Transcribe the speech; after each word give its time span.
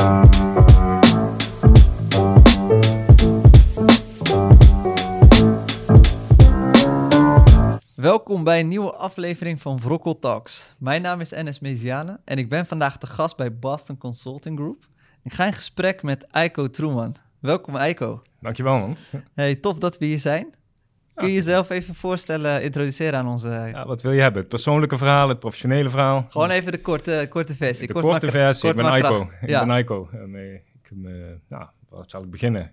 Welkom 0.00 0.24
bij 8.44 8.60
een 8.60 8.68
nieuwe 8.68 8.92
aflevering 8.92 9.60
van 9.60 9.80
Vrokkel 9.80 10.18
Talks. 10.18 10.74
Mijn 10.78 11.02
naam 11.02 11.20
is 11.20 11.30
Enes 11.30 11.60
Meziane 11.60 12.20
en 12.24 12.38
ik 12.38 12.48
ben 12.48 12.66
vandaag 12.66 12.98
de 12.98 13.06
gast 13.06 13.36
bij 13.36 13.58
Boston 13.58 13.98
Consulting 13.98 14.58
Group. 14.58 14.86
Ik 15.22 15.32
ga 15.32 15.46
in 15.46 15.52
gesprek 15.52 16.02
met 16.02 16.26
Eiko 16.26 16.70
Troeman. 16.70 17.16
Welkom 17.38 17.76
Eiko. 17.76 18.22
Dankjewel 18.38 18.78
man. 18.78 18.96
Hey, 19.34 19.54
tof 19.54 19.78
dat 19.78 19.98
we 19.98 20.04
hier 20.04 20.20
zijn. 20.20 20.54
Kun 21.20 21.28
je 21.28 21.34
jezelf 21.34 21.70
even 21.70 21.94
voorstellen, 21.94 22.62
introduceren 22.62 23.18
aan 23.18 23.28
onze... 23.28 23.48
Ja, 23.48 23.86
wat 23.86 24.02
wil 24.02 24.12
je 24.12 24.20
hebben? 24.20 24.40
Het 24.40 24.50
persoonlijke 24.50 24.98
verhaal, 24.98 25.28
het 25.28 25.38
professionele 25.38 25.90
verhaal? 25.90 26.26
Gewoon 26.28 26.50
even 26.50 26.72
de 26.72 26.80
korte, 26.80 27.26
korte 27.30 27.54
versie. 27.54 27.86
De 27.86 27.92
Kort 27.92 28.04
korte 28.04 28.20
maar- 28.26 28.34
versie. 28.34 28.62
kort 28.62 28.76
ik 28.76 28.82
ben 28.82 28.92
Aiko. 28.92 29.08
krachtig. 29.08 29.42
Ik 29.42 29.48
Ja. 29.48 29.60
ben 29.60 29.70
Aiko. 29.70 30.08
En, 30.12 30.34
eh, 30.34 30.52
ik, 30.54 30.90
eh, 31.04 31.12
nou, 31.48 31.66
waar 31.88 32.04
zal 32.06 32.22
ik 32.22 32.30
beginnen? 32.30 32.72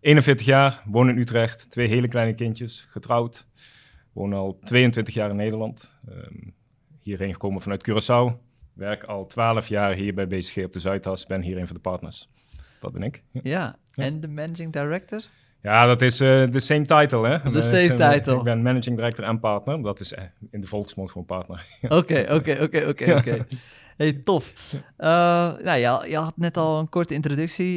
41 0.00 0.46
jaar, 0.46 0.82
woon 0.84 1.08
in 1.08 1.18
Utrecht, 1.18 1.70
twee 1.70 1.88
hele 1.88 2.08
kleine 2.08 2.34
kindjes, 2.34 2.86
getrouwd. 2.90 3.46
Woon 4.12 4.32
al 4.32 4.58
22 4.64 5.14
jaar 5.14 5.30
in 5.30 5.36
Nederland. 5.36 5.92
Ehm, 6.08 6.34
hierheen 7.00 7.32
gekomen 7.32 7.60
vanuit 7.62 7.88
Curaçao. 7.90 8.38
Werk 8.72 9.04
al 9.04 9.26
12 9.26 9.66
jaar 9.68 9.92
hier 9.94 10.14
bij 10.14 10.26
BCG 10.26 10.64
op 10.64 10.72
de 10.72 10.80
Zuidas. 10.80 11.26
Ben 11.26 11.42
hier 11.42 11.58
een 11.58 11.66
van 11.66 11.76
de 11.76 11.82
partners. 11.82 12.28
Dat 12.80 12.92
ben 12.92 13.02
ik. 13.02 13.22
Ja, 13.32 13.40
Ja, 13.42 13.76
en 14.04 14.20
de 14.20 14.28
managing 14.28 14.72
director? 14.72 15.22
Ja, 15.62 15.86
dat 15.86 16.02
is 16.02 16.20
eh, 16.20 16.50
de 16.50 16.60
same 16.60 16.86
title, 16.86 17.28
hè? 17.28 17.50
De 17.50 17.58
Eh, 17.58 17.64
same 17.64 17.94
title. 18.12 18.36
Ik 18.36 18.42
ben 18.42 18.62
managing 18.62 18.96
director 18.96 19.24
en 19.24 19.40
partner. 19.40 19.82
Dat 19.82 20.00
is 20.00 20.12
eh, 20.12 20.24
in 20.50 20.60
de 20.60 20.66
volksmond 20.66 21.10
gewoon 21.10 21.26
partner. 21.26 21.66
Oké, 21.88 22.26
oké, 22.30 22.58
oké, 22.62 22.84
oké, 22.88 23.14
oké. 23.14 23.46
Hey, 23.96 24.12
tof. 24.12 24.52
Eh, 24.96 25.08
nou, 25.62 25.78
je, 25.78 26.04
je 26.10 26.16
had 26.16 26.36
net 26.36 26.56
al 26.56 26.78
een 26.78 26.88
korte 26.88 27.14
introductie. 27.14 27.74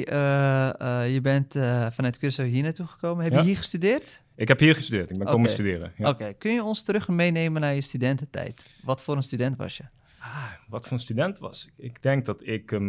Je 1.12 1.20
bent 1.22 1.54
vanuit 1.94 2.18
Curaçao 2.18 2.44
hier 2.46 2.64
naartoe 2.64 2.86
gekomen. 2.88 3.24
Heb 3.24 3.34
Ja. 3.34 3.40
je 3.40 3.46
hier 3.46 3.58
gestudeerd? 3.58 4.24
Ik 4.36 4.48
heb 4.48 4.60
hier 4.60 4.76
gestudeerd. 4.76 5.12
Ik 5.12 5.18
ben 5.18 5.28
komen 5.28 5.50
studeren. 5.50 5.92
Ja. 5.98 6.10
Oké, 6.10 6.34
kun 6.38 6.54
je 6.54 6.64
ons 6.64 6.84
terug 6.84 7.08
meenemen 7.08 7.62
naar 7.62 7.74
je 7.74 7.82
studententijd? 7.82 8.66
Wat 8.84 9.04
voor 9.04 9.16
een 9.16 9.24
student 9.24 9.58
was 9.58 9.78
je? 9.78 9.84
Ah, 10.20 10.46
wat 10.70 10.84
voor 10.84 10.94
een 10.94 11.00
student 11.04 11.40
was 11.40 11.66
ik? 11.66 11.86
Ik 11.86 12.02
denk 12.02 12.26
dat 12.26 12.38
ik 12.48 12.72
eh, 12.72 12.80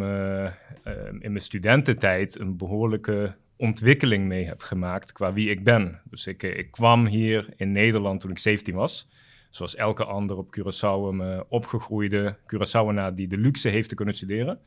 in 1.18 1.32
mijn 1.32 1.40
studententijd 1.40 2.38
een 2.40 2.56
behoorlijke 2.56 3.34
ontwikkeling 3.56 4.26
mee 4.26 4.44
heb 4.44 4.60
gemaakt 4.60 5.12
qua 5.12 5.32
wie 5.32 5.50
ik 5.50 5.64
ben. 5.64 6.00
Dus 6.10 6.26
ik, 6.26 6.42
eh, 6.42 6.58
ik 6.58 6.70
kwam 6.70 7.06
hier 7.06 7.48
in 7.56 7.72
Nederland 7.72 8.20
toen 8.20 8.30
ik 8.30 8.38
17 8.38 8.74
was. 8.74 9.08
Zoals 9.50 9.74
elke 9.74 10.04
ander 10.04 10.36
op 10.36 10.56
Curaçao 10.58 11.08
een 11.08 11.20
eh, 11.20 11.40
opgegroeide 11.48 12.36
Curaçaoenaar 12.46 13.14
die 13.14 13.28
de 13.28 13.36
luxe 13.36 13.68
heeft 13.68 13.88
te 13.88 13.94
kunnen 13.94 14.14
studeren. 14.14 14.60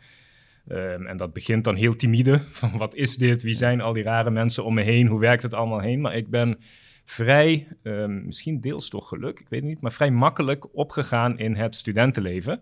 Ehm, 0.67 1.05
en 1.05 1.17
dat 1.17 1.33
begint 1.33 1.63
dan 1.63 1.75
heel 1.75 1.95
timide, 1.95 2.39
van 2.61 2.77
wat 2.77 2.95
is 2.95 3.15
dit, 3.15 3.41
wie 3.41 3.53
zijn 3.53 3.81
al 3.81 3.93
die 3.93 4.03
rare 4.03 4.29
mensen 4.29 4.63
om 4.63 4.73
me 4.73 4.81
heen, 4.81 5.07
hoe 5.07 5.19
werkt 5.19 5.43
het 5.43 5.53
allemaal 5.53 5.79
heen. 5.79 6.01
Maar 6.01 6.15
ik 6.15 6.29
ben 6.29 6.57
vrij, 7.05 7.67
ehm, 7.83 8.25
misschien 8.25 8.61
deels 8.61 8.89
toch 8.89 9.07
geluk, 9.07 9.39
ik 9.39 9.49
weet 9.49 9.59
het 9.59 9.69
niet, 9.69 9.81
maar 9.81 9.91
vrij 9.91 10.11
makkelijk 10.11 10.75
opgegaan 10.75 11.39
in 11.39 11.55
het 11.55 11.75
studentenleven. 11.75 12.61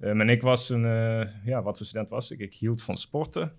Ehm, 0.00 0.20
en 0.20 0.28
ik 0.28 0.42
was 0.42 0.68
een, 0.68 0.84
eh, 0.84 1.28
ja, 1.44 1.62
wat 1.62 1.76
voor 1.76 1.86
student 1.86 2.08
was 2.08 2.30
ik? 2.30 2.38
Ik 2.38 2.54
hield 2.54 2.82
van 2.82 2.96
sporten. 2.96 3.52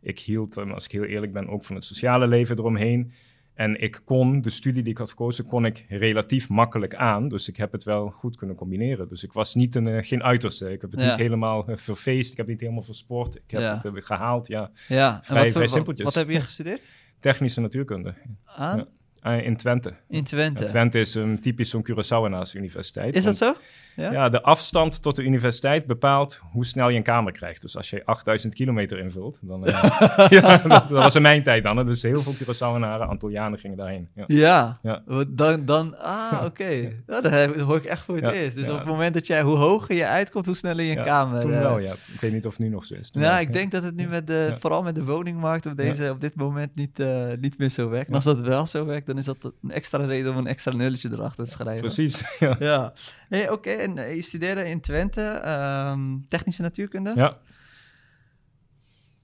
Ik 0.00 0.18
hield, 0.18 0.56
als 0.56 0.84
ik 0.84 0.90
heel 0.92 1.04
eerlijk 1.04 1.32
ben, 1.32 1.48
ook 1.48 1.64
van 1.64 1.74
het 1.74 1.84
sociale 1.84 2.26
leven 2.26 2.58
eromheen. 2.58 3.12
En 3.54 3.80
ik 3.80 4.00
kon, 4.04 4.40
de 4.40 4.50
studie 4.50 4.82
die 4.82 4.92
ik 4.92 4.98
had 4.98 5.08
gekozen, 5.10 5.46
kon 5.46 5.64
ik 5.64 5.84
relatief 5.88 6.48
makkelijk 6.48 6.94
aan. 6.94 7.28
Dus 7.28 7.48
ik 7.48 7.56
heb 7.56 7.72
het 7.72 7.82
wel 7.84 8.08
goed 8.10 8.36
kunnen 8.36 8.56
combineren. 8.56 9.08
Dus 9.08 9.24
ik 9.24 9.32
was 9.32 9.54
niet 9.54 9.74
een, 9.74 9.86
eh, 9.86 10.04
geen 10.04 10.22
uiterste. 10.22 10.72
Ik 10.72 10.80
heb 10.80 10.90
het 10.90 11.00
Ja. 11.00 11.08
niet 11.10 11.16
helemaal 11.18 11.68
eh, 11.68 11.76
verfeest. 11.76 12.30
Ik 12.30 12.36
heb 12.36 12.46
het 12.46 12.54
niet 12.54 12.60
helemaal 12.60 12.82
versport. 12.82 13.36
Ik 13.36 13.50
heb 13.50 13.60
Ja. 13.60 13.74
het 13.74 13.84
eh, 13.84 13.92
gehaald, 13.94 14.46
ja. 14.46 14.70
Ja, 14.88 15.16
en 15.16 15.24
Vrij- 15.24 15.42
wat, 15.42 15.52
vrij 15.68 15.82
wat, 15.84 15.98
wat 16.00 16.14
heb 16.14 16.28
je 16.28 16.40
gestudeerd? 16.40 16.86
Technische 17.20 17.60
natuurkunde. 17.60 18.14
Aan? 18.44 18.86
Eh, 19.22 19.44
in 19.46 19.56
Twente. 19.56 19.92
In 20.08 20.24
Twente. 20.24 20.62
Ja, 20.62 20.68
Twente 20.68 21.00
is 21.00 21.14
een 21.14 21.40
typisch 21.40 21.70
zo'n 21.70 21.86
Curaçaoenaars 21.90 22.52
universiteit. 22.56 23.14
Is 23.16 23.24
dat 23.24 23.36
zo? 23.36 23.54
Ja? 23.96 24.12
Ja? 24.12 24.28
de 24.28 24.42
afstand 24.42 25.02
tot 25.02 25.16
de 25.16 25.22
universiteit 25.22 25.86
bepaalt 25.86 26.40
hoe 26.52 26.66
snel 26.66 26.88
je 26.88 26.96
een 26.96 27.02
kamer 27.02 27.32
krijgt. 27.32 27.60
Dus 27.60 27.76
als 27.76 27.90
je 27.90 28.04
8000 28.04 28.54
kilometer 28.54 28.98
invult, 28.98 29.38
dan... 29.42 29.66
eh, 29.66 30.26
ja, 30.28 30.56
dat, 30.56 30.68
dat 30.68 30.88
was 30.88 31.14
in 31.14 31.22
mijn 31.22 31.42
tijd 31.42 31.62
dan. 31.62 31.76
Hè. 31.76 31.84
Dus 31.84 32.02
heel 32.02 32.20
veel 32.22 32.32
Curaçaoenaren, 32.34 33.08
Antillianen 33.08 33.58
gingen 33.58 33.76
daarheen. 33.76 34.08
Ja. 34.26 34.76
Ja. 34.82 35.02
Dan, 35.28 35.64
dan, 35.64 35.98
ah, 35.98 36.42
oké. 36.44 36.68
Ja, 37.06 37.20
dat, 37.20 37.54
hoor 37.56 37.76
ik 37.76 37.84
echt 37.84 38.02
voor 38.02 38.16
het 38.16 38.34
eerst. 38.34 38.56
Dus 38.56 38.68
op 38.68 38.78
het 38.78 38.86
moment 38.86 39.14
dat 39.14 39.26
jij, 39.26 39.42
hoe 39.42 39.56
hoger 39.56 39.94
je 39.94 40.06
uitkomt, 40.06 40.46
hoe 40.46 40.54
sneller 40.56 40.84
je 40.84 40.96
een 40.96 41.04
kamer... 41.04 41.40
Toen 41.40 41.52
eh, 41.52 41.60
wel, 41.60 41.78
ja. 41.78 41.92
Ik 41.92 42.20
weet 42.20 42.32
niet 42.32 42.46
of 42.46 42.50
het 42.56 42.60
nu 42.60 42.68
nog 42.68 42.84
zo 42.86 42.94
is. 42.94 43.10
Wel, 43.12 43.38
ik 43.38 43.52
denk 43.52 43.70
dat 43.72 43.82
het 43.82 43.94
nu 43.96 44.06
met 44.08 44.26
de, 44.26 44.56
vooral 44.60 44.82
met 44.82 44.94
de 44.94 45.04
woningmarkt 45.04 45.66
op, 45.66 45.76
deze, 45.76 46.10
op 46.10 46.20
dit 46.20 46.34
moment 46.34 46.74
niet, 46.74 46.98
niet 47.40 47.58
meer 47.58 47.68
zo 47.68 47.88
werkt. 47.88 48.06
En 48.06 48.10
Ja. 48.10 48.14
als 48.16 48.24
dat 48.24 48.40
wel 48.40 48.66
zo 48.66 48.84
werkt, 48.84 49.06
dan 49.08 49.18
is 49.18 49.24
dat 49.24 49.52
een 49.62 49.70
extra 49.70 50.04
reden 50.04 50.32
om 50.32 50.38
een 50.38 50.46
extra 50.46 50.74
nulletje 50.74 51.08
erachter 51.12 51.44
te 51.44 51.50
schrijven. 51.50 51.80
Precies, 51.80 52.22
ja. 52.38 52.56
Ja. 52.58 52.92
Hey, 53.28 53.50
Oké, 53.50 53.70
en 53.70 53.98
eh, 53.98 54.14
je 54.14 54.22
studeerde 54.22 54.68
in 54.68 54.80
Twente 54.80 55.22
ehm, 55.22 56.16
technische 56.28 56.62
natuurkunde. 56.62 57.12
ja. 57.14 57.38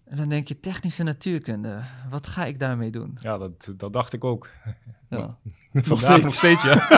En 0.05 0.17
dan 0.17 0.29
denk 0.29 0.49
je, 0.49 0.61
technische 0.61 1.03
natuurkunde, 1.03 1.83
wat 2.11 2.27
ga 2.27 2.45
ik 2.45 2.59
daarmee 2.59 2.91
doen? 2.91 3.19
Ja, 3.21 3.39
dat, 3.39 3.73
dat 3.77 3.93
dacht 3.93 4.13
ik 4.13 4.25
ook. 4.25 4.49
Ja. 5.09 5.39
Steeds. 5.73 6.23
nog 6.23 6.33
steeds, 6.33 6.63
ja. 6.63 6.89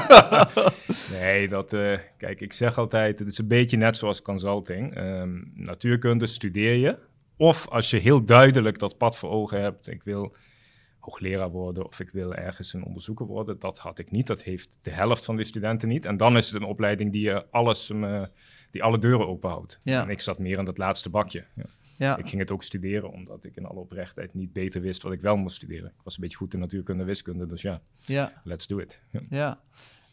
nee, 1.20 1.48
dat, 1.48 1.72
eh, 1.72 1.98
kijk, 2.16 2.40
ik 2.40 2.52
zeg 2.52 2.78
altijd, 2.78 3.18
het 3.18 3.28
is 3.28 3.38
een 3.38 3.48
beetje 3.48 3.76
net 3.76 3.96
zoals 3.96 4.22
consulting. 4.22 4.94
Ehm, 4.94 5.42
natuurkunde 5.54 6.26
studeer 6.26 6.74
je. 6.74 6.98
Of 7.36 7.68
als 7.68 7.90
je 7.90 7.96
heel 7.96 8.24
duidelijk 8.24 8.78
dat 8.78 8.98
pad 8.98 9.16
voor 9.16 9.30
ogen 9.30 9.60
hebt, 9.60 9.88
ik 9.88 10.02
wil 10.02 10.36
hoogleraar 11.06 11.50
worden 11.50 11.86
of 11.86 12.00
ik 12.00 12.10
wil 12.10 12.34
ergens 12.34 12.72
een 12.72 12.84
onderzoeker 12.84 13.26
worden. 13.26 13.58
Dat 13.58 13.78
had 13.78 13.98
ik 13.98 14.10
niet. 14.10 14.26
Dat 14.26 14.42
heeft 14.42 14.78
de 14.82 14.90
helft 14.90 15.24
van 15.24 15.36
de 15.36 15.44
studenten 15.44 15.88
niet. 15.88 16.06
En 16.06 16.16
dan 16.16 16.36
is 16.36 16.50
het 16.50 16.62
een 16.62 16.68
opleiding 16.68 17.12
die 17.12 17.22
je 17.22 17.50
alles, 17.50 17.90
eh, 17.90 18.24
die 18.70 18.82
alle 18.82 18.98
deuren 18.98 19.28
openhoudt. 19.28 19.80
Ja. 19.82 20.02
En 20.02 20.10
ik 20.10 20.20
zat 20.20 20.38
meer 20.38 20.58
in 20.58 20.64
dat 20.64 20.78
laatste 20.78 21.10
bakje. 21.10 21.44
Ja. 21.54 21.64
Ja. 21.98 22.16
Ik 22.16 22.28
ging 22.28 22.40
het 22.40 22.50
ook 22.50 22.62
studeren, 22.62 23.10
omdat 23.10 23.44
ik 23.44 23.56
in 23.56 23.64
alle 23.64 23.80
oprechtheid 23.80 24.34
niet 24.34 24.52
beter 24.52 24.80
wist 24.80 25.02
wat 25.02 25.12
ik 25.12 25.20
wel 25.20 25.36
moest 25.36 25.56
studeren. 25.56 25.88
Ik 25.88 26.04
was 26.04 26.14
een 26.14 26.20
beetje 26.20 26.36
goed 26.36 26.54
in 26.54 26.60
natuurkunde 26.60 27.00
en 27.00 27.08
wiskunde, 27.08 27.46
dus 27.46 27.62
ja, 27.62 27.82
ja. 27.94 28.40
let's 28.44 28.66
do 28.66 28.78
it. 28.78 29.02
Ja. 29.30 29.60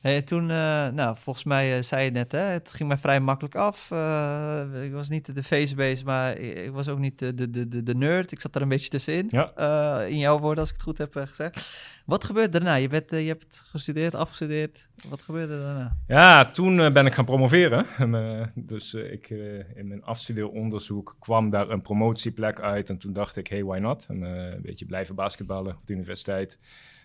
Hey, 0.03 0.21
toen, 0.21 0.49
eh, 0.49 0.87
nou, 0.87 1.17
volgens 1.19 1.45
mij 1.45 1.77
eh, 1.77 1.83
zei 1.83 2.03
je 2.03 2.11
net, 2.11 2.31
hè, 2.31 2.39
het 2.39 2.73
ging 2.73 2.89
mij 2.89 2.97
vrij 2.97 3.19
makkelijk 3.19 3.55
af. 3.55 3.91
Eh, 3.91 4.83
ik 4.83 4.91
was 4.91 5.09
niet 5.09 5.35
de 5.35 5.43
facebase, 5.43 6.03
maar 6.05 6.37
ik 6.37 6.57
ik 6.57 6.71
was 6.71 6.87
ook 6.87 6.99
niet 6.99 7.19
de, 7.19 7.33
de, 7.33 7.67
de, 7.67 7.83
de- 7.83 7.95
nerd. 7.95 8.31
Ik 8.31 8.41
zat 8.41 8.55
er 8.55 8.61
een 8.61 8.67
beetje 8.67 8.89
tussenin. 8.89 9.27
Ja. 9.29 10.01
In 10.01 10.17
jouw 10.17 10.39
woorden, 10.39 10.59
als 10.59 10.69
ik 10.69 10.75
het 10.75 10.83
goed 10.83 10.97
heb 10.97 11.15
gezegd. 11.15 12.01
Wat 12.05 12.23
gebeurde 12.23 12.49
daarna? 12.49 12.75
Je, 12.75 12.87
bent, 12.87 13.09
je 13.09 13.17
hebt 13.17 13.63
gestudeerd, 13.65 14.15
afgestudeerd. 14.15 14.87
Wat 15.09 15.21
gebeurde 15.21 15.61
daarna? 15.61 15.97
Ja, 16.07 16.51
toen 16.51 16.93
ben 16.93 17.05
ik 17.05 17.13
gaan 17.13 17.25
promoveren. 17.25 17.85
En, 17.97 18.51
dus 18.55 18.93
ik, 18.93 19.29
in 19.75 19.87
mijn 19.87 20.03
afstudeeronderzoek 20.03 21.15
kwam 21.19 21.49
daar 21.49 21.69
een 21.69 21.81
promotieplek 21.81 22.59
uit. 22.59 22.89
En 22.89 22.97
toen 22.97 23.13
dacht 23.13 23.35
ik, 23.37 23.47
hey, 23.47 23.63
why 23.63 23.77
not? 23.77 24.05
En, 24.09 24.21
een 24.21 24.61
beetje 24.61 24.85
blijven 24.85 25.15
basketballen 25.15 25.75
op 25.75 25.87
de 25.87 25.93
universiteit. 25.93 26.59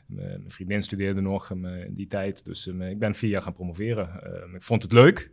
Mijn 0.09 0.45
vriendin 0.47 0.83
studeerde 0.83 1.21
nog 1.21 1.51
em, 1.51 1.65
eh, 1.65 1.85
in 1.85 1.95
die 1.95 2.07
tijd. 2.07 2.45
Dus 2.45 2.67
em, 2.67 2.83
ik 2.83 2.99
ben 2.99 3.15
vier 3.15 3.31
jaar 3.31 3.43
gaan 3.43 3.53
promoveren. 3.53 4.23
Em, 4.23 4.55
ik 4.55 4.63
vond 4.63 4.83
het 4.83 4.93
leuk. 4.93 5.31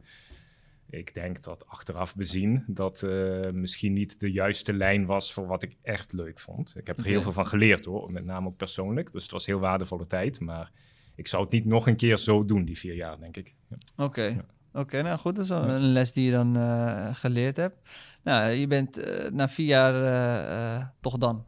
Ik 0.90 1.13
denk 1.13 1.44
dat 1.44 1.68
achteraf 1.68 2.16
bezien 2.16 2.63
dat 2.68 3.03
eh, 3.03 3.50
misschien 3.50 3.94
niet 3.94 4.19
de 4.19 4.31
juiste 4.31 4.74
lijn 4.74 5.06
was 5.06 5.34
voor 5.34 5.47
wat 5.47 5.63
ik 5.63 5.75
echt 5.81 6.13
leuk 6.13 6.40
vond. 6.40 6.75
Ik 6.78 6.88
heb 6.88 7.00
er 7.00 7.06
heel 7.06 7.22
veel 7.22 7.31
van 7.31 7.46
geleerd 7.46 7.86
hoor, 7.86 8.12
met 8.12 8.25
name 8.25 8.47
ook 8.47 8.58
persoonlijk. 8.58 9.12
Dus 9.12 9.24
het 9.24 9.31
was 9.31 9.46
heel 9.46 9.59
waardevolle 9.59 10.08
tijd. 10.08 10.40
Maar 10.40 10.72
ik 11.16 11.28
zou 11.28 11.44
het 11.44 11.52
niet 11.52 11.66
nog 11.66 11.88
een 11.88 11.96
keer 11.96 12.18
zo 12.18 12.46
doen, 12.46 12.66
die 12.66 12.78
vier 12.78 12.96
jaar, 12.96 13.19
denk 13.19 13.38
ik. 13.38 13.56
Ja. 13.69 14.06
Oké. 14.06 14.46
Oké, 14.74 15.02
nou 15.02 15.19
goed, 15.19 15.36
dat 15.36 15.44
is 15.44 15.50
een 15.50 15.80
les 15.80 16.12
die 16.12 16.25
je 16.25 16.31
dan 16.31 16.57
eh, 16.57 17.16
geleerd 17.16 17.57
hebt. 17.57 17.90
Nou, 18.24 18.50
je 18.50 18.68
bent 18.68 18.96
na 19.31 19.50
vier 19.50 19.68
jaar 19.68 20.94
toch 21.01 21.18
dan 21.18 21.48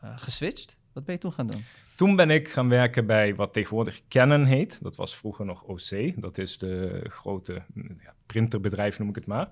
geswitcht. 0.00 0.76
Wat 0.92 1.04
ben 1.04 1.14
je 1.14 1.20
toen 1.20 1.32
gaan 1.32 1.46
doen? 1.46 1.62
Toen 1.98 2.16
ben 2.16 2.30
ik 2.30 2.48
gaan 2.48 2.68
werken 2.68 3.06
bij 3.06 3.34
wat 3.34 3.52
tegenwoordig 3.52 4.00
Canon 4.08 4.44
heet. 4.44 4.78
Dat 4.82 4.96
was 4.96 5.16
vroeger 5.16 5.44
nog 5.44 5.62
OC. 5.62 6.12
Dat 6.20 6.38
is 6.38 6.58
de 6.58 7.04
grote 7.08 7.62
mm, 7.74 7.96
ja, 8.02 8.14
printerbedrijf, 8.26 8.98
noem 8.98 9.08
ik 9.08 9.14
het 9.14 9.26
maar. 9.26 9.50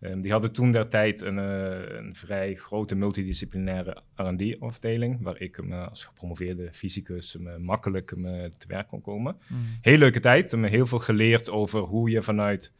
Ehm, 0.00 0.20
die 0.20 0.32
hadden 0.32 0.52
toen 0.52 0.72
der 0.72 0.88
tijd 0.88 1.20
een, 1.20 1.38
eh, 1.38 1.96
een 1.96 2.14
vrij 2.14 2.54
grote 2.54 2.94
multidisciplinaire 2.94 4.02
R&D-afdeling... 4.14 5.22
waar 5.22 5.40
ik 5.40 5.56
hem, 5.56 5.72
als 5.72 6.04
gepromoveerde 6.04 6.68
fysicus 6.72 7.36
eh, 7.36 7.56
makkelijk 7.56 8.10
eh, 8.10 8.44
te 8.44 8.66
werk 8.68 8.88
kon 8.88 9.00
komen. 9.00 9.36
Heel 9.80 9.98
leuke 9.98 10.20
tijd. 10.20 10.50
Hem 10.50 10.64
heel 10.64 10.86
veel 10.86 10.98
geleerd 10.98 11.50
over 11.50 11.80
hoe 11.80 12.10
je 12.10 12.22
vanuit 12.22 12.72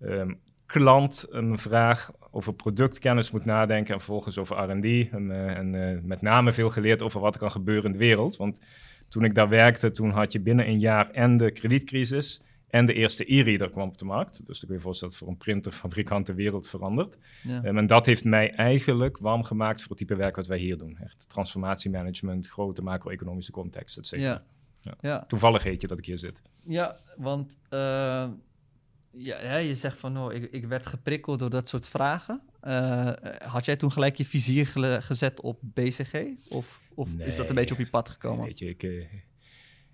ehm, 0.00 0.34
klant 0.72 1.26
een 1.30 1.58
vraag 1.58 2.10
over 2.30 2.54
productkennis 2.54 3.30
moet 3.30 3.44
nadenken... 3.44 3.94
en 3.94 4.00
vervolgens 4.00 4.38
over 4.38 4.56
R&D. 4.56 5.10
En, 5.10 5.30
eh, 5.30 5.56
en 5.56 5.74
eh, 5.74 6.02
met 6.02 6.22
name 6.22 6.52
veel 6.52 6.70
geleerd 6.70 7.02
over 7.02 7.20
wat 7.20 7.34
er 7.34 7.40
kan 7.40 7.50
gebeuren 7.50 7.84
in 7.84 7.92
de 7.92 7.98
wereld. 7.98 8.36
Want 8.36 8.60
toen 9.08 9.24
ik 9.24 9.34
daar 9.34 9.48
werkte, 9.48 9.90
toen 9.90 10.10
had 10.10 10.32
je 10.32 10.40
binnen 10.40 10.68
een 10.68 10.78
jaar 10.78 11.10
en 11.10 11.36
de 11.36 11.50
kredietcrisis 11.50 12.40
En 12.68 12.86
de 12.86 12.92
eerste 12.92 13.34
e-reader 13.34 13.70
kwam 13.70 13.88
op 13.88 13.98
de 13.98 14.04
markt. 14.04 14.46
Dus 14.46 14.58
dan 14.58 14.68
kun 14.68 14.76
je 14.76 14.82
voorstellen 14.82 15.14
dat 15.14 15.22
voor 15.22 15.32
een 15.32 15.38
printerfabrikant 15.38 16.26
de 16.26 16.34
wereld 16.34 16.68
verandert. 16.68 17.18
Ja. 17.42 17.64
Um, 17.64 17.78
en 17.78 17.86
dat 17.86 18.06
heeft 18.06 18.24
mij 18.24 18.52
eigenlijk 18.54 19.18
warm 19.18 19.44
gemaakt 19.44 19.80
voor 19.80 19.88
het 19.88 19.98
type 19.98 20.16
werk 20.16 20.36
wat 20.36 20.46
wij 20.46 20.58
hier 20.58 20.78
doen. 20.78 20.98
Echt 21.02 21.28
transformatiemanagement, 21.28 22.46
grote 22.48 22.82
macro-economische 22.82 23.52
context, 23.52 23.98
et 23.98 24.06
cetera. 24.06 24.30
Ja. 24.30 24.42
Ja. 24.80 24.94
Ja. 25.00 25.24
Toevallig 25.26 25.62
heet 25.62 25.80
je 25.80 25.86
dat 25.86 25.98
ik 25.98 26.04
hier 26.04 26.18
zit. 26.18 26.42
Ja, 26.64 26.96
want 27.16 27.56
eh, 27.68 28.28
ja, 29.18 29.56
je 29.56 29.76
zegt 29.76 29.98
van, 29.98 30.18
oh, 30.18 30.32
ik, 30.32 30.52
ik 30.52 30.66
werd 30.66 30.86
geprikkeld 30.86 31.38
door 31.38 31.50
dat 31.50 31.68
soort 31.68 31.88
vragen. 31.88 32.40
Eh, 32.60 33.12
had 33.38 33.64
jij 33.64 33.76
toen 33.76 33.92
gelijk 33.92 34.16
je 34.16 34.24
vizier 34.24 34.66
gezet 35.02 35.40
op 35.40 35.60
BCG? 35.62 36.24
Of, 36.48 36.80
of 36.94 37.08
is 37.18 37.36
dat 37.36 37.48
een 37.48 37.54
beetje 37.54 37.74
op 37.74 37.80
je 37.80 37.90
pad 37.90 38.08
gekomen? 38.08 38.44
Weet 38.44 38.58
je, 38.58 38.68
ik, 38.68 38.82
eh, 38.82 39.04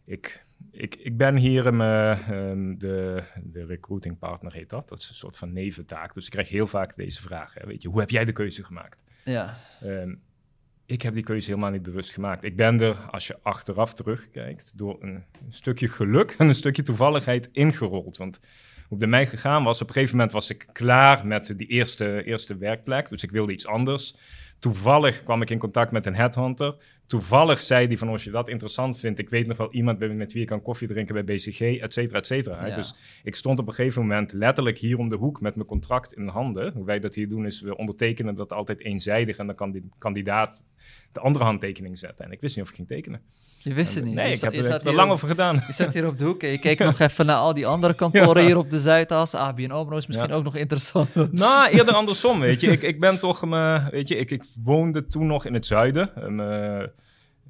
ik, 0.05 0.45
ik, 0.71 0.95
ik 0.95 1.17
ben 1.17 1.37
hier 1.37 1.67
um, 1.67 1.81
eh, 1.81 2.29
um, 2.31 2.79
de, 2.79 3.23
de 3.43 3.65
recruiting 3.65 4.19
partner, 4.19 4.53
heet 4.53 4.71
dat. 4.71 4.89
Dat 4.89 4.99
is 4.99 5.09
een 5.09 5.15
soort 5.15 5.37
van 5.37 5.53
neventaak. 5.53 6.15
Dus 6.15 6.25
ik 6.25 6.31
krijg 6.31 6.49
heel 6.49 6.67
vaak 6.67 6.97
deze 6.97 7.23
vraag. 7.23 7.55
Hè, 7.55 7.67
weet 7.67 7.83
je, 7.83 7.89
hoe 7.89 8.01
heb 8.01 8.11
jij 8.11 8.25
de 8.25 8.33
keuze 8.33 8.65
gemaakt? 8.65 9.03
Ja, 9.25 9.57
Um, 9.83 10.23
ik 10.87 11.03
heb 11.03 11.15
die 11.15 11.23
keuze 11.23 11.51
helemaal 11.51 11.71
niet 11.71 11.83
bewust 11.83 12.13
gemaakt. 12.13 12.45
Ik 12.45 12.57
ben 12.57 12.81
er, 12.81 12.95
als 12.95 13.27
je 13.27 13.39
achteraf 13.43 13.95
terugkijkt, 13.95 14.73
door 14.75 15.03
een, 15.03 15.25
een 15.45 15.53
stukje 15.53 15.89
geluk 15.89 16.35
en 16.39 16.49
een 16.49 16.55
stukje 16.55 16.83
toevalligheid 16.83 17.49
ingerold. 17.53 18.17
Want 18.17 18.41
hoe 18.89 18.99
bij 18.99 19.09
mij 19.09 19.27
gegaan 19.27 19.65
was, 19.65 19.81
op 19.81 19.89
een 19.89 19.95
gegeven 19.95 20.17
moment 20.17 20.33
was 20.33 20.51
ik 20.51 20.67
klaar 20.73 21.27
met 21.27 21.55
die 21.57 21.67
eerste, 21.67 22.25
eerste 22.25 22.57
werkplek. 22.57 23.09
Dus 23.09 23.23
ik 23.23 23.31
wilde 23.31 23.53
iets 23.53 23.67
anders. 23.67 24.17
Toevallig 24.59 25.23
kwam 25.23 25.43
ik 25.43 25.51
in 25.51 25.59
contact 25.59 25.93
met 25.93 26.07
een 26.07 26.15
headhunter. 26.15 26.75
Toevallig 27.07 27.61
zei 27.61 27.87
die 27.87 27.99
van, 27.99 28.09
als 28.09 28.25
je 28.25 28.31
dat 28.31 28.49
interessant 28.49 28.99
vindt, 28.99 29.19
ik 29.19 29.29
weet 29.29 29.47
nog 29.47 29.57
wel 29.57 29.73
iemand 29.73 29.99
bij- 29.99 30.09
met 30.09 30.33
wie 30.33 30.43
ik 30.43 30.49
kan 30.49 30.63
koffie 30.63 30.89
drinken 30.89 31.15
bij 31.15 31.25
BCG, 31.25 31.61
et 31.61 31.93
cetera, 31.93 32.19
et 32.19 32.27
cetera. 32.27 32.67
Ja. 32.67 32.75
Dus 32.77 32.95
ik 33.23 33.35
stond 33.35 33.59
op 33.59 33.67
een 33.69 33.75
gegeven 33.75 34.03
moment 34.03 34.33
letterlijk 34.33 34.79
hier 34.79 34.99
om 34.99 35.09
de 35.09 35.17
hoek 35.17 35.41
met 35.41 35.55
mijn 35.55 35.67
contract 35.69 36.13
in 36.13 36.27
handen. 36.29 36.73
Hoe 36.73 36.85
wij 36.85 36.99
dat 36.99 37.15
hier 37.15 37.29
doen 37.29 37.47
is, 37.47 37.61
we 37.61 37.77
ondertekenen 37.77 38.35
dat 38.35 38.53
altijd 38.53 38.81
eenzijdig 38.85 39.37
en 39.37 39.47
dan 39.47 39.55
kan 39.57 39.71
die 39.71 39.89
kandidaat 39.99 40.65
de 41.13 41.21
andere 41.21 41.45
handtekening 41.45 41.99
zetten. 41.99 42.25
En 42.25 42.33
ik 42.33 42.41
wist 42.41 42.55
niet 42.57 42.65
of 42.65 42.71
ik 42.71 42.77
ging 42.77 42.89
tekenen. 42.89 43.21
je 43.63 43.75
wist 43.75 43.95
het 43.95 44.05
niet. 44.05 44.15
Nee, 44.15 44.33
ik 44.33 44.41
heb 44.41 44.53
er, 44.53 44.87
er 44.87 44.95
lang 44.95 45.09
op- 45.09 45.15
over 45.15 45.29
gedaan. 45.29 45.63
Je 45.67 45.73
zat 45.73 45.93
hier 45.95 46.07
op 46.07 46.19
de 46.19 46.25
hoek 46.25 46.43
en 46.43 46.49
je 46.51 46.59
keek 46.69 46.79
nog 46.79 46.99
even 46.99 47.27
naar 47.27 47.37
al 47.37 47.55
die 47.55 47.67
andere 47.67 47.95
kantoren 47.95 48.45
hier 48.45 48.57
op 48.57 48.71
de 48.71 48.81
Zuidas. 48.81 49.35
ABN 49.35 49.71
AMRO 49.71 49.97
is 49.97 50.07
misschien 50.07 50.29
Ja. 50.29 50.35
ook 50.35 50.45
nog 50.45 50.57
interessant. 50.57 51.15
Nou, 51.33 51.71
eerder 51.71 51.95
andersom, 51.95 52.41
weet 52.41 52.61
je. 52.61 52.67
Ik, 52.71 52.83
ik 52.83 53.01
ben 53.01 53.19
toch, 53.19 53.43
um, 53.43 53.55
eh, 53.55 53.89
weet 53.89 54.09
je, 54.09 54.17
ik, 54.17 54.31
ik 54.31 54.43
woonde 54.65 55.07
toen 55.07 55.27
nog 55.27 55.45
in 55.47 55.55
het 55.55 55.67
zuiden. 55.67 56.11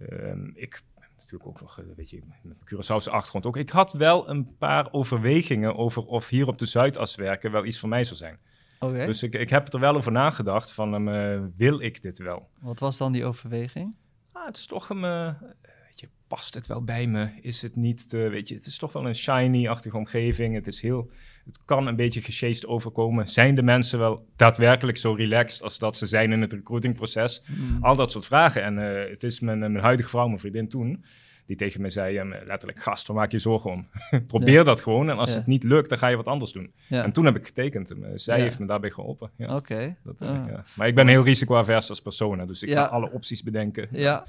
Um, 0.01 0.09
ehm, 0.09 0.51
ik 0.55 0.83
natuurlijk 1.19 1.47
ook 1.47 1.61
nog, 1.61 1.81
weet 1.97 2.11
je, 2.11 2.21
met 2.43 2.63
Curaçaose 2.65 3.11
achtergrond 3.11 3.47
ook. 3.47 3.57
Ik 3.57 3.71
had 3.71 3.93
wel 3.93 4.29
een 4.29 4.57
paar 4.57 4.93
overwegingen 4.93 5.77
over 5.77 6.05
of 6.05 6.29
hier 6.29 6.47
op 6.47 6.59
de 6.59 6.67
Zuidas 6.67 7.15
werken 7.15 7.53
wel 7.53 7.65
iets 7.65 7.79
voor 7.79 7.89
mij 7.89 8.05
zou 8.05 8.17
zijn. 8.17 8.39
Dus 8.93 9.23
ik, 9.23 9.35
ik 9.35 9.51
heb 9.51 9.73
er 9.73 9.81
wel 9.81 9.95
over 9.95 10.13
nagedacht 10.13 10.73
van, 10.73 10.95
um, 10.95 11.09
eh, 11.09 11.41
wil 11.57 11.81
ik 11.81 12.03
dit 12.03 12.19
wel? 12.19 12.49
wat 12.61 12.79
was 12.79 12.97
dan 12.97 13.13
die 13.13 13.25
overweging? 13.25 13.95
Ah, 14.33 14.47
het 14.47 14.57
is 14.57 14.67
toch 14.67 14.89
een, 14.89 15.05
eh, 15.05 15.33
weet 15.87 16.01
je, 16.01 16.09
past 16.27 16.55
het 16.55 16.67
wel 16.67 16.85
bij 16.85 17.07
me? 17.07 17.31
Is 17.41 17.63
het 17.63 17.77
niet, 17.77 18.09
te, 18.09 18.19
weet 18.19 18.49
je, 18.49 18.55
het 18.55 18.67
is 18.67 18.79
toch 18.79 18.93
wel 18.93 19.07
een 19.07 19.15
shiny-achtige 19.15 19.97
omgeving. 19.97 20.55
Het 20.55 20.67
is 20.67 20.81
heel, 20.81 21.11
het 21.47 21.59
kan 21.65 21.87
een 21.87 21.97
beetje 21.97 22.21
gesjeest 22.21 22.67
overkomen. 22.67 23.29
Zijn 23.29 23.55
de 23.55 23.63
mensen 23.63 23.99
wel 23.99 24.27
daadwerkelijk 24.37 24.99
zo 24.99 25.13
relaxed 25.13 25.63
als 25.63 25.79
dat 25.79 25.97
ze 25.97 26.07
zijn 26.07 26.33
in 26.33 26.41
het 26.41 26.53
recruitingproces? 26.53 27.43
Hmm. 27.47 27.79
Al 27.85 27.97
dat 27.97 28.11
soort 28.11 28.27
vragen. 28.27 28.63
En 28.63 28.79
eh, 29.05 29.11
het 29.11 29.23
is 29.23 29.41
mijn, 29.41 29.59
mijn 29.59 29.77
huidige 29.77 30.09
vrouw, 30.09 30.27
mijn 30.27 30.39
vriendin 30.41 30.69
toen, 30.69 31.05
die 31.47 31.57
tegen 31.57 31.81
me 31.81 31.91
zei, 31.91 32.17
eh, 32.17 32.27
letterlijk, 32.47 32.79
gast, 32.83 33.07
waar 33.07 33.17
maak 33.17 33.31
je 33.31 33.39
zorgen 33.39 33.71
om? 33.71 33.87
Probeer 34.27 34.53
Ja. 34.53 34.63
dat 34.63 34.81
gewoon 34.81 35.11
en 35.11 35.17
als 35.19 35.31
Ja. 35.31 35.37
het 35.37 35.47
niet 35.47 35.63
lukt, 35.63 35.89
dan 35.89 35.99
ga 35.99 36.09
je 36.09 36.17
wat 36.17 36.27
anders 36.27 36.53
doen. 36.53 36.73
Ja, 36.89 37.05
En 37.05 37.13
toen 37.13 37.25
heb 37.25 37.37
ik 37.37 37.47
getekend. 37.47 37.91
En, 37.91 38.05
eh, 38.05 38.11
zij 38.15 38.41
heeft 38.41 38.59
me 38.59 38.67
daarbij 38.67 38.91
geholpen. 38.91 39.31
Ja. 39.37 39.57
oké. 39.57 39.97
Eh, 40.19 40.29
Ah. 40.29 40.47
Maar 40.77 40.87
ik 40.87 40.95
ben 40.95 41.09
heel 41.09 41.25
risicoavers 41.25 41.89
als 41.89 42.01
persoon, 42.03 42.47
dus 42.47 42.63
ik 42.63 42.73
ga 42.73 42.85
alle 42.85 43.11
opties 43.11 43.43
bedenken. 43.43 43.89
Ja. 43.91 44.27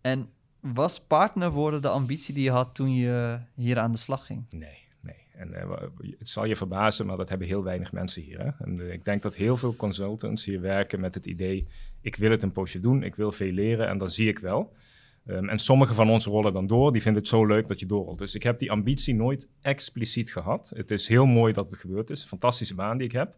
En 0.00 0.28
was 0.60 1.00
partner 1.00 1.50
worden 1.50 1.82
de 1.82 1.88
ambitie 1.88 2.34
die 2.34 2.44
je 2.44 2.50
had 2.50 2.74
toen 2.74 2.94
je 2.94 3.38
hier 3.54 3.78
aan 3.78 3.92
de 3.92 3.98
slag 3.98 4.26
ging? 4.26 4.44
Nee. 4.50 4.86
En 5.38 5.54
eh, 5.54 5.70
het 6.18 6.28
zal 6.28 6.44
je 6.44 6.56
verbazen, 6.56 7.06
maar 7.06 7.16
dat 7.16 7.28
hebben 7.28 7.48
heel 7.48 7.62
weinig 7.62 7.92
mensen 7.92 8.22
hier. 8.22 8.38
Hè? 8.38 8.64
En, 8.64 8.80
eh, 8.80 8.92
ik 8.92 9.04
denk 9.04 9.22
dat 9.22 9.36
heel 9.36 9.56
veel 9.56 9.76
consultants 9.76 10.44
hier 10.44 10.60
werken 10.60 11.00
met 11.00 11.14
het 11.14 11.26
idee: 11.26 11.66
ik 12.00 12.16
wil 12.16 12.30
het 12.30 12.42
een 12.42 12.52
poosje 12.52 12.80
doen, 12.80 13.02
ik 13.02 13.14
wil 13.14 13.32
veel 13.32 13.52
leren 13.52 13.88
en 13.88 13.98
dan 13.98 14.10
zie 14.10 14.28
ik 14.28 14.38
wel. 14.38 14.72
Ehm, 15.26 15.48
en 15.48 15.58
sommige 15.58 15.94
van 15.94 16.10
ons 16.10 16.26
rollen 16.26 16.52
dan 16.52 16.66
door, 16.66 16.92
die 16.92 17.02
vinden 17.02 17.20
het 17.22 17.30
zo 17.30 17.46
leuk 17.46 17.66
dat 17.66 17.80
je 17.80 17.86
doorrolt. 17.86 18.18
Dus 18.18 18.34
ik 18.34 18.42
heb 18.42 18.58
die 18.58 18.70
ambitie 18.70 19.14
nooit 19.14 19.48
expliciet 19.60 20.32
gehad. 20.32 20.72
Het 20.74 20.90
is 20.90 21.08
heel 21.08 21.26
mooi 21.26 21.52
dat 21.52 21.70
het 21.70 21.80
gebeurd 21.80 22.10
is. 22.10 22.24
Fantastische 22.24 22.74
baan 22.74 22.98
die 22.98 23.06
ik 23.06 23.12
heb. 23.12 23.36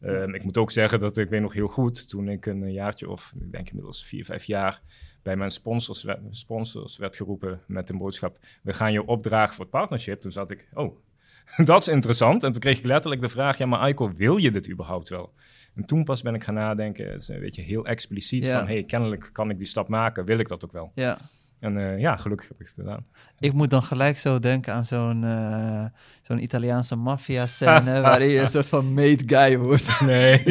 Ehm, 0.00 0.34
ik 0.34 0.44
moet 0.44 0.56
ook 0.56 0.70
zeggen 0.70 1.00
dat 1.00 1.16
ik 1.16 1.28
weet 1.28 1.40
nog 1.40 1.52
heel 1.52 1.68
goed, 1.68 2.08
toen 2.08 2.28
ik 2.28 2.46
een 2.46 2.72
jaartje 2.72 3.10
of 3.10 3.32
ik 3.40 3.52
denk 3.52 3.68
inmiddels 3.68 4.04
vier, 4.04 4.24
vijf 4.24 4.44
jaar 4.44 4.82
bij 5.22 5.36
mijn 5.36 5.50
sponsors, 5.50 6.02
werd- 6.02 6.20
sponsors 6.30 6.96
werd 6.96 7.16
geroepen 7.16 7.60
met 7.66 7.90
een 7.90 7.98
boodschap: 7.98 8.38
we 8.62 8.72
gaan 8.72 8.92
je 8.92 9.06
opdragen 9.06 9.54
voor 9.54 9.64
het 9.64 9.72
partnership. 9.72 10.20
Toen 10.20 10.32
zat 10.32 10.50
ik, 10.50 10.68
oh, 10.74 10.96
dat 11.64 11.80
is 11.80 11.88
interessant. 11.88 12.42
En 12.42 12.52
toen 12.52 12.60
kreeg 12.60 12.78
ik 12.78 12.84
letterlijk 12.84 13.20
de 13.22 13.28
vraag: 13.28 13.58
ja, 13.58 13.66
maar 13.66 13.78
Aiko, 13.78 14.12
wil 14.16 14.36
je 14.36 14.50
dit 14.50 14.70
überhaupt 14.70 15.08
wel? 15.08 15.32
En 15.74 15.84
toen 15.84 16.04
pas 16.04 16.22
ben 16.22 16.34
ik 16.34 16.44
gaan 16.44 16.54
nadenken, 16.54 17.10
het 17.12 17.20
is, 17.20 17.26
weet 17.28 17.54
je, 17.54 17.62
heel 17.62 17.86
expliciet 17.86 18.44
Ja. 18.44 18.58
van: 18.58 18.66
hey, 18.68 18.82
kennelijk 18.84 19.28
kan 19.32 19.50
ik 19.50 19.58
die 19.58 19.66
stap 19.66 19.88
maken, 19.88 20.24
wil 20.24 20.38
ik 20.38 20.48
dat 20.48 20.64
ook 20.64 20.72
wel? 20.72 20.92
Ja. 20.94 21.18
En 21.60 21.78
eh, 21.78 21.98
ja, 21.98 22.16
gelukkig 22.16 22.48
heb 22.48 22.60
ik 22.60 22.66
het 22.66 22.74
gedaan. 22.74 23.06
Ik 23.38 23.52
moet 23.52 23.70
dan 23.70 23.82
gelijk 23.82 24.18
zo 24.18 24.38
denken 24.38 24.72
aan 24.74 24.84
zo'n 24.84 25.24
eh, 25.24 25.84
zo'n 26.22 26.42
Italiaanse 26.42 26.96
maffia-scène... 26.96 28.00
waarin 28.10 28.28
je 28.28 28.40
een 28.40 28.48
soort 28.48 28.66
van 28.68 28.94
made 28.94 29.22
guy 29.26 29.58
wordt. 29.58 30.00
Nee, 30.06 30.42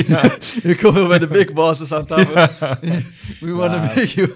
je 0.64 0.78
komt 0.82 0.94
wel 0.94 1.08
bij 1.08 1.20
de 1.20 1.28
big 1.28 1.54
bosses 1.54 1.92
aan 1.92 2.06
tafel. 2.06 2.34
We 3.40 3.52
wanna 3.52 3.76
Ja. 3.76 3.82
make 3.82 4.08
you... 4.08 4.34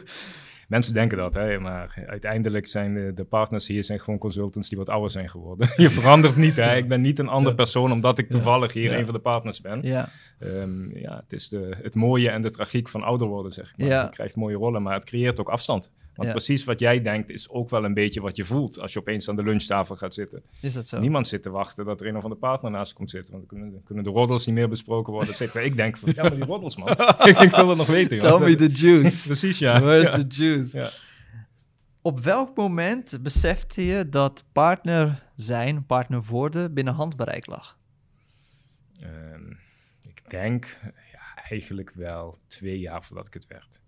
mensen 0.69 0.93
denken 0.93 1.17
dat, 1.17 1.33
hè, 1.33 1.59
maar 1.59 2.03
uiteindelijk 2.07 2.67
zijn 2.67 2.93
de, 2.93 3.11
de 3.13 3.23
partners 3.23 3.67
hier 3.67 3.83
zijn 3.83 3.99
gewoon 3.99 4.19
consultants 4.19 4.69
die 4.69 4.77
wat 4.77 4.89
ouder 4.89 5.11
zijn 5.11 5.29
geworden. 5.29 5.69
Je 5.83 5.89
verandert 5.89 6.35
niet, 6.35 6.55
hè. 6.55 6.75
Ik 6.75 6.87
ben 6.87 7.01
niet 7.01 7.19
een 7.19 7.27
ander 7.27 7.55
persoon 7.55 7.91
omdat 7.91 8.19
ik 8.19 8.29
toevallig 8.29 8.73
hier 8.73 8.97
een 8.97 9.05
van 9.05 9.13
de 9.13 9.19
partners 9.19 9.61
ben. 9.61 9.81
Ja, 9.81 10.09
Ehm, 10.39 10.97
ja, 10.97 11.15
het 11.15 11.33
is 11.33 11.47
de, 11.47 11.77
het 11.81 11.95
mooie 11.95 12.29
en 12.29 12.41
de 12.41 12.49
tragiek 12.49 12.89
van 12.89 13.03
ouder 13.03 13.27
worden, 13.27 13.51
zeg 13.51 13.71
ik 13.71 13.77
maar. 13.77 13.87
Ja. 13.87 14.03
Je 14.03 14.09
krijgt 14.09 14.35
mooie 14.35 14.55
rollen, 14.55 14.81
maar 14.81 14.93
het 14.93 15.05
creëert 15.05 15.39
ook 15.39 15.49
afstand. 15.49 15.91
Want 16.19 16.31
Ja. 16.31 16.37
precies 16.37 16.63
wat 16.63 16.79
jij 16.79 17.01
denkt 17.01 17.29
is 17.29 17.49
ook 17.49 17.69
wel 17.69 17.83
een 17.85 17.93
beetje 17.93 18.21
wat 18.21 18.35
je 18.35 18.45
voelt 18.45 18.79
als 18.79 18.93
je 18.93 18.99
opeens 18.99 19.29
aan 19.29 19.35
de 19.35 19.43
lunchtafel 19.43 19.95
gaat 19.95 20.13
zitten. 20.13 20.43
is 20.61 20.73
dat 20.73 20.87
zo? 20.87 20.99
Niemand 20.99 21.27
zit 21.27 21.43
te 21.43 21.49
wachten 21.49 21.85
dat 21.85 22.01
er 22.01 22.07
een 22.07 22.15
of 22.17 22.23
andere 22.23 22.41
partner 22.41 22.71
naast 22.71 22.93
komt 22.93 23.09
zitten. 23.09 23.31
Want 23.31 23.49
dan 23.49 23.59
kunnen, 23.59 23.83
kunnen 23.83 24.03
de 24.03 24.09
roddels 24.09 24.45
niet 24.45 24.55
meer 24.55 24.69
besproken 24.69 25.13
worden, 25.13 25.29
et 25.31 25.37
cetera. 25.37 25.59
Ik 25.63 25.75
denk, 25.75 25.97
van, 25.97 26.11
ja, 26.15 26.21
maar 26.21 26.35
die 26.35 26.45
roddels, 26.45 26.77
man. 26.77 26.89
ik, 27.45 27.49
wil 27.55 27.67
dat 27.67 27.77
nog 27.77 27.87
weten. 27.87 28.19
Tell 28.19 28.39
me 28.39 28.55
the 28.55 28.67
juice. 28.71 29.25
Precies, 29.27 29.59
ja. 29.59 29.81
Where's 29.81 30.09
Ja. 30.09 30.17
the 30.17 30.25
juice? 30.27 30.77
Ja. 30.77 30.89
Op 32.01 32.19
welk 32.19 32.55
moment 32.57 33.19
besefte 33.21 33.85
je 33.85 34.09
dat 34.09 34.43
partner 34.51 35.23
zijn, 35.35 35.85
partner 35.85 36.23
worden, 36.23 36.73
binnen 36.73 36.93
handbereik 36.93 37.45
lag? 37.45 37.77
Ehm, 38.99 39.49
ik 40.01 40.21
denk 40.29 40.79
ja, 41.11 41.43
eigenlijk 41.49 41.91
wel 41.95 42.37
twee 42.47 42.79
jaar 42.79 43.03
voordat 43.03 43.27
ik 43.27 43.33
het 43.33 43.47
werd. 43.47 43.81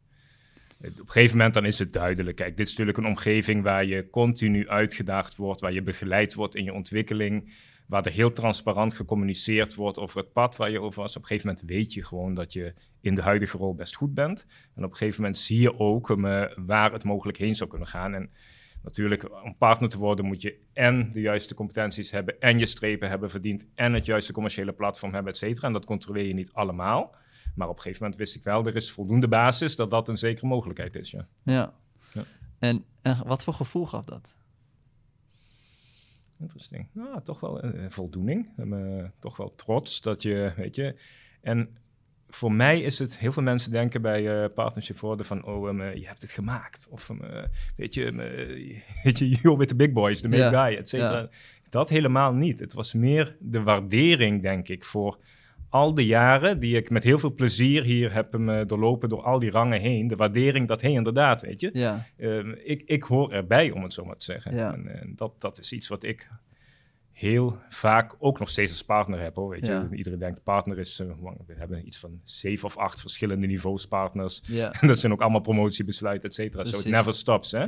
Op 0.82 1.00
een 1.00 1.10
gegeven 1.10 1.38
moment 1.38 1.54
dan 1.54 1.66
is 1.66 1.80
het 1.80 1.94
duidelijk. 1.94 2.36
Kijk, 2.36 2.58
dit 2.58 2.66
is 2.66 2.72
natuurlijk 2.72 2.98
een 2.98 3.12
omgeving 3.12 3.64
waar 3.64 3.86
je 3.86 4.10
continu 4.10 4.70
uitgedaagd 4.70 5.36
wordt, 5.36 5.62
waar 5.62 5.74
je 5.74 5.82
begeleid 5.82 6.34
wordt 6.34 6.56
in 6.56 6.64
je 6.64 6.74
ontwikkeling, 6.74 7.54
waar 7.88 8.06
er 8.06 8.12
heel 8.12 8.34
transparant 8.34 8.94
gecommuniceerd 8.94 9.76
wordt 9.76 10.00
over 10.00 10.18
het 10.18 10.34
pad 10.34 10.56
waar 10.56 10.72
je 10.72 10.82
over 10.82 11.02
was. 11.02 11.16
Op 11.16 11.22
een 11.22 11.28
gegeven 11.28 11.50
moment 11.50 11.68
weet 11.68 11.94
je 11.94 12.04
gewoon 12.04 12.34
dat 12.34 12.54
je 12.54 12.74
in 13.02 13.16
de 13.16 13.22
huidige 13.22 13.58
rol 13.58 13.76
best 13.76 13.96
goed 13.96 14.14
bent. 14.14 14.46
En 14.76 14.84
op 14.84 14.92
een 14.92 14.98
gegeven 14.98 15.22
moment 15.22 15.40
zie 15.40 15.62
je 15.62 15.80
ook 15.80 16.10
eh, 16.10 16.44
waar 16.56 16.92
het 16.92 17.04
mogelijk 17.04 17.38
heen 17.38 17.56
zou 17.56 17.70
kunnen 17.70 17.88
gaan. 17.88 18.14
En 18.14 18.30
natuurlijk, 18.84 19.44
om 19.44 19.58
partner 19.58 19.90
te 19.90 19.98
worden 19.98 20.26
moet 20.26 20.42
je 20.42 20.60
en 20.74 21.12
de 21.14 21.22
juiste 21.22 21.54
competenties 21.54 22.12
hebben 22.12 22.40
en 22.40 22.60
je 22.60 22.66
strepen 22.66 23.10
hebben 23.10 23.30
verdiend 23.30 23.66
en 23.76 23.94
het 23.94 24.06
juiste 24.06 24.34
commerciële 24.34 24.74
platform 24.74 25.14
hebben, 25.14 25.32
et 25.32 25.38
cetera. 25.38 25.68
En 25.68 25.74
dat 25.74 25.86
controleer 25.86 26.28
je 26.28 26.34
niet 26.34 26.54
allemaal. 26.54 27.16
Maar 27.56 27.68
op 27.68 27.76
een 27.76 27.82
gegeven 27.82 28.04
moment 28.04 28.20
wist 28.22 28.36
ik 28.36 28.44
wel, 28.44 28.66
er 28.66 28.76
is 28.76 28.92
voldoende 28.92 29.28
basis 29.28 29.76
dat 29.76 29.90
dat 29.90 30.08
een 30.08 30.18
zekere 30.18 30.48
mogelijkheid 30.48 30.96
is, 30.96 31.12
ja. 31.12 31.28
Ja. 31.44 31.74
Ja. 32.14 32.24
En, 32.60 32.86
en 33.02 33.24
wat 33.26 33.44
voor 33.44 33.54
gevoel 33.54 33.86
gaf 33.86 34.06
dat? 34.06 34.34
Interesting. 36.40 36.88
Nou, 36.94 37.22
toch 37.24 37.40
wel 37.40 37.64
een 37.64 37.92
voldoening. 37.92 38.50
Eh, 38.58 39.06
toch 39.20 39.38
wel 39.38 39.56
trots 39.56 40.02
dat 40.02 40.22
je, 40.22 40.54
weet 40.56 40.76
je... 40.76 40.96
En 41.42 41.78
voor 42.28 42.52
mij 42.52 42.82
is 42.82 43.00
het, 43.00 43.20
heel 43.20 43.32
veel 43.32 43.44
mensen 43.44 43.72
denken 43.72 44.02
bij 44.02 44.44
eh, 44.44 44.54
partnership 44.54 45.00
worden 45.00 45.26
van, 45.26 45.46
oh, 45.46 45.70
um, 45.70 45.82
eh, 45.82 45.96
je 45.96 46.08
hebt 46.08 46.22
het 46.22 46.32
gemaakt. 46.32 46.88
Of, 46.90 47.10
um, 47.10 47.22
weet 47.76 47.94
je, 47.94 48.06
um, 48.06 48.18
weet 49.04 49.18
je, 49.18 49.30
you're 49.30 49.58
with 49.58 49.68
the 49.68 49.76
big 49.76 49.92
boys, 49.92 50.22
the 50.22 50.30
big 50.30 50.40
Ja, 50.40 50.66
guy, 50.66 50.78
et 50.78 50.90
cetera. 50.90 51.20
ja. 51.20 51.30
Dat 51.70 51.90
helemaal 51.90 52.34
niet. 52.34 52.60
Het 52.60 52.74
was 52.74 52.94
meer 52.94 53.36
de 53.40 53.62
waardering, 53.62 54.42
denk 54.42 54.68
ik, 54.68 54.84
voor 54.84 55.18
al 55.72 55.94
de 55.94 56.06
jaren 56.06 56.60
die 56.60 56.76
ik 56.76 56.90
met 56.90 57.04
heel 57.04 57.20
veel 57.20 57.34
plezier 57.34 57.84
hier 57.84 58.14
heb 58.14 58.34
um, 58.34 58.50
eh, 58.50 58.66
doorlopen 58.66 59.10
door 59.10 59.22
al 59.22 59.40
die 59.40 59.52
rangen 59.52 59.82
heen. 59.82 60.08
De 60.08 60.16
waardering 60.16 60.68
dat, 60.68 60.82
hé, 60.82 60.90
inderdaad, 60.90 61.42
weet 61.42 61.60
je. 61.60 61.70
Ja, 61.74 62.06
Um, 62.18 62.56
ik, 62.64 62.82
ik 62.86 63.04
hoor 63.04 63.32
erbij, 63.32 63.72
om 63.72 63.84
het 63.84 63.94
zo 63.94 64.06
maar 64.06 64.18
te 64.18 64.26
zeggen. 64.26 64.56
Ja. 64.56 64.74
En, 64.74 65.02
en 65.02 65.14
dat, 65.16 65.34
dat 65.42 65.60
is 65.60 65.72
iets 65.72 65.88
wat 65.88 66.04
ik 66.04 66.30
heel 67.12 67.58
vaak 67.70 68.16
ook 68.20 68.40
nog 68.40 68.50
steeds 68.50 68.72
als 68.72 68.84
partner 68.84 69.20
heb. 69.20 69.36
Hoor. 69.36 69.50
Weet 69.50 69.66
Ja. 69.66 69.88
je? 69.90 69.98
Iedereen 69.98 70.20
denkt 70.20 70.44
partner 70.44 70.80
is, 70.80 71.00
eh, 71.00 71.08
we 71.48 71.54
hebben 71.58 71.88
iets 71.88 71.98
van 71.98 72.22
zeven 72.24 72.66
of 72.68 72.78
acht 72.78 73.00
verschillende 73.02 73.48
niveaus 73.48 73.88
partners. 73.88 74.42
Ja. 74.46 74.72
En 74.82 74.88
dat 74.88 75.00
zijn 75.00 75.12
ook 75.12 75.22
allemaal 75.22 75.42
promotiebesluiten, 75.42 76.30
et 76.30 76.36
cetera. 76.36 76.64
So 76.64 76.80
it 76.80 76.86
never 76.86 77.14
stops. 77.14 77.52
Hè? 77.52 77.66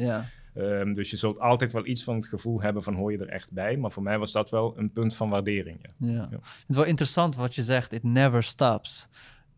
Ehm, 0.56 0.94
dus 0.94 1.10
je 1.10 1.18
zult 1.18 1.40
altijd 1.40 1.72
wel 1.72 1.86
iets 1.86 2.04
van 2.04 2.16
het 2.16 2.28
gevoel 2.28 2.62
hebben 2.62 2.84
van 2.84 2.94
hoor 2.94 3.12
je 3.12 3.18
er 3.18 3.30
echt 3.30 3.52
bij. 3.52 3.78
Maar 3.78 3.92
voor 3.92 4.04
mij 4.04 4.20
was 4.20 4.32
dat 4.32 4.50
wel 4.50 4.78
een 4.78 4.92
punt 4.92 5.16
van 5.16 5.30
waardering. 5.30 5.80
Ja. 5.98 6.08
Ja. 6.08 6.28
Het 6.30 6.66
is 6.68 6.76
wel 6.76 6.86
interessant 6.86 7.36
wat 7.36 7.56
je 7.56 7.64
zegt, 7.64 7.92
it 7.92 8.04
never 8.04 8.44
stops. 8.44 9.10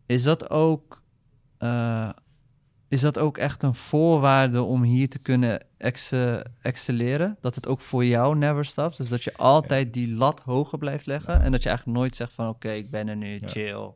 Is 0.06 0.22
dat 0.22 0.50
ook, 0.50 1.02
eh, 1.58 2.10
is 2.88 3.00
dat 3.00 3.18
ook 3.18 3.38
echt 3.38 3.62
een 3.62 3.74
voorwaarde 3.74 4.62
om 4.62 4.82
hier 4.82 5.08
te 5.08 5.18
kunnen 5.18 5.66
excelleren? 6.60 7.36
Dat 7.40 7.54
het 7.54 7.68
ook 7.68 7.80
voor 7.80 8.04
jou 8.04 8.36
never 8.36 8.64
stops? 8.64 8.96
Dus 8.96 9.08
dat 9.08 9.24
je 9.24 9.36
altijd 9.36 9.92
die 9.92 10.12
lat 10.12 10.40
hoger 10.40 10.78
blijft 10.78 11.06
leggen 11.06 11.42
en 11.42 11.52
dat 11.52 11.62
je 11.62 11.68
eigenlijk 11.68 11.98
nooit 11.98 12.16
zegt 12.16 12.32
van 12.32 12.48
oké, 12.48 12.70
ik 12.70 12.90
ben 12.90 13.08
er 13.08 13.16
nu, 13.16 13.38
chill, 13.44 13.90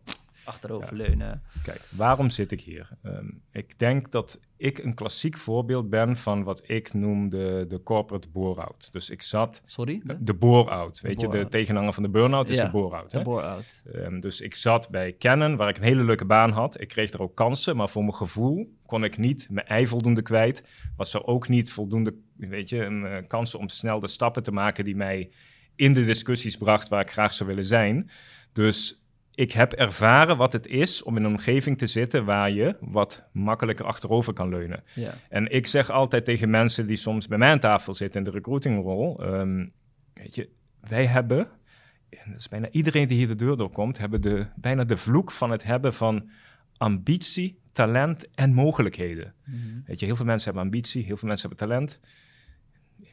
achteroverleunen. 0.50 1.42
Kijk, 1.62 1.80
waarom 1.96 2.28
zit 2.28 2.52
ik 2.52 2.60
hier? 2.60 2.88
Ehm, 3.02 3.30
ik 3.52 3.78
denk 3.78 4.10
dat 4.10 4.38
ik 4.56 4.78
een 4.78 4.94
klassiek 4.94 5.36
voorbeeld 5.38 5.90
ben 5.90 6.16
van 6.16 6.42
wat 6.42 6.62
ik 6.68 6.92
noem 6.92 7.28
de, 7.28 7.64
de 7.68 7.82
corporate 7.82 8.28
bore-out. 8.28 8.92
Dus 8.92 9.10
ik 9.10 9.22
zat... 9.22 9.62
Sorry? 9.66 10.02
De 10.18 10.34
bore-out, 10.34 11.00
weet 11.00 11.20
je, 11.20 11.28
de 11.28 11.48
tegenhanger 11.48 11.92
van 11.92 12.02
de 12.02 12.08
burn-out 12.08 12.48
is 12.48 12.56
Ja, 12.56 12.64
de 12.64 12.70
bore-out. 12.70 13.10
De 13.10 13.22
bore-out. 13.22 13.82
Ehm, 13.92 14.20
dus 14.20 14.40
ik 14.40 14.54
zat 14.54 14.88
bij 14.88 15.16
Canon, 15.18 15.56
waar 15.56 15.68
ik 15.68 15.76
een 15.76 15.82
hele 15.82 16.04
leuke 16.04 16.24
baan 16.24 16.50
had. 16.50 16.80
Ik 16.80 16.88
kreeg 16.88 17.12
er 17.12 17.22
ook 17.22 17.34
kansen, 17.34 17.76
maar 17.76 17.88
voor 17.88 18.02
mijn 18.02 18.14
gevoel 18.14 18.78
kon 18.86 19.04
ik 19.04 19.18
niet 19.18 19.46
mijn 19.50 19.66
ei 19.66 19.86
voldoende 19.86 20.22
kwijt. 20.22 20.64
Was 20.96 21.14
er 21.14 21.26
ook 21.26 21.48
niet 21.48 21.72
voldoende, 21.72 22.14
weet 22.36 22.68
je, 22.68 22.84
een, 22.84 23.06
eh, 23.06 23.26
kansen 23.26 23.58
om 23.58 23.68
snel 23.68 24.00
de 24.00 24.08
stappen 24.08 24.42
te 24.42 24.52
maken 24.52 24.84
die 24.84 24.96
mij 24.96 25.30
in 25.76 25.92
de 25.92 26.04
discussies 26.04 26.56
bracht 26.56 26.88
waar 26.88 27.00
ik 27.00 27.10
graag 27.10 27.34
zou 27.34 27.48
willen 27.48 27.66
zijn. 27.66 28.10
Dus 28.52 28.99
ik 29.34 29.52
heb 29.52 29.72
ervaren 29.72 30.36
wat 30.36 30.52
het 30.52 30.66
is 30.66 31.02
om 31.02 31.16
in 31.16 31.24
een 31.24 31.30
omgeving 31.30 31.78
te 31.78 31.86
zitten 31.86 32.24
waar 32.24 32.50
je 32.50 32.76
wat 32.80 33.28
makkelijker 33.32 33.84
achterover 33.84 34.32
kan 34.32 34.48
leunen. 34.48 34.82
Ja. 34.94 35.14
En 35.28 35.50
ik 35.50 35.66
zeg 35.66 35.90
altijd 35.90 36.24
tegen 36.24 36.50
mensen 36.50 36.86
die 36.86 36.96
soms 36.96 37.26
bij 37.26 37.38
mij 37.38 37.50
aan 37.50 37.58
tafel 37.58 37.94
zitten 37.94 38.18
in 38.18 38.26
de 38.26 38.36
recruitingrol, 38.36 39.22
ehm, 39.24 39.66
weet 40.14 40.34
je, 40.34 40.48
wij 40.80 41.06
hebben, 41.06 41.48
en 42.08 42.30
dat 42.30 42.40
is 42.40 42.48
bijna 42.48 42.70
iedereen 42.70 43.08
die 43.08 43.18
hier 43.18 43.26
de 43.26 43.34
deur 43.34 43.56
doorkomt, 43.56 43.98
hebben 43.98 44.20
de, 44.20 44.46
bijna 44.56 44.84
de 44.84 44.96
vloek 44.96 45.30
van 45.30 45.50
het 45.50 45.64
hebben 45.64 45.94
van 45.94 46.30
ambitie, 46.76 47.60
talent 47.72 48.30
en 48.34 48.52
mogelijkheden. 48.52 49.34
Mhm. 49.44 49.56
Weet 49.86 50.00
je, 50.00 50.06
heel 50.06 50.16
veel 50.16 50.24
mensen 50.24 50.44
hebben 50.44 50.64
ambitie, 50.64 51.04
heel 51.04 51.16
veel 51.16 51.28
mensen 51.28 51.48
hebben 51.48 51.68
talent. 51.68 52.00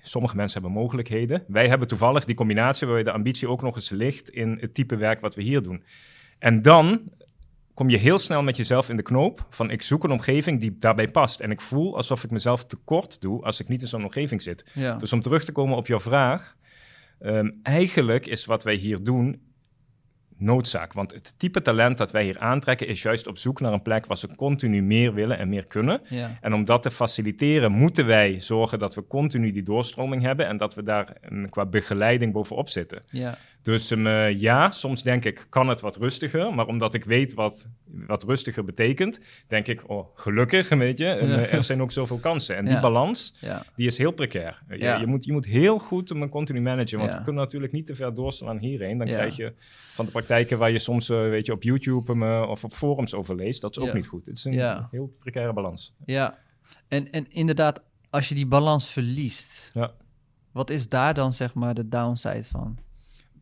Sommige 0.02 0.36
mensen 0.36 0.62
hebben 0.62 0.82
mogelijkheden. 0.82 1.44
Wij 1.48 1.68
hebben 1.68 1.88
toevallig 1.88 2.26
die 2.26 2.36
combinatie 2.36 2.88
waarbij 2.88 3.06
de 3.06 3.12
ambitie 3.12 3.48
ook 3.48 3.62
nog 3.62 3.76
eens 3.76 3.90
ligt 3.90 4.30
in 4.30 4.58
het 4.60 4.74
type 4.74 4.96
werk 4.96 5.22
wat 5.22 5.36
we 5.36 5.42
hier 5.42 5.62
doen. 5.62 5.84
En 6.40 6.62
dan 6.62 7.02
kom 7.74 7.90
je 7.90 7.98
heel 7.98 8.20
snel 8.20 8.44
met 8.44 8.58
jezelf 8.58 8.90
in 8.90 8.96
de 8.96 9.02
knoop 9.02 9.46
van 9.50 9.72
ik 9.72 9.82
zoek 9.82 10.04
een 10.04 10.12
omgeving 10.12 10.60
die 10.60 10.78
daarbij 10.78 11.08
past. 11.08 11.40
En 11.40 11.52
ik 11.52 11.62
voel 11.62 11.96
alsof 11.96 12.24
ik 12.24 12.32
mezelf 12.32 12.66
tekort 12.66 13.22
doe 13.22 13.44
als 13.44 13.60
ik 13.60 13.68
niet 13.68 13.82
in 13.82 13.88
zo'n 13.88 14.04
omgeving 14.04 14.42
zit. 14.42 14.66
Ja. 14.74 14.96
Dus 14.98 15.14
om 15.14 15.22
terug 15.22 15.46
te 15.46 15.52
komen 15.52 15.78
op 15.78 15.88
jouw 15.88 16.00
vraag. 16.00 16.56
ehm, 17.20 17.50
eigenlijk 17.64 18.26
is 18.26 18.46
wat 18.46 18.64
wij 18.64 18.76
hier 18.76 19.04
doen 19.04 19.42
noodzaak. 20.38 20.94
Want 20.94 21.14
het 21.14 21.34
type 21.38 21.62
talent 21.62 21.98
dat 21.98 22.12
wij 22.12 22.24
hier 22.24 22.40
aantrekken 22.40 22.88
is 22.88 23.02
juist 23.02 23.28
op 23.28 23.38
zoek 23.38 23.60
naar 23.60 23.74
een 23.74 23.82
plek 23.82 24.06
waar 24.06 24.18
ze 24.18 24.36
continu 24.36 24.82
meer 24.82 25.14
willen 25.14 25.38
en 25.38 25.50
meer 25.50 25.68
kunnen. 25.68 26.02
ja. 26.10 26.38
En 26.42 26.54
om 26.54 26.66
dat 26.66 26.84
te 26.84 26.92
faciliteren, 26.92 27.72
moeten 27.72 28.06
wij 28.06 28.40
zorgen 28.40 28.80
dat 28.80 28.96
we 28.96 29.08
continu 29.08 29.52
die 29.52 29.64
doorstroming 29.64 30.22
hebben 30.22 30.48
en 30.48 30.58
dat 30.58 30.74
we 30.74 30.84
daar 30.84 31.14
qua 31.50 31.66
begeleiding 31.66 32.34
bovenop 32.34 32.70
zitten. 32.70 33.04
Ja. 33.10 33.38
Dus 33.68 33.92
ehm, 33.92 34.08
eh, 34.08 34.40
ja, 34.40 34.72
soms 34.72 35.04
denk 35.04 35.26
ik, 35.26 35.46
kan 35.50 35.68
het 35.70 35.82
wat 35.82 35.96
rustiger. 35.98 36.54
Maar 36.54 36.66
omdat 36.68 36.94
ik 36.94 37.04
weet 37.04 37.34
wat, 37.34 37.68
wat 37.86 38.24
rustiger 38.24 38.64
betekent, 38.66 39.20
denk 39.48 39.68
ik, 39.68 39.90
oh, 39.90 40.08
gelukkig, 40.14 40.70
weet 40.86 40.98
je. 40.98 41.06
En, 41.08 41.28
Ja. 41.28 41.36
eh, 41.38 41.54
er 41.54 41.64
zijn 41.64 41.82
ook 41.82 41.92
zoveel 41.92 42.18
kansen. 42.20 42.56
En 42.56 42.66
die 42.66 42.74
Ja. 42.74 42.80
balans, 42.82 43.34
Ja. 43.40 43.64
die 43.76 43.88
is 43.88 43.98
heel 43.98 44.12
precair. 44.12 44.64
Je, 44.70 44.78
je, 45.00 45.06
moet, 45.08 45.26
je 45.26 45.32
moet 45.32 45.46
heel 45.46 45.80
goed 45.80 46.10
hem 46.10 46.30
continu 46.30 46.62
managen. 46.62 46.98
Want 47.00 47.12
we 47.14 47.22
kunnen 47.22 47.44
natuurlijk 47.44 47.74
niet 47.74 47.86
te 47.86 47.96
ver 47.96 48.14
doorslaan 48.14 48.58
hierheen. 48.58 48.98
Dan 48.98 49.08
krijg 49.08 49.36
je 49.36 49.54
van 49.94 50.06
de 50.06 50.12
praktijken 50.12 50.58
waar 50.58 50.72
je 50.72 50.80
soms 50.80 51.10
eh, 51.10 51.18
weet 51.18 51.46
je, 51.46 51.52
op 51.52 51.64
YouTube 51.64 52.12
hem, 52.12 52.24
eh, 52.24 52.50
of 52.50 52.64
op 52.64 52.74
forums 52.74 53.14
over 53.14 53.36
leest. 53.36 53.62
Dat 53.62 53.78
is 53.78 53.84
ook 53.84 53.94
niet 53.94 54.08
goed. 54.08 54.26
Het 54.26 54.38
is 54.38 54.44
een 54.46 54.88
heel 54.92 55.12
precaire 55.20 55.54
balans. 55.54 55.94
Ja, 56.06 56.38
en, 56.88 57.12
en 57.12 57.26
inderdaad, 57.32 57.82
als 58.10 58.30
je 58.30 58.36
die 58.36 58.48
balans 58.48 58.92
verliest, 58.92 59.70
Ja. 59.74 59.92
wat 60.52 60.70
is 60.70 60.90
daar 60.90 61.14
dan 61.14 61.34
zeg 61.34 61.54
maar 61.54 61.74
de 61.74 61.88
downside 61.88 62.44
van? 62.44 62.78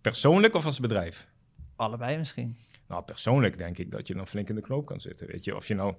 Persoonlijk 0.06 0.54
of 0.54 0.66
als 0.66 0.80
bedrijf? 0.80 1.28
Allebei 1.76 2.18
misschien. 2.18 2.56
Nou, 2.88 3.04
persoonlijk 3.04 3.58
denk 3.58 3.78
ik 3.78 3.92
dat 3.92 4.08
je 4.08 4.14
dan 4.14 4.28
flink 4.28 4.50
in 4.50 4.56
de 4.56 4.62
knoop 4.62 4.86
kan 4.86 5.00
zitten. 5.00 5.28
Weet 5.28 5.44
je, 5.44 5.56
of 5.56 5.68
je 5.68 5.76
nou 5.76 5.96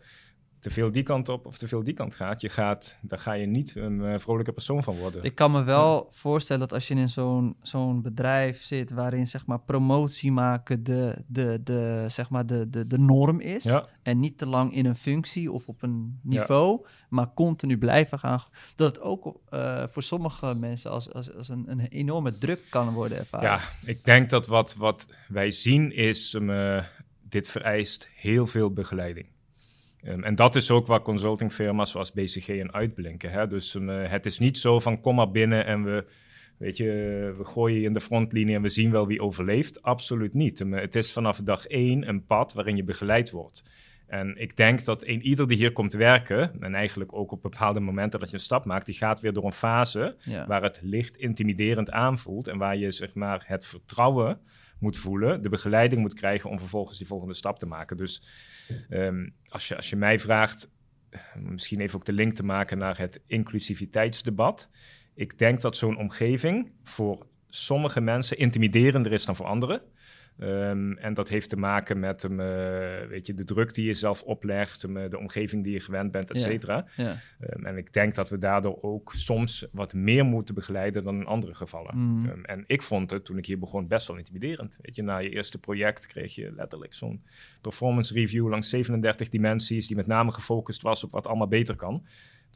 te 0.61 0.71
veel 0.71 0.93
die 0.93 1.03
kant 1.03 1.29
op 1.29 1.47
of 1.47 1.59
te 1.59 1.69
veel 1.69 1.83
die 1.83 1.95
kant 1.95 2.15
gaat, 2.15 2.41
je 2.41 2.49
gaat 2.49 2.97
daar 3.01 3.19
ga 3.19 3.33
je 3.33 3.47
niet 3.47 3.77
een 3.77 4.05
eh, 4.05 4.19
vrolijke 4.19 4.53
persoon 4.53 4.83
van 4.83 4.97
worden. 4.97 5.23
Ik 5.23 5.35
kan 5.35 5.51
me 5.51 5.63
wel 5.63 6.09
voorstellen 6.11 6.61
dat 6.61 6.73
als 6.73 6.89
je 6.89 6.95
in 6.95 7.09
zo'n 7.09 7.57
zo'n 7.63 8.03
bedrijf 8.03 8.63
zit 8.63 8.91
waarin 8.91 9.27
zeg 9.27 9.47
maar 9.47 9.61
promotie 9.61 10.33
maken 10.33 10.85
de, 10.85 11.25
de, 11.27 11.61
de, 11.65 12.05
zeg 12.09 12.31
maar 12.31 12.47
de, 12.47 12.71
de, 12.71 12.87
de 12.87 12.99
norm 12.99 13.41
is 13.41 13.65
Ja, 13.65 13.89
en 14.03 14.19
niet 14.19 14.39
te 14.39 14.47
lang 14.47 14.75
in 14.75 14.87
een 14.87 14.97
functie 14.97 15.53
of 15.53 15.69
op 15.69 15.83
een 15.83 16.21
niveau, 16.23 16.87
maar 17.09 17.35
continu 17.35 17.79
blijven 17.79 18.19
gaan, 18.19 18.41
dat 18.77 18.89
het 18.89 19.01
ook 19.01 19.41
eh, 19.49 19.85
voor 19.89 20.03
sommige 20.03 20.55
mensen 20.55 20.91
als, 20.91 21.13
als, 21.13 21.35
als 21.35 21.49
een, 21.49 21.65
een 21.67 21.81
enorme 21.81 22.39
druk 22.39 22.61
kan 22.71 22.93
worden 22.93 23.19
ervaren. 23.19 23.49
ja, 23.49 23.61
ik 23.85 24.05
denk 24.05 24.31
dat 24.31 24.47
wat, 24.47 24.75
wat 24.75 25.07
wij 25.29 25.51
zien 25.51 25.95
is, 25.95 26.33
um, 26.33 26.83
dit 27.23 27.49
vereist 27.49 28.09
heel 28.15 28.47
veel 28.47 28.73
begeleiding. 28.73 29.27
Um, 30.05 30.25
en 30.25 30.35
dat 30.35 30.55
is 30.55 30.71
ook 30.71 30.87
waar 30.87 31.03
consultingfirma's 31.03 31.91
zoals 31.91 32.13
BCG 32.13 32.49
in 32.49 32.73
uitblinken. 32.73 33.31
Hè? 33.31 33.47
Dus 33.47 33.75
um, 33.75 33.91
eh, 33.91 34.11
het 34.11 34.27
is 34.27 34.39
niet 34.39 34.59
zo 34.59 34.81
van 34.81 35.01
kom 35.01 35.15
maar 35.15 35.31
binnen 35.31 35.67
en 35.67 35.85
we, 35.85 36.05
weet 36.59 36.77
je, 36.77 36.85
we 37.39 37.45
gooien 37.45 37.81
je 37.81 37.87
in 37.87 37.93
de 37.93 38.01
frontlinie 38.01 38.55
en 38.55 38.63
we 38.63 38.69
zien 38.69 38.91
wel 38.91 39.07
wie 39.07 39.23
overleeft. 39.23 39.83
Absoluut 39.83 40.35
niet. 40.35 40.61
Um, 40.61 40.73
het 40.73 40.95
is 40.95 41.13
vanaf 41.13 41.39
dag 41.39 41.67
één 41.67 42.09
een 42.09 42.25
pad 42.27 42.53
waarin 42.53 42.77
je 42.77 42.85
begeleid 42.85 43.31
wordt. 43.31 43.63
En 44.07 44.37
ik 44.37 44.57
denk 44.57 44.85
dat 44.85 45.07
een 45.07 45.23
ieder 45.23 45.49
die 45.49 45.57
hier 45.57 45.73
komt 45.73 45.93
werken, 45.93 46.61
en 46.61 46.75
eigenlijk 46.75 47.13
ook 47.13 47.33
op 47.33 47.43
bepaalde 47.43 47.81
momenten 47.81 48.21
dat 48.21 48.29
je 48.29 48.35
een 48.35 48.43
stap 48.43 48.65
maakt, 48.65 48.87
die 48.87 48.95
gaat 48.95 49.21
weer 49.21 49.33
door 49.33 49.45
een 49.45 49.53
fase 49.53 50.17
Ja. 50.21 50.47
waar 50.47 50.63
het 50.63 50.81
licht 50.83 51.17
intimiderend 51.17 51.91
aanvoelt 51.91 52.49
en 52.49 52.59
waar 52.59 52.77
je 52.77 52.91
zeg 52.91 53.15
maar 53.15 53.45
het 53.47 53.67
vertrouwen 53.67 54.41
moet 54.79 54.97
voelen, 54.97 55.43
de 55.43 55.49
begeleiding 55.49 56.01
moet 56.01 56.15
krijgen 56.15 56.51
om 56.51 56.59
vervolgens 56.59 56.99
die 56.99 57.07
volgende 57.07 57.35
stap 57.35 57.59
te 57.59 57.67
maken. 57.67 57.97
Dus 57.97 58.23
ehm, 58.89 59.29
als, 59.45 59.69
je, 59.69 59.77
als 59.77 59.91
je 59.91 59.97
mij 59.97 60.19
vraagt, 60.19 60.71
eh, 61.11 61.21
misschien 61.35 61.81
even 61.81 61.99
ook 61.99 62.05
de 62.05 62.13
link 62.13 62.33
te 62.33 62.45
maken 62.45 62.79
naar 62.79 62.99
het 62.99 63.23
inclusiviteitsdebat. 63.27 64.71
Ik 65.15 65.39
denk 65.39 65.61
dat 65.61 65.77
zo'n 65.77 65.99
omgeving 65.99 66.73
voor 66.83 67.27
sommige 67.49 68.01
mensen 68.01 68.39
intimiderender 68.39 69.13
is 69.13 69.25
dan 69.25 69.37
voor 69.37 69.47
anderen. 69.47 69.83
Ehm, 70.39 70.93
en 70.93 71.15
dat 71.15 71.29
heeft 71.29 71.49
te 71.49 71.57
maken 71.57 72.01
met 72.01 72.23
um, 72.23 72.41
uh, 72.41 72.47
weet 73.09 73.27
je, 73.27 73.35
de 73.35 73.45
druk 73.45 73.75
die 73.75 73.87
je 73.87 73.95
zelf 73.95 74.23
oplegt, 74.23 74.83
um, 74.83 75.11
de 75.11 75.19
omgeving 75.19 75.65
die 75.65 75.73
je 75.73 75.81
gewend 75.81 76.13
bent, 76.13 76.31
et 76.31 76.41
cetera. 76.41 76.87
Ja. 76.97 77.17
Um, 77.41 77.67
en 77.67 77.77
ik 77.77 77.93
denk 77.93 78.15
dat 78.15 78.29
we 78.29 78.39
daardoor 78.39 78.79
ook 78.81 79.13
soms 79.15 79.67
wat 79.73 79.95
meer 79.95 80.25
moeten 80.25 80.55
begeleiden 80.55 81.05
dan 81.05 81.21
in 81.21 81.27
andere 81.27 81.55
gevallen. 81.55 81.97
Mm. 81.99 82.21
Um, 82.29 82.45
en 82.45 82.65
ik 82.67 82.83
vond 82.83 83.11
het 83.11 83.25
toen 83.25 83.39
ik 83.39 83.47
hier 83.47 83.59
begon 83.59 83.89
best 83.89 84.07
wel 84.07 84.17
intimiderend. 84.17 84.79
Weet 84.81 84.95
je, 84.95 85.03
na 85.03 85.19
je 85.19 85.31
eerste 85.31 85.59
project 85.59 86.07
kreeg 86.07 86.35
je 86.35 86.53
letterlijk 86.57 86.95
zo'n 86.95 87.23
performance 87.61 88.15
review 88.15 88.49
langs 88.49 88.69
37 88.69 89.29
dimensies, 89.29 89.87
die 89.87 89.97
met 89.97 90.07
name 90.07 90.33
gefocust 90.33 90.83
was 90.83 91.05
op 91.05 91.11
wat 91.11 91.27
allemaal 91.27 91.49
beter 91.49 91.77
kan. 91.77 92.05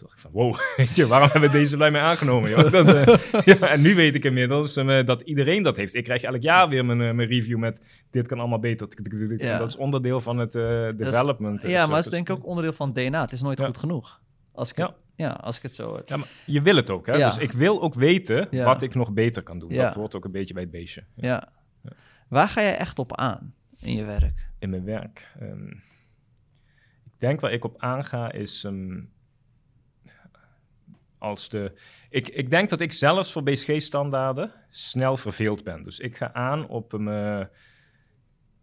Toen 0.00 0.08
dacht 0.08 0.24
ik 0.24 0.30
van, 0.30 0.42
wow, 0.42 0.54
weet 0.76 0.96
je, 0.96 1.06
waarom 1.06 1.28
hebben 1.30 1.50
we 1.50 1.58
deze 1.58 1.76
lui 1.76 1.90
mee 1.90 2.00
aangenomen? 2.02 2.50
Joh? 2.50 2.70
Dat, 2.70 2.94
uh, 2.94 3.44
ja, 3.58 3.68
en 3.68 3.80
nu 3.80 3.94
weet 3.94 4.14
ik 4.14 4.24
inmiddels 4.24 4.76
um, 4.76 5.06
dat 5.06 5.22
iedereen 5.22 5.62
dat 5.62 5.76
heeft. 5.76 5.94
Ik 5.94 6.04
krijg 6.04 6.22
elk 6.22 6.42
jaar 6.42 6.68
weer 6.68 6.84
mijn, 6.84 7.00
uh, 7.00 7.12
mijn 7.12 7.28
review 7.28 7.58
met, 7.58 7.82
dit 8.10 8.26
kan 8.28 8.38
allemaal 8.38 8.58
beter. 8.58 8.88
Ja. 9.36 9.58
Dat 9.58 9.68
is 9.68 9.76
onderdeel 9.76 10.20
van 10.20 10.38
het 10.38 10.52
development. 10.96 11.62
ja, 11.62 11.86
maar 11.86 11.96
het 11.96 12.04
is 12.04 12.10
denk 12.10 12.28
ik 12.28 12.36
ook 12.36 12.46
onderdeel 12.46 12.72
van 12.72 12.92
DNA. 12.92 13.20
Het 13.20 13.32
is 13.32 13.42
nooit 13.42 13.58
Ja. 13.58 13.66
goed 13.66 13.76
genoeg. 13.78 14.20
Als 14.52 14.70
ik, 14.70 14.76
Ja. 14.76 14.86
het, 14.86 14.94
ja, 15.14 15.30
als 15.30 15.56
ik 15.56 15.62
het 15.62 15.74
zo. 15.74 16.00
Ja, 16.06 16.16
maar 16.16 16.28
je 16.46 16.62
wil 16.62 16.76
het 16.76 16.90
ook, 16.90 17.06
hè? 17.06 17.12
Dus 17.18 17.38
ik 17.38 17.52
wil 17.52 17.82
ook 17.82 17.94
weten 17.94 18.48
wat 18.64 18.82
ik 18.82 18.94
nog 18.94 19.12
beter 19.12 19.42
kan 19.42 19.58
doen. 19.58 19.72
Dat 19.74 19.94
hoort 19.94 20.16
ook 20.16 20.24
een 20.24 20.30
beetje 20.32 20.54
bij 20.54 20.62
het 20.62 20.72
beestje 20.72 21.04
Ja. 21.14 21.48
Waar 22.28 22.48
ga 22.48 22.62
jij 22.62 22.76
echt 22.76 22.98
op 22.98 23.16
aan 23.16 23.54
in 23.80 23.96
je 23.96 24.04
werk? 24.04 24.48
in 24.58 24.70
mijn 24.70 24.84
werk. 24.84 25.32
Ehm, 25.40 25.66
ik 27.04 27.12
denk 27.18 27.40
waar 27.40 27.52
ik 27.52 27.64
op 27.64 27.74
aanga 27.78 28.32
is 28.32 28.64
ehm, 28.64 29.00
als 31.20 31.48
de. 31.48 31.72
Ik, 32.10 32.28
ik 32.28 32.50
denk 32.50 32.70
dat 32.70 32.80
ik 32.80 32.92
zelfs 32.92 33.32
voor 33.32 33.42
BSG-standaarden 33.42 34.52
snel 34.70 35.16
verveeld 35.16 35.64
ben. 35.64 35.82
Dus 35.82 35.98
ik 35.98 36.16
ga 36.16 36.32
aan 36.32 36.68
op 36.68 36.92
een. 36.92 37.08
eh, 37.08 37.44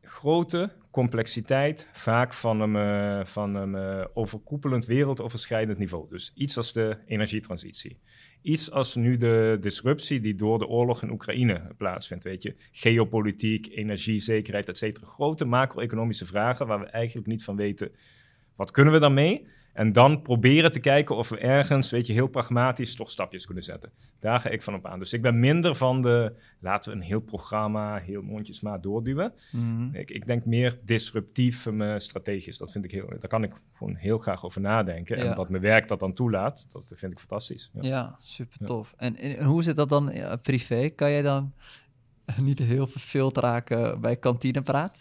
grote 0.08 0.72
complexiteit, 0.92 1.90
vaak 1.92 2.34
van 2.34 2.62
een, 2.62 2.76
uh, 3.20 3.26
van 3.26 3.56
een 3.56 4.00
uh, 4.00 4.06
overkoepelend 4.14 4.86
wereldoverschrijdend 4.86 5.78
niveau. 5.78 6.10
Dus 6.10 6.32
iets 6.36 6.58
als 6.58 6.74
de 6.74 6.98
energietransitie. 7.06 8.00
Iets 8.42 8.72
als 8.72 8.96
nu 8.96 9.18
de 9.18 9.58
disruptie 9.62 10.20
die 10.20 10.36
door 10.36 10.60
de 10.60 10.68
oorlog 10.68 11.04
in 11.04 11.12
Oekraïne 11.12 11.74
plaatsvindt. 11.78 12.24
Weet 12.24 12.44
je, 12.44 12.56
geopolitiek, 12.72 13.68
energiezekerheid, 13.68 14.70
et 14.70 14.78
cetera. 14.78 15.08
Grote 15.08 15.46
macro-economische 15.46 16.26
vragen 16.26 16.68
waar 16.68 16.80
we 16.80 16.86
eigenlijk 16.86 17.28
niet 17.28 17.44
van 17.44 17.56
weten. 17.56 17.92
Wat 18.56 18.72
kunnen 18.72 18.94
we 18.94 19.00
daarmee? 19.00 19.48
En 19.78 19.92
dan 19.92 20.22
proberen 20.22 20.72
te 20.72 20.80
kijken 20.80 21.16
of 21.16 21.30
we 21.30 21.38
ergens, 21.38 21.90
weet 21.90 22.08
je, 22.08 22.14
heel 22.14 22.28
pragmatisch 22.28 22.96
toch 22.96 23.12
stapjes 23.12 23.46
kunnen 23.46 23.64
zetten. 23.64 23.92
Daar 24.20 24.40
ga 24.40 24.50
ik 24.50 24.62
van 24.62 24.74
op 24.74 24.86
aan. 24.86 25.00
Dus 25.00 25.14
ik 25.14 25.22
ben 25.22 25.40
minder 25.40 25.76
van 25.76 26.02
de, 26.02 26.34
laten 26.60 26.92
we 26.92 26.98
een 26.98 27.04
heel 27.04 27.20
programma, 27.20 27.98
heel 27.98 28.22
mondjesmaat 28.22 28.84
doorduwen. 28.84 29.34
Mhm. 29.52 29.96
Ik, 29.96 30.12
ik 30.12 30.26
denk 30.26 30.46
meer 30.46 30.78
disruptief 30.84 31.66
uh, 31.66 31.98
strategisch. 31.98 32.58
Dat 32.58 32.72
vind 32.72 32.86
ik 32.86 32.92
heel, 32.92 33.08
daar 33.08 33.28
kan 33.28 33.44
ik 33.44 33.54
gewoon 33.74 33.96
heel 33.96 34.18
graag 34.18 34.46
over 34.46 34.62
nadenken. 34.62 35.18
Ja. 35.18 35.24
En 35.24 35.36
dat 35.36 35.50
mijn 35.50 35.62
werk 35.62 35.88
dat 35.88 36.00
dan 36.00 36.14
toelaat, 36.14 36.66
dat 36.72 36.92
vind 36.96 37.12
ik 37.12 37.20
fantastisch. 37.20 37.72
Ja. 37.74 37.88
Ja, 37.88 38.18
super 38.22 38.66
tof. 38.66 38.94
En, 38.98 39.16
en 39.16 39.44
hoe 39.44 39.64
zit 39.64 39.76
dat 39.76 39.90
dan 39.90 40.10
ja, 40.14 40.36
privé? 40.36 40.90
Kan 40.90 41.12
jij 41.12 41.22
dan 41.22 41.54
niet 42.42 42.60
heel 42.60 42.88
verveeld 42.88 43.38
raken 43.38 44.02
bij 44.02 44.16
kantinepraat? 44.16 44.96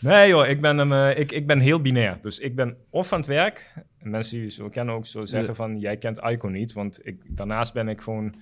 Nee 0.00 0.28
joh, 0.28 0.48
ik 0.48 0.60
ben, 0.60 0.78
hem, 0.78 0.92
uh, 0.92 1.18
ik, 1.18 1.32
ik 1.32 1.46
ben 1.46 1.58
heel 1.58 1.80
binair. 1.80 2.18
Dus 2.20 2.38
ik 2.38 2.54
ben 2.54 2.76
of 2.90 3.12
aan 3.12 3.18
het 3.18 3.28
werk. 3.28 3.72
En 3.98 4.10
mensen 4.10 4.34
die 4.34 4.44
je 4.44 4.50
zo 4.50 4.68
kennen 4.68 4.94
ook 4.94 5.06
zo 5.06 5.24
zeggen 5.24 5.56
van... 5.56 5.78
jij 5.78 5.96
kent 5.96 6.18
Ico 6.18 6.48
niet. 6.48 6.72
Want 6.72 7.06
ik, 7.06 7.22
daarnaast 7.28 7.72
ben 7.72 7.88
ik 7.88 8.00
gewoon 8.00 8.34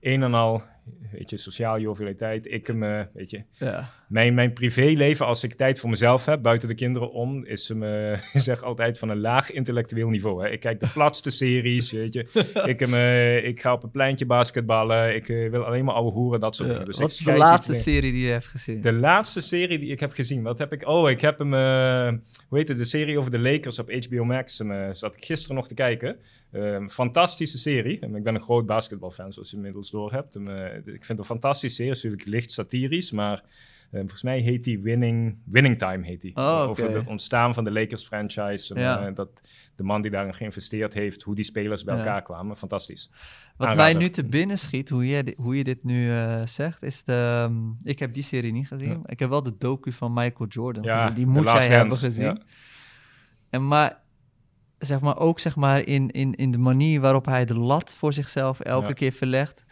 een 0.00 0.22
en 0.22 0.34
al... 0.34 0.62
weet 1.12 1.30
je, 1.30 1.36
sociaal 1.36 1.80
jovialiteit. 1.80 2.52
Ik 2.52 2.66
hem, 2.66 2.82
uh, 2.82 3.00
weet 3.12 3.30
je... 3.30 3.42
Ja. 3.52 3.90
Mijn, 4.08 4.34
mijn 4.34 4.52
privéleven, 4.52 5.26
als 5.26 5.44
ik 5.44 5.54
tijd 5.54 5.80
voor 5.80 5.90
mezelf 5.90 6.24
heb, 6.24 6.42
buiten 6.42 6.68
de 6.68 6.74
kinderen 6.74 7.12
om... 7.12 7.44
is 7.44 7.70
uh, 7.70 8.12
ik 8.34 8.40
zeg 8.40 8.62
altijd, 8.62 8.98
van 8.98 9.08
een 9.08 9.20
laag 9.20 9.50
intellectueel 9.50 10.08
niveau. 10.08 10.44
Hè. 10.44 10.50
Ik 10.50 10.60
kijk 10.60 10.80
de 10.80 10.88
platste 10.88 11.30
series, 11.30 11.92
weet 11.92 12.12
je. 12.12 12.26
ik, 12.72 12.80
hem, 12.80 12.94
uh, 12.94 13.44
ik 13.44 13.60
ga 13.60 13.72
op 13.72 13.82
een 13.82 13.90
pleintje 13.90 14.26
basketballen. 14.26 15.14
Ik 15.14 15.26
wil 15.26 15.64
alleen 15.64 15.84
maar 15.84 15.94
ouwe 15.94 16.10
hoeren, 16.10 16.40
dat 16.40 16.56
soort 16.56 16.68
dingen. 16.68 16.84
Dus 16.84 16.98
Wat 16.98 17.10
is 17.10 17.18
de 17.18 17.36
laatste 17.36 17.74
serie 17.74 18.12
die 18.12 18.24
je 18.24 18.30
hebt 18.30 18.46
gezien? 18.46 18.80
De 18.80 18.92
laatste 18.92 19.40
serie 19.40 19.78
die 19.78 19.90
ik 19.90 20.00
heb 20.00 20.12
gezien, 20.12 20.42
wat 20.42 20.58
heb 20.58 20.72
ik? 20.72 20.86
Oh, 20.86 21.10
ik 21.10 21.20
heb 21.20 21.38
hem, 21.38 21.54
eh, 21.54 22.08
hoe 22.48 22.58
heet 22.58 22.68
het, 22.68 22.78
de 22.78 22.84
serie 22.84 23.18
over 23.18 23.30
de 23.30 23.38
Lakers 23.38 23.78
op 23.78 23.92
HBO 23.92 24.24
Max. 24.24 24.60
Eh, 24.60 24.88
zat 24.92 25.14
ik 25.14 25.24
gisteren 25.24 25.56
nog 25.56 25.68
te 25.68 25.74
kijken. 25.74 26.16
Ehm, 26.52 26.88
fantastische 26.88 27.58
serie. 27.58 27.98
Ik 27.98 28.22
ben 28.22 28.34
een 28.34 28.40
groot 28.40 28.66
basketbalfan, 28.66 29.32
zoals 29.32 29.50
je 29.50 29.56
inmiddels 29.56 29.90
door 29.90 30.12
hebt. 30.12 30.36
Eh, 30.72 30.76
ik 30.78 30.84
vind 31.04 31.08
het 31.08 31.18
een 31.18 31.24
fantastische 31.24 31.76
serie. 31.76 31.90
Het 31.92 31.98
is 32.04 32.04
natuurlijk 32.10 32.30
licht 32.30 32.52
satirisch, 32.52 33.10
maar 33.10 33.42
eh, 33.90 33.98
volgens 34.00 34.22
mij 34.22 34.38
heet 34.40 34.64
die 34.64 34.80
Winning, 34.80 35.38
Winning 35.44 35.78
Time. 35.78 36.06
Heet 36.06 36.20
die. 36.20 36.36
Oh. 36.36 36.66
Over 36.68 36.94
het 36.96 37.06
ontstaan 37.06 37.54
van 37.54 37.64
de 37.64 37.70
Lakers 37.72 38.04
franchise. 38.06 38.74
En, 38.74 38.80
Ja. 38.80 39.06
eh, 39.06 39.14
dat 39.14 39.40
de 39.76 39.82
man 39.82 40.02
die 40.02 40.10
daarin 40.10 40.34
geïnvesteerd 40.34 40.94
heeft, 40.94 41.22
hoe 41.22 41.34
die 41.34 41.44
spelers 41.44 41.84
bij 41.84 41.94
Ja. 41.96 42.00
elkaar 42.00 42.22
kwamen. 42.22 42.56
Fantastisch. 42.56 43.10
Wat 43.56 43.68
Aanrader. 43.68 43.92
mij 43.94 44.02
nu 44.02 44.10
te 44.10 44.24
binnen 44.24 44.58
schiet, 44.58 44.88
hoe 44.88 45.06
je, 45.06 45.34
hoe 45.36 45.56
je 45.56 45.64
dit 45.64 45.84
nu 45.84 46.12
zegt, 46.44 46.82
is 46.82 47.04
de... 47.04 47.42
ehm, 47.48 47.88
ik 47.88 47.98
heb 47.98 48.14
die 48.14 48.22
serie 48.22 48.52
niet 48.52 48.66
gezien. 48.66 48.88
Ja. 48.88 49.00
Ik 49.04 49.18
heb 49.18 49.28
wel 49.28 49.42
de 49.42 49.56
docu 49.58 49.92
van 49.92 50.12
Michael 50.12 50.48
Jordan 50.48 50.82
Ja, 50.84 50.98
gezien. 51.00 51.14
Die 51.14 51.26
moet 51.26 51.44
jij 51.44 51.66
hebben 51.68 51.96
gezien. 51.98 52.42
En 53.50 53.68
maar, 53.68 54.00
zeg 54.78 55.00
maar, 55.00 55.18
ook 55.18 55.40
zeg 55.40 55.56
maar 55.56 55.80
in, 55.86 56.10
in, 56.10 56.34
in 56.34 56.50
de 56.50 56.58
manier 56.58 57.00
waarop 57.00 57.24
hij 57.26 57.44
de 57.44 57.58
lat 57.58 57.94
voor 57.94 58.12
zichzelf 58.12 58.60
elke 58.60 58.94
keer 58.94 59.12
verlegt, 59.12 59.64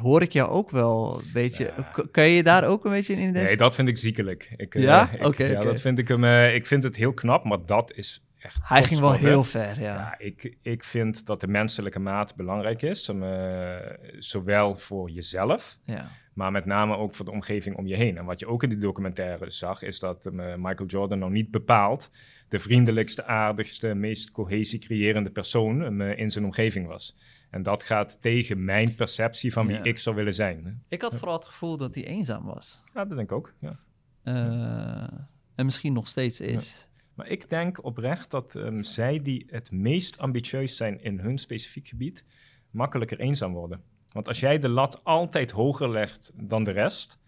hoor 0.00 0.22
ik 0.22 0.32
jou 0.32 0.50
ook 0.50 0.70
wel 0.70 1.20
een 1.24 1.30
beetje... 1.32 1.72
Ja. 1.76 2.04
Kan 2.10 2.24
je 2.24 2.34
je 2.34 2.42
daar 2.42 2.64
ook 2.64 2.84
een 2.84 2.90
beetje 2.90 3.14
in? 3.14 3.32
Nee, 3.32 3.56
dat 3.56 3.74
vind 3.74 3.88
ik 3.88 3.98
ziekelijk. 3.98 4.52
Ik, 4.56 4.74
eh, 4.74 4.82
Ja? 4.82 5.10
ik- 5.10 5.26
Oké, 5.26 5.44
ja, 5.44 5.62
dat 5.62 5.80
vind 5.80 5.98
ik 5.98 6.08
hem. 6.08 6.24
eh, 6.24 6.54
ik 6.54 6.66
vind 6.66 6.82
het 6.82 6.96
heel 6.96 7.12
knap, 7.12 7.44
maar 7.44 7.58
dat 7.66 7.92
is 7.94 8.24
echt. 8.38 8.58
Hij 8.62 8.84
ging 8.84 9.00
wel 9.00 9.12
heel 9.12 9.44
ver, 9.44 9.80
ja. 9.80 9.94
Ja, 9.94 10.14
ik, 10.18 10.56
ik 10.62 10.84
vind 10.84 11.26
dat 11.26 11.40
de 11.40 11.46
menselijke 11.48 11.98
maat 11.98 12.34
belangrijk 12.36 12.82
is. 12.82 13.08
om, 13.08 13.22
eh, 13.22 13.76
zowel 14.18 14.74
voor 14.76 15.10
jezelf, 15.10 15.78
ja. 15.84 16.06
Maar 16.32 16.50
met 16.50 16.64
name 16.64 16.96
ook 16.96 17.14
voor 17.14 17.24
de 17.24 17.30
omgeving 17.30 17.76
om 17.76 17.86
je 17.86 17.96
heen. 17.96 18.18
En 18.18 18.24
wat 18.24 18.38
je 18.38 18.46
ook 18.46 18.62
in 18.62 18.68
die 18.68 18.78
documentaire 18.78 19.50
zag, 19.50 19.82
is 19.82 19.98
dat 19.98 20.26
eh, 20.26 20.32
Michael 20.56 20.88
Jordan 20.88 21.18
nou 21.18 21.32
niet 21.32 21.50
bepaald 21.50 22.10
de 22.48 22.58
vriendelijkste, 22.58 23.24
aardigste, 23.24 23.94
meest 23.94 24.30
cohesie 24.30 24.78
creërende 24.78 25.30
persoon 25.30 26.00
eh, 26.00 26.18
in 26.18 26.30
zijn 26.30 26.44
omgeving 26.44 26.86
was. 26.86 27.16
En 27.50 27.62
dat 27.62 27.82
gaat 27.82 28.22
tegen 28.22 28.64
mijn 28.64 28.94
perceptie 28.94 29.52
van 29.52 29.66
wie 29.66 29.76
Ja. 29.76 29.82
ik 29.82 29.98
zou 29.98 30.16
willen 30.16 30.34
zijn. 30.34 30.82
Ik 30.88 31.02
had 31.02 31.16
vooral 31.16 31.36
het 31.36 31.46
gevoel 31.46 31.76
dat 31.76 31.94
hij 31.94 32.06
eenzaam 32.06 32.44
was. 32.44 32.82
Ja, 32.94 33.04
dat 33.04 33.16
denk 33.16 33.30
ik 33.30 33.36
ook. 33.36 33.54
Ja. 33.60 33.78
Eh, 34.22 35.18
en 35.54 35.64
misschien 35.64 35.92
nog 35.92 36.08
steeds 36.08 36.40
is. 36.40 36.88
Maar 37.14 37.28
ik 37.28 37.48
denk 37.48 37.84
oprecht 37.84 38.30
dat 38.30 38.54
ehm, 38.54 38.82
zij 38.82 39.22
die 39.22 39.46
het 39.50 39.70
meest 39.70 40.18
ambitieus 40.18 40.76
zijn 40.76 41.02
in 41.02 41.18
hun 41.18 41.38
specifiek 41.38 41.86
gebied, 41.88 42.24
makkelijker 42.70 43.20
eenzaam 43.20 43.52
worden. 43.52 43.82
Want 44.12 44.28
als 44.28 44.40
jij 44.40 44.58
de 44.58 44.68
lat 44.68 45.04
altijd 45.04 45.50
hoger 45.50 45.90
legt 45.90 46.32
dan 46.34 46.64
de 46.64 46.70
rest, 46.70 47.18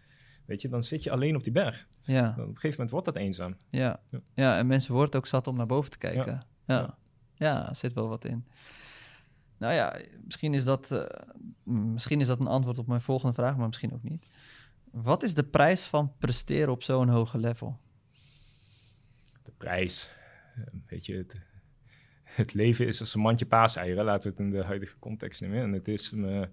weet 0.44 0.60
je, 0.62 0.68
dan 0.68 0.82
zit 0.84 1.02
je 1.02 1.10
alleen 1.10 1.36
op 1.36 1.44
die 1.44 1.52
berg. 1.52 1.86
Ja, 2.02 2.22
Dan 2.22 2.30
op 2.30 2.38
een 2.38 2.44
gegeven 2.46 2.70
moment 2.70 2.90
wordt 2.90 3.06
dat 3.06 3.16
eenzaam. 3.16 3.56
ja. 3.70 4.00
Ja. 4.10 4.20
ja, 4.34 4.58
en 4.58 4.66
mensen 4.66 4.94
worden 4.94 5.14
ook 5.20 5.26
zat 5.26 5.46
om 5.46 5.56
naar 5.56 5.66
boven 5.66 5.90
te 5.90 5.98
kijken. 5.98 6.44
Ja, 6.66 6.74
ja. 6.78 6.96
Ja. 7.34 7.68
er 7.68 7.76
zit 7.76 7.92
wel 7.92 8.08
wat 8.08 8.24
in. 8.24 8.46
Nou 9.58 9.74
ja, 9.74 9.96
misschien 10.24 10.54
is, 10.54 10.64
dat, 10.64 10.90
eh, 10.90 11.04
misschien 11.62 12.20
is 12.20 12.26
dat 12.26 12.40
een 12.40 12.46
antwoord 12.46 12.78
op 12.78 12.86
mijn 12.86 13.00
volgende 13.00 13.34
vraag, 13.34 13.56
maar 13.56 13.66
misschien 13.66 13.92
ook 13.92 14.02
niet. 14.02 14.32
Wat 14.90 15.22
is 15.22 15.34
de 15.34 15.42
prijs 15.44 15.84
van 15.84 16.12
presteren 16.18 16.72
op 16.72 16.82
zo'n 16.82 17.08
hoge 17.08 17.38
level? 17.38 17.78
De 19.42 19.52
prijs, 19.56 20.10
weet 20.86 21.06
je, 21.06 21.16
het, 21.16 21.36
het 22.34 22.54
leven 22.54 22.86
is 22.86 23.00
als 23.00 23.14
een 23.14 23.20
mandje 23.20 23.46
paaseieren, 23.46 24.04
laten 24.04 24.30
we 24.30 24.36
het 24.36 24.46
in 24.46 24.58
de 24.58 24.64
huidige 24.64 24.98
context 24.98 25.40
nemen. 25.40 25.62
En 25.62 25.72
het 25.72 25.88
is, 25.88 26.12
een, 26.12 26.24
eh, 26.24 26.46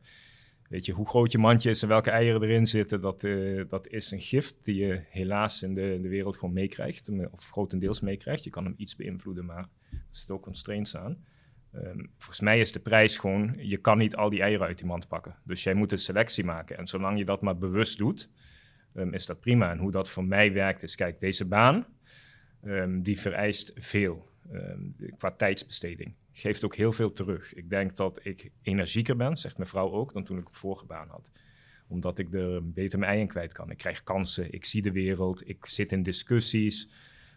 weet 0.70 0.86
je, 0.86 0.92
hoe 0.92 1.08
groot 1.08 1.32
je 1.32 1.38
mandje 1.38 1.70
is 1.70 1.82
en 1.82 1.88
welke 1.88 2.12
eieren 2.12 2.44
erin 2.44 2.66
zitten, 2.66 3.02
dat, 3.02 3.24
eh, 3.24 3.64
dat 3.68 3.88
is 3.88 4.12
een 4.12 4.22
gift 4.22 4.66
die 4.66 4.76
je 4.76 5.02
helaas 5.10 5.64
in 5.64 5.74
de, 5.74 6.00
de 6.02 6.08
wereld 6.08 6.38
gewoon 6.38 6.54
meekrijgt, 6.54 7.08
eh, 7.08 7.26
of 7.32 7.50
grotendeels 7.50 8.02
meekrijgt. 8.02 8.44
Je 8.44 8.50
kan 8.50 8.66
hem 8.66 8.74
iets 8.78 8.96
beïnvloeden, 8.96 9.46
maar 9.46 9.70
er 9.92 10.00
zitten 10.12 10.36
ook 10.36 10.42
constraints 10.42 10.98
aan. 10.98 11.26
Ehm, 11.72 12.06
volgens 12.18 12.40
mij 12.40 12.60
is 12.60 12.72
de 12.72 12.80
prijs 12.80 13.18
gewoon, 13.18 13.54
je 13.58 13.78
kan 13.78 13.98
niet 13.98 14.16
al 14.16 14.30
die 14.30 14.42
eieren 14.42 14.68
uit 14.68 14.78
die 14.78 14.88
mand 14.88 15.08
pakken. 15.08 15.36
Dus 15.44 15.64
jij 15.64 15.74
moet 15.74 15.92
een 15.92 15.98
selectie 15.98 16.44
maken. 16.44 16.78
En 16.78 16.88
zolang 16.88 17.18
je 17.18 17.26
dat 17.26 17.42
maar 17.42 17.58
bewust 17.58 17.98
doet, 17.98 18.30
ehm, 18.94 19.14
is 19.14 19.26
dat 19.26 19.40
prima. 19.40 19.72
En 19.72 19.78
hoe 19.78 19.92
dat 19.92 20.10
voor 20.10 20.26
mij 20.26 20.54
werkt 20.54 20.84
is, 20.84 20.96
kijk, 20.96 21.20
deze 21.20 21.48
baan, 21.48 21.86
ehm, 22.64 23.02
die 23.02 23.20
vereist 23.20 23.72
veel 23.76 24.31
ehm, 24.52 25.14
qua 25.18 25.32
tijdsbesteding. 25.32 26.14
Geeft 26.32 26.66
ook 26.66 26.76
heel 26.76 26.92
veel 26.92 27.12
terug. 27.12 27.54
Ik 27.54 27.70
denk 27.70 27.96
dat 27.96 28.20
ik 28.24 28.52
energieker 28.62 29.16
ben, 29.16 29.38
zegt 29.38 29.58
mijn 29.58 29.70
vrouw 29.70 29.92
ook, 29.92 30.14
dan 30.14 30.24
toen 30.24 30.38
ik 30.38 30.48
een 30.48 30.54
vorige 30.54 30.86
baan 30.86 31.10
had. 31.10 31.32
Omdat 31.88 32.20
ik 32.20 32.34
er 32.34 32.72
beter 32.72 33.00
mijn 33.00 33.12
ei 33.12 33.22
in 33.22 33.28
kwijt 33.28 33.54
kan. 33.54 33.72
Ik 33.72 33.78
krijg 33.78 34.04
kansen, 34.04 34.54
ik 34.54 34.66
zie 34.66 34.82
de 34.82 34.92
wereld, 34.92 35.48
ik 35.48 35.66
zit 35.66 35.92
in 35.92 36.04
discussies. 36.04 36.90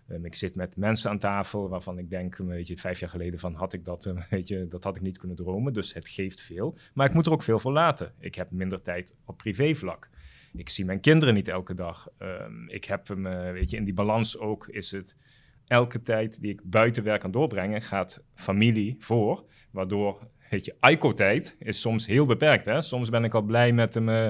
Ehm, 0.08 0.24
ik 0.24 0.34
zit 0.34 0.54
met 0.54 0.76
mensen 0.76 1.10
aan 1.10 1.18
tafel 1.18 1.68
waarvan 1.68 1.98
ik 1.98 2.10
denk, 2.10 2.38
een 2.38 2.46
beetje 2.46 2.76
vijf 2.76 3.00
jaar 3.00 3.10
geleden 3.10 3.38
van 3.38 3.54
had 3.54 3.72
ik 3.72 3.84
dat, 3.84 4.12
weet 4.30 4.48
je, 4.52 4.68
dat 4.68 4.84
had 4.84 4.96
ik 4.96 5.02
niet 5.02 5.18
kunnen 5.18 5.36
dromen. 5.36 5.72
Dus 5.72 5.94
het 5.94 6.08
geeft 6.08 6.40
veel. 6.40 6.76
Maar 6.94 7.06
ik 7.06 7.14
moet 7.14 7.26
er 7.26 7.32
ook 7.32 7.42
veel 7.42 7.58
voor 7.58 7.72
laten. 7.72 8.12
Ik 8.18 8.34
heb 8.34 8.50
minder 8.50 8.82
tijd 8.82 9.14
op 9.24 9.36
privévlak. 9.36 10.10
Ik 10.52 10.68
zie 10.68 10.84
mijn 10.84 11.00
kinderen 11.00 11.34
niet 11.34 11.48
elke 11.48 11.74
dag. 11.74 12.08
Ehm, 12.18 12.68
ik 12.68 12.84
heb 12.84 13.08
hem, 13.08 13.22
weet 13.52 13.70
je, 13.70 13.76
in 13.76 13.84
die 13.84 13.94
balans 13.94 14.38
ook 14.38 14.68
is 14.68 14.90
het 14.90 15.16
elke 15.66 16.02
tijd 16.02 16.40
die 16.40 16.52
ik 16.52 16.60
buiten 16.64 17.02
werk 17.04 17.20
kan 17.20 17.30
doorbrengen, 17.30 17.82
gaat 17.82 18.22
familie 18.34 18.96
voor. 18.98 19.44
Waardoor, 19.70 20.28
weet 20.50 20.64
je, 20.64 20.74
ICO-tijd 20.80 21.56
is 21.58 21.80
soms 21.80 22.06
heel 22.06 22.26
beperkt. 22.26 22.64
Hè? 22.64 22.82
Soms 22.82 23.10
ben 23.10 23.24
ik 23.24 23.34
al 23.34 23.42
blij 23.42 23.72
met 23.72 23.94
hem 23.94 24.08
eh, 24.08 24.26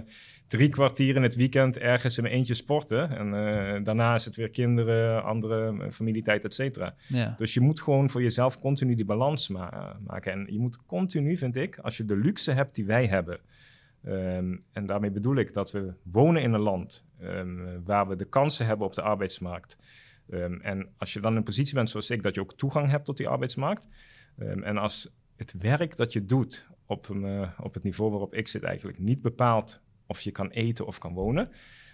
drie 0.47 0.68
kwartier 0.68 1.16
in 1.16 1.23
het 1.23 1.35
weekend 1.35 1.79
ergens 1.79 2.16
in 2.16 2.23
mijn 2.23 2.35
eentje 2.35 2.55
sporten. 2.55 3.11
En 3.11 3.27
eh, 3.35 3.85
daarna 3.85 4.14
is 4.14 4.25
het 4.25 4.37
weer 4.37 4.51
kinderen, 4.51 5.25
andere 5.25 5.83
eh, 5.85 5.90
familietijd, 5.90 6.44
et 6.44 6.55
cetera. 6.55 6.94
Ja, 7.09 7.35
Dus 7.38 7.55
je 7.55 7.61
moet 7.61 7.81
gewoon 7.81 8.11
voor 8.11 8.23
jezelf 8.23 8.59
continu 8.61 8.94
die 8.94 9.05
balans 9.05 9.49
ma- 9.49 9.97
maken. 10.07 10.33
En 10.33 10.47
je 10.53 10.59
moet 10.59 10.87
continu, 10.87 11.37
vind 11.37 11.57
ik, 11.57 11.79
als 11.79 11.97
je 11.97 12.05
de 12.05 12.16
luxe 12.16 12.53
hebt 12.53 12.75
die 12.75 12.85
wij 12.85 13.07
hebben. 13.07 13.38
ehm, 14.05 14.57
en 14.73 14.87
daarmee 14.87 15.11
bedoel 15.11 15.37
ik 15.37 15.53
dat 15.53 15.70
we 15.73 15.92
wonen 16.03 16.42
in 16.42 16.53
een 16.53 16.61
land 16.61 17.05
ehm, 17.20 17.81
waar 17.85 18.09
we 18.09 18.16
de 18.16 18.25
kansen 18.29 18.66
hebben 18.66 18.87
op 18.87 18.94
de 18.94 19.03
arbeidsmarkt. 19.03 19.77
Ehm, 20.31 20.61
en 20.61 20.89
als 20.99 21.13
je 21.13 21.21
dan 21.21 21.31
in 21.31 21.37
een 21.37 21.43
positie 21.45 21.75
bent 21.75 21.91
zoals 21.91 22.11
ik, 22.11 22.23
dat 22.23 22.35
je 22.35 22.41
ook 22.41 22.55
toegang 22.55 22.91
hebt 22.91 23.05
tot 23.05 23.17
die 23.17 23.29
arbeidsmarkt. 23.29 23.89
Ehm, 24.39 24.63
en 24.63 24.77
als 24.77 25.11
het 25.37 25.55
werk 25.59 25.97
dat 25.97 26.13
je 26.13 26.25
doet 26.25 26.67
op, 26.87 27.09
een, 27.09 27.25
eh, 27.25 27.51
op 27.61 27.75
het 27.75 27.83
niveau 27.83 28.11
waarop 28.11 28.35
ik 28.35 28.49
zit 28.49 28.63
eigenlijk 28.63 28.99
niet 28.99 29.23
bepaalt 29.23 29.83
of 30.07 30.21
je 30.21 30.31
kan 30.31 30.51
eten 30.51 30.87
of 30.87 30.99
kan 30.99 31.13
wonen, 31.15 31.51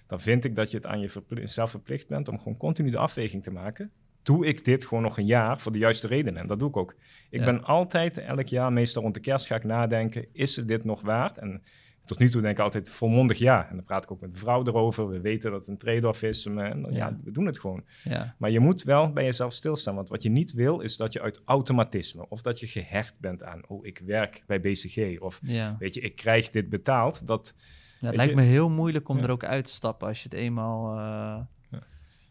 dan 0.06 0.20
vind 0.20 0.44
ik 0.44 0.54
dat 0.54 0.70
je 0.70 0.76
het 0.76 0.86
aan 0.86 1.00
jezelf 1.28 1.70
verplicht 1.70 2.08
bent 2.08 2.28
om 2.28 2.38
gewoon 2.38 2.56
continu 2.56 2.90
de 2.90 2.98
afweging 2.98 3.42
te 3.42 3.50
maken 3.50 3.92
doe 4.22 4.46
ik 4.46 4.64
dit 4.64 4.84
gewoon 4.84 5.02
nog 5.02 5.18
een 5.18 5.26
jaar 5.26 5.60
voor 5.60 5.72
de 5.72 5.78
juiste 5.78 6.06
redenen. 6.06 6.40
En 6.40 6.46
dat 6.46 6.58
doe 6.58 6.68
ik 6.68 6.76
ook. 6.76 6.94
Ik 7.30 7.38
Ja. 7.38 7.44
ben 7.44 7.64
altijd, 7.64 8.18
elk 8.18 8.46
jaar, 8.46 8.72
meestal 8.72 9.02
rond 9.02 9.14
de 9.14 9.20
kerst, 9.20 9.46
ga 9.46 9.54
ik 9.54 9.64
nadenken, 9.64 10.26
is 10.32 10.56
het 10.56 10.68
dit 10.68 10.84
nog 10.84 11.00
waard? 11.00 11.38
En 11.38 11.62
tot 12.10 12.18
nu 12.18 12.28
toe 12.28 12.42
denk 12.42 12.58
ik 12.58 12.64
altijd 12.64 12.90
volmondig 12.90 13.38
ja. 13.38 13.68
En 13.68 13.74
dan 13.76 13.84
praat 13.84 14.04
ik 14.04 14.10
ook 14.12 14.20
met 14.20 14.32
de 14.32 14.38
vrouw 14.38 14.64
erover. 14.66 15.08
We 15.08 15.20
weten 15.20 15.50
dat 15.50 15.60
het 15.60 15.68
een 15.68 15.76
trade-off 15.78 16.22
is. 16.22 16.46
En, 16.46 16.58
en 16.58 16.86
ja. 16.90 16.96
Ja. 16.96 17.18
we 17.24 17.30
doen 17.30 17.46
het 17.46 17.58
gewoon. 17.58 17.84
Ja, 18.04 18.34
Maar 18.38 18.50
je 18.50 18.60
moet 18.60 18.82
wel 18.82 19.12
bij 19.12 19.24
jezelf 19.24 19.52
stilstaan. 19.52 19.94
Want 19.94 20.08
wat 20.08 20.22
je 20.22 20.30
niet 20.30 20.52
wil, 20.52 20.80
is 20.80 20.96
dat 20.96 21.12
je 21.12 21.20
uit 21.22 21.42
automatisme... 21.44 22.28
of 22.28 22.42
dat 22.42 22.60
je 22.60 22.66
gehecht 22.66 23.14
bent 23.18 23.42
aan... 23.42 23.60
oh, 23.68 23.86
ik 23.86 24.02
werk 24.04 24.42
bij 24.46 24.60
BCG. 24.60 25.20
Of 25.20 25.40
ja. 25.42 25.76
weet 25.78 25.94
je, 25.94 26.00
ik 26.00 26.16
krijg 26.16 26.50
dit 26.50 26.68
betaald. 26.68 27.26
Dat, 27.26 27.54
Ja, 28.00 28.06
het 28.06 28.16
lijkt 28.16 28.30
je- 28.30 28.36
me 28.38 28.42
heel 28.46 28.68
moeilijk 28.70 29.08
om 29.08 29.18
er 29.18 29.30
ook 29.30 29.44
uit 29.44 29.64
te 29.64 29.72
stappen 29.72 30.08
als 30.08 30.18
je 30.22 30.28
het 30.28 30.38
eenmaal. 30.38 30.96
eh. 30.98 31.40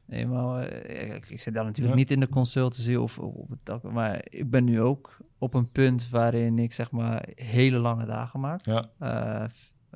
Eenmaal 0.10 0.60
eh, 0.60 1.16
ik, 1.16 1.30
ik 1.30 1.40
zit 1.40 1.54
daar 1.54 1.64
natuurlijk 1.66 1.96
Ja. 1.96 2.00
niet 2.02 2.12
in 2.12 2.20
de 2.20 2.30
consultancy 2.30 2.96
of 2.96 3.20
op 3.20 3.50
het 3.50 3.60
dak, 3.64 3.84
maar 3.84 4.22
ik 4.30 4.50
ben 4.50 4.64
nu 4.64 4.82
ook 4.82 5.18
op 5.38 5.54
een 5.54 5.72
punt 5.72 6.10
waarin 6.10 6.60
ik 6.60 6.74
zeg 6.74 6.92
maar 6.92 7.28
hele 7.36 7.78
lange 7.78 8.06
dagen 8.06 8.40
maak. 8.40 8.62
ja, 8.66 8.90
Eh, 9.00 9.44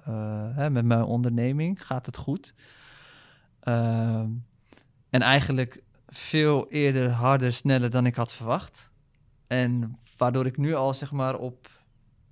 eh, 0.05 0.55
hè, 0.55 0.69
met 0.69 0.85
mijn 0.85 1.03
onderneming 1.03 1.85
gaat 1.85 2.05
het 2.05 2.17
goed. 2.17 2.53
Ehm, 3.59 4.27
en 5.09 5.21
eigenlijk 5.21 5.83
veel 6.07 6.69
eerder, 6.69 7.09
harder, 7.09 7.53
sneller 7.53 7.89
dan 7.89 8.05
ik 8.05 8.15
had 8.15 8.33
verwacht. 8.33 8.89
En 9.47 9.97
waardoor 10.17 10.45
ik 10.45 10.57
nu 10.57 10.73
al 10.73 10.93
zeg 10.93 11.11
maar 11.11 11.35
op 11.37 11.69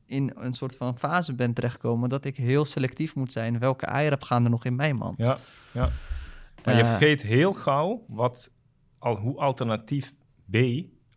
in 0.06 0.32
een 0.36 0.54
soort 0.54 0.76
van 0.76 0.98
fase 0.98 1.36
ben 1.36 1.54
terechtgekomen 1.54 2.10
dat 2.10 2.26
ik 2.26 2.38
heel 2.38 2.66
selectief 2.66 3.16
moet 3.16 3.32
zijn. 3.32 3.60
Welke 3.60 3.86
eieren 3.86 4.24
gaan 4.24 4.44
er 4.44 4.50
nog 4.50 4.66
in 4.66 4.76
mijn 4.76 4.96
mand? 4.96 5.18
ja, 5.18 5.38
ja. 5.72 5.90
Maar 6.64 6.76
je 6.76 6.82
Eh, 6.82 6.88
vergeet 6.88 7.22
heel 7.22 7.52
gauw 7.54 8.04
wat, 8.08 8.52
al, 9.00 9.16
hoe 9.16 9.38
alternatief 9.40 10.12
B 10.52 10.58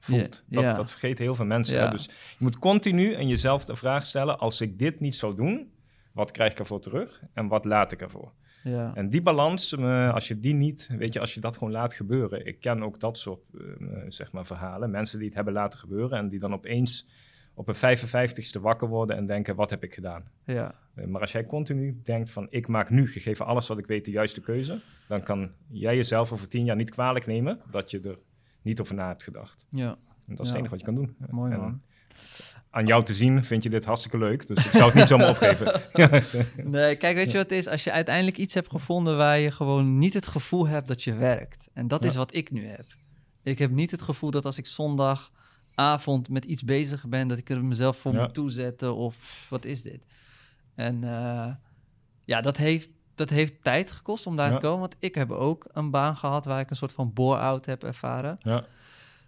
voelt. 0.01 0.45
Dat, 0.49 0.77
dat 0.77 0.91
vergeten 0.91 1.25
heel 1.25 1.35
veel 1.35 1.45
mensen. 1.45 1.91
Dus 1.91 2.05
je 2.05 2.37
moet 2.39 2.59
continu 2.59 3.15
aan 3.15 3.29
jezelf 3.29 3.65
de 3.65 3.77
vraag 3.77 4.07
stellen... 4.07 4.39
als 4.39 4.61
ik 4.61 4.79
dit 4.79 5.01
niet 5.01 5.15
zou 5.15 5.35
doen, 5.37 5.73
wat 6.13 6.31
krijg 6.31 6.53
ik 6.53 6.59
ervoor 6.59 6.81
terug? 6.81 7.23
En 7.33 7.49
wat 7.49 7.65
laat 7.65 7.93
ik 7.93 8.01
ervoor? 8.01 8.33
Ja, 8.65 8.95
En 8.95 9.11
die 9.11 9.23
balans, 9.23 9.73
eh, 9.73 10.15
als 10.15 10.29
je 10.29 10.41
die 10.41 10.55
niet, 10.55 10.89
weet 10.99 11.13
je, 11.13 11.21
als 11.21 11.35
je 11.35 11.41
dat 11.41 11.57
gewoon 11.57 11.73
laat 11.73 11.95
gebeuren. 11.95 12.47
Ik 12.47 12.61
ken 12.61 12.83
ook 12.83 13.01
dat 13.01 13.19
soort, 13.19 13.41
eh, 13.55 13.65
zeg 14.09 14.33
maar, 14.33 14.47
verhalen. 14.47 14.91
Mensen 14.91 15.17
die 15.19 15.27
het 15.27 15.37
hebben 15.37 15.55
laten 15.55 15.79
gebeuren 15.79 16.19
en 16.19 16.29
die 16.29 16.39
dan 16.39 16.53
opeens 16.53 17.07
op 17.55 17.69
een 17.69 17.99
55ste 17.99 18.61
wakker 18.61 18.89
worden 18.89 19.17
en 19.17 19.27
denken, 19.27 19.55
wat 19.55 19.71
heb 19.71 19.83
ik 19.85 19.95
gedaan? 19.95 20.25
ja, 20.45 20.75
Eh, 20.95 21.07
maar 21.07 21.21
als 21.21 21.33
jij 21.33 21.47
continu 21.47 22.01
denkt 22.03 22.31
van, 22.31 22.47
ik 22.51 22.69
maak 22.69 22.91
nu, 22.91 23.09
gegeven 23.09 23.47
alles 23.47 23.67
wat 23.69 23.79
ik 23.79 23.87
weet, 23.87 24.05
de 24.05 24.11
juiste 24.11 24.41
keuze. 24.41 24.81
Dan 25.09 25.23
kan 25.23 25.51
jij 25.69 25.97
jezelf 25.97 26.33
over 26.33 26.49
tien 26.49 26.65
jaar 26.65 26.77
niet 26.77 26.91
kwalijk 26.91 27.27
nemen 27.27 27.61
dat 27.71 27.91
je 27.91 28.01
er 28.01 28.19
niet 28.63 28.81
over 28.81 28.95
na 28.95 29.09
hebt 29.09 29.23
gedacht. 29.23 29.67
ja. 29.69 29.97
En 30.29 30.35
dat 30.35 30.41
is 30.47 30.49
het 30.49 30.57
enige 30.59 30.71
wat 30.71 30.81
je 30.81 30.87
kan 30.87 30.95
doen. 30.95 31.17
Mooi, 31.31 31.53
En 31.53 31.61
man. 31.61 31.81
Aan 32.71 32.87
jou 32.87 33.05
te 33.05 33.15
zien 33.15 33.45
vind 33.45 33.63
je 33.63 33.71
dit 33.71 33.85
hartstikke 33.85 34.19
leuk, 34.19 34.47
dus 34.47 34.65
ik 34.67 34.71
zou 34.71 34.85
het 34.85 34.95
niet 34.95 35.07
zomaar 35.07 35.29
opgeven. 35.29 35.81
Nee, 36.71 36.97
kijk, 36.97 37.17
weet 37.17 37.31
je 37.31 37.37
wat 37.37 37.49
het 37.51 37.59
is? 37.59 37.67
Als 37.67 37.85
je 37.85 37.93
uiteindelijk 37.93 38.37
iets 38.39 38.55
hebt 38.55 38.71
gevonden 38.71 39.17
waar 39.17 39.39
je 39.39 39.51
gewoon 39.51 39.99
niet 39.99 40.15
het 40.15 40.27
gevoel 40.27 40.67
hebt 40.67 40.89
dat 40.89 41.03
je 41.03 41.15
werkt. 41.15 41.69
En 41.73 41.89
dat 41.89 42.03
Ja. 42.03 42.09
is 42.09 42.17
wat 42.17 42.35
ik 42.35 42.51
nu 42.51 42.67
heb. 42.67 42.85
Ik 43.43 43.59
heb 43.59 43.71
niet 43.71 43.91
het 43.91 44.03
gevoel 44.03 44.31
dat 44.31 44.45
als 44.45 44.59
ik 44.59 44.67
zondagavond 45.75 46.29
met 46.29 46.45
iets 46.45 46.63
bezig 46.65 47.07
ben, 47.07 47.29
dat 47.29 47.39
ik 47.39 47.51
er 47.51 47.65
mezelf 47.65 47.97
voor 47.97 48.13
Ja. 48.13 48.23
moet 48.23 48.35
toezetten 48.35 48.95
of 48.95 49.47
wat 49.51 49.65
is 49.65 49.83
dit? 49.83 50.05
En 50.75 51.05
eh, 51.05 51.51
ja, 52.25 52.41
dat 52.41 52.57
heeft, 52.57 52.89
dat 53.15 53.31
heeft 53.31 53.55
tijd 53.63 53.91
gekost 53.91 54.27
om 54.27 54.37
daar 54.37 54.49
Ja. 54.49 54.55
te 54.55 54.61
komen. 54.61 54.81
Want 54.81 54.97
ik 54.99 55.15
heb 55.15 55.31
ook 55.31 55.67
een 55.73 55.91
baan 55.91 56.17
gehad 56.17 56.45
waar 56.45 56.61
ik 56.61 56.71
een 56.71 56.77
soort 56.77 56.93
van 56.93 57.13
bore-out 57.13 57.67
heb 57.67 57.85
ervaren. 57.85 58.37
Ja. 58.39 58.65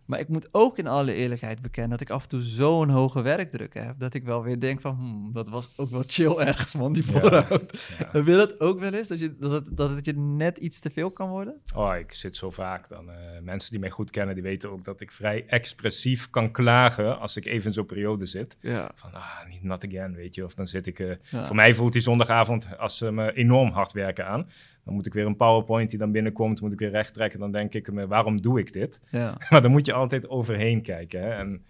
Maar 0.06 0.18
ik 0.18 0.28
moet 0.28 0.48
ook 0.50 0.78
in 0.78 0.86
alle 0.86 1.12
eerlijkheid 1.12 1.62
bekennen 1.62 1.90
dat 1.90 2.00
ik 2.00 2.10
af 2.10 2.22
en 2.22 2.28
toe 2.28 2.40
zo'n 2.40 2.88
hoge 2.88 3.22
werkdruk 3.22 3.74
heb. 3.74 3.94
Dat 3.98 4.14
ik 4.14 4.24
wel 4.24 4.42
weer 4.42 4.60
denk 4.60 4.80
van, 4.80 4.94
hmm, 4.94 5.32
dat 5.32 5.48
was 5.48 5.72
ook 5.76 5.90
wel 5.90 6.02
chill 6.06 6.36
ergens, 6.46 6.74
man, 6.74 6.92
die 6.92 7.04
voorhoud. 7.04 7.96
Ja. 8.12 8.20
Je 8.24 8.36
dat 8.36 8.60
ook 8.60 8.80
wel 8.80 8.92
eens? 8.92 9.08
Dat, 9.08 9.18
je, 9.18 9.36
dat, 9.38 9.52
het, 9.52 9.68
dat 9.76 9.90
het 9.90 10.04
je 10.04 10.12
net 10.16 10.58
iets 10.58 10.78
te 10.78 10.90
veel 10.90 11.10
kan 11.10 11.28
worden? 11.28 11.54
Oh, 11.74 11.96
ik 11.96 12.12
zit 12.12 12.36
zo 12.36 12.50
vaak 12.50 12.88
dan. 12.88 13.10
eh, 13.10 13.16
mensen 13.42 13.70
die 13.70 13.80
mij 13.80 13.90
goed 13.90 14.10
kennen, 14.10 14.34
die 14.34 14.42
weten 14.44 14.70
ook 14.70 14.84
dat 14.84 15.00
ik 15.00 15.12
vrij 15.12 15.44
expressief 15.46 16.30
kan 16.30 16.50
klagen 16.50 17.18
als 17.18 17.36
ik 17.36 17.46
even 17.46 17.66
in 17.66 17.72
zo'n 17.72 17.86
periode 17.86 18.26
zit. 18.26 18.56
Ja. 18.60 18.90
Van, 18.94 19.12
ah, 19.12 19.46
niet 19.48 19.62
not 19.62 19.84
again, 19.86 20.14
weet 20.14 20.34
je. 20.34 20.44
Of 20.44 20.54
dan 20.54 20.66
zit 20.66 20.86
ik... 20.86 20.98
eh. 20.98 21.16
Voor 21.44 21.56
mij 21.56 21.74
voelt 21.74 21.92
die 21.92 22.02
zondagavond 22.02 22.78
als 22.78 22.96
ze 22.96 23.10
me 23.12 23.32
enorm 23.32 23.70
hard 23.70 23.92
werken 23.92 24.26
aan. 24.26 24.48
Dan 24.86 24.94
moet 24.94 25.06
ik 25.06 25.12
weer 25.12 25.26
een 25.26 25.36
PowerPoint 25.36 25.90
die 25.90 25.98
dan 25.98 26.12
binnenkomt, 26.12 26.60
moet 26.60 26.72
ik 26.72 26.78
weer 26.78 26.90
recht 26.90 27.14
trekken. 27.14 27.40
Dan 27.40 27.52
denk 27.52 27.74
ik 27.74 27.92
me, 27.92 28.06
waarom 28.06 28.40
doe 28.40 28.58
ik 28.58 28.72
dit? 28.72 29.00
Ja. 29.10 29.36
Maar 29.50 29.62
dan 29.62 29.70
moet 29.70 29.86
je 29.86 29.92
altijd 29.92 30.28
overheen 30.28 30.82
kijken. 30.82 31.20
Hè? 31.22 31.30
En 31.30 31.64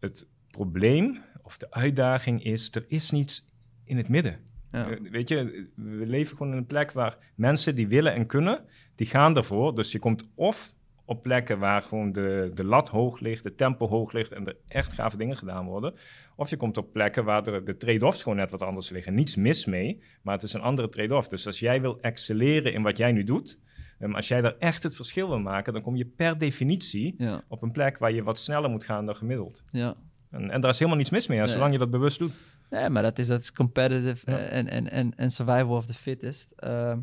het 0.00 0.28
probleem 0.50 1.18
of 1.42 1.58
de 1.58 1.70
uitdaging 1.70 2.44
is, 2.44 2.74
er 2.74 2.84
is 2.88 3.10
niets 3.10 3.46
in 3.84 3.96
het 3.96 4.08
midden. 4.08 4.38
Ja. 4.70 4.90
Eh, 4.90 5.10
Weet 5.10 5.28
je, 5.28 5.68
we 5.74 6.06
leven 6.06 6.36
gewoon 6.36 6.52
in 6.52 6.58
een 6.58 6.66
plek 6.66 6.92
waar 6.92 7.16
mensen 7.34 7.74
die 7.74 7.88
willen 7.88 8.14
en 8.14 8.26
kunnen, 8.26 8.64
die 8.94 9.06
gaan 9.06 9.36
ervoor. 9.36 9.74
Dus 9.74 9.92
je 9.92 9.98
komt 9.98 10.28
of 10.34 10.74
op 11.10 11.22
plekken 11.22 11.58
waar 11.58 11.82
gewoon 11.82 12.12
de, 12.12 12.50
de 12.54 12.64
lat 12.64 12.88
hoog 12.88 13.20
ligt, 13.20 13.42
de 13.42 13.54
tempo 13.54 13.88
hoog 13.88 14.12
ligt 14.12 14.32
en 14.32 14.46
er 14.46 14.56
echt 14.68 14.92
gave 14.92 15.16
dingen 15.16 15.36
gedaan 15.36 15.66
worden. 15.66 15.94
Of 16.36 16.50
je 16.50 16.56
komt 16.56 16.76
op 16.76 16.92
plekken 16.92 17.24
waar 17.24 17.42
de, 17.42 17.62
de 17.64 17.76
trade-offs 17.76 18.22
gewoon 18.22 18.38
net 18.38 18.50
wat 18.50 18.62
anders 18.62 18.90
liggen. 18.90 19.14
Niets 19.14 19.36
mis 19.36 19.64
mee, 19.66 20.02
maar 20.22 20.34
het 20.34 20.42
is 20.42 20.52
een 20.52 20.60
andere 20.60 20.88
trade-off. 20.88 21.28
Dus 21.28 21.46
als 21.46 21.58
jij 21.60 21.80
wil 21.80 22.00
excelleren 22.00 22.72
in 22.72 22.82
wat 22.82 22.96
jij 22.96 23.12
nu 23.12 23.24
doet, 23.24 23.58
um, 24.00 24.14
als 24.14 24.28
jij 24.28 24.40
daar 24.40 24.56
echt 24.58 24.82
het 24.82 24.96
verschil 24.96 25.28
wil 25.28 25.38
maken, 25.40 25.72
dan 25.72 25.82
kom 25.82 25.96
je 25.96 26.04
per 26.06 26.38
definitie 26.38 27.14
Ja. 27.18 27.42
op 27.48 27.62
een 27.62 27.72
plek 27.72 27.98
waar 27.98 28.12
je 28.12 28.22
wat 28.22 28.38
sneller 28.38 28.70
moet 28.70 28.84
gaan 28.84 29.06
dan 29.06 29.16
gemiddeld. 29.16 29.62
ja. 29.72 29.94
En, 30.30 30.50
en 30.50 30.60
daar 30.60 30.70
is 30.70 30.78
helemaal 30.78 30.98
niets 30.98 31.10
mis 31.10 31.26
mee, 31.28 31.38
hè, 31.38 31.44
Nee. 31.44 31.52
zolang 31.52 31.72
je 31.72 31.78
dat 31.78 31.90
bewust 31.90 32.18
doet. 32.18 32.38
Nee, 32.70 32.88
maar 32.88 33.02
dat 33.02 33.18
is, 33.18 33.26
dat 33.26 33.40
is 33.40 33.52
competitive 33.52 34.30
en, 34.36 34.90
en, 34.90 35.14
en 35.16 35.30
survival 35.30 35.76
of 35.76 35.86
the 35.86 35.94
fittest. 35.94 36.50
Ehm, 36.56 36.98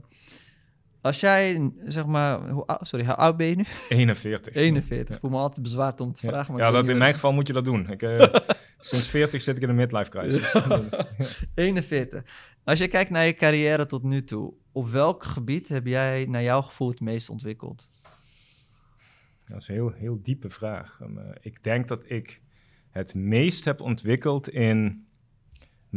als 1.08 1.20
jij, 1.20 1.72
zeg 1.86 2.06
maar, 2.06 2.50
hoe, 2.50 2.78
sorry, 2.82 3.06
hoe 3.06 3.16
oud 3.16 3.38
ben 3.38 3.48
je 3.48 3.56
nu? 3.56 3.64
41. 3.90 4.54
41. 4.54 5.16
Ik 5.16 5.22
voel 5.22 5.30
me 5.32 5.38
altijd 5.38 5.62
bezwaard 5.62 6.02
om 6.02 6.14
te 6.14 6.26
Ja, 6.26 6.32
vragen. 6.32 6.54
maar 6.54 6.64
ja 6.64 6.72
dat, 6.72 6.90
in 6.90 6.98
mijn 6.98 7.14
geval 7.14 7.34
moet 7.34 7.48
je 7.48 7.54
dat 7.54 7.66
doen. 7.66 7.90
Ik, 7.90 8.02
eh, 8.02 8.34
sinds 8.80 9.08
40 9.08 9.42
zit 9.42 9.56
ik 9.58 9.62
in 9.64 9.70
een 9.70 9.76
midlife 9.76 10.10
crisis. 10.10 10.52
wat- 10.68 11.08
41. 11.56 12.24
Als 12.64 12.80
je 12.80 12.88
kijkt 12.88 13.10
naar 13.10 13.26
je 13.26 13.34
carrière 13.34 13.86
tot 13.86 14.04
nu 14.04 14.24
toe, 14.24 14.54
op 14.72 14.90
welk 14.90 15.24
gebied 15.24 15.68
heb 15.68 15.86
jij 15.86 16.26
naar 16.30 16.44
jouw 16.44 16.62
gevoel 16.62 16.90
het 16.90 17.00
meest 17.02 17.30
ontwikkeld? 17.30 17.88
Dat 19.46 19.58
is 19.62 19.68
een 19.68 19.76
heel, 19.76 19.92
heel 19.92 20.20
diepe 20.22 20.50
vraag. 20.50 21.00
Um, 21.02 21.18
eh, 21.18 21.26
ik 21.42 21.64
denk 21.64 21.88
dat 21.88 22.02
ik 22.06 22.42
het 22.90 23.16
meest 23.16 23.66
heb 23.66 23.82
ontwikkeld 23.82 24.50
in 24.50 25.08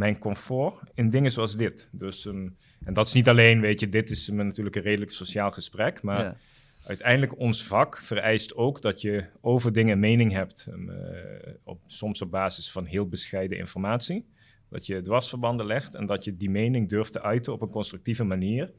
mijn 0.01 0.19
comfort 0.19 0.75
in 0.95 1.11
dingen 1.11 1.33
zoals 1.33 1.57
dit. 1.57 1.89
Dus, 1.93 2.25
um, 2.25 2.57
en 2.85 2.95
dat 2.95 3.07
is 3.07 3.13
niet 3.13 3.29
alleen, 3.29 3.61
weet 3.61 3.81
je, 3.81 3.89
dit 3.89 4.11
is 4.11 4.29
um, 4.29 4.37
natuurlijk 4.37 4.77
een 4.77 4.83
redelijk 4.83 5.11
sociaal 5.11 5.51
gesprek, 5.51 6.03
maar 6.03 6.25
ja. 6.25 6.37
uiteindelijk 6.85 7.39
ons 7.39 7.65
vak 7.65 7.97
vereist 7.97 8.55
ook 8.55 8.83
dat 8.83 9.01
je 9.01 9.25
over 9.41 9.73
dingen 9.73 9.93
een 9.93 10.01
mening 10.01 10.33
hebt. 10.33 10.67
um, 10.71 10.91
eh, 10.91 11.53
op, 11.65 11.81
soms 11.87 12.23
op 12.23 12.31
basis 12.31 12.71
van 12.71 12.85
heel 12.85 13.09
bescheiden 13.09 13.59
informatie. 13.59 14.27
Dat 14.69 14.87
je 14.87 15.03
dwarsverbanden 15.03 15.67
legt 15.67 15.95
en 15.95 16.07
dat 16.07 16.25
je 16.25 16.37
die 16.37 16.51
mening 16.51 16.89
durft 16.89 17.13
te 17.13 17.23
uiten 17.23 17.53
op 17.53 17.63
een 17.63 17.71
constructieve 17.71 18.25
manier. 18.25 18.73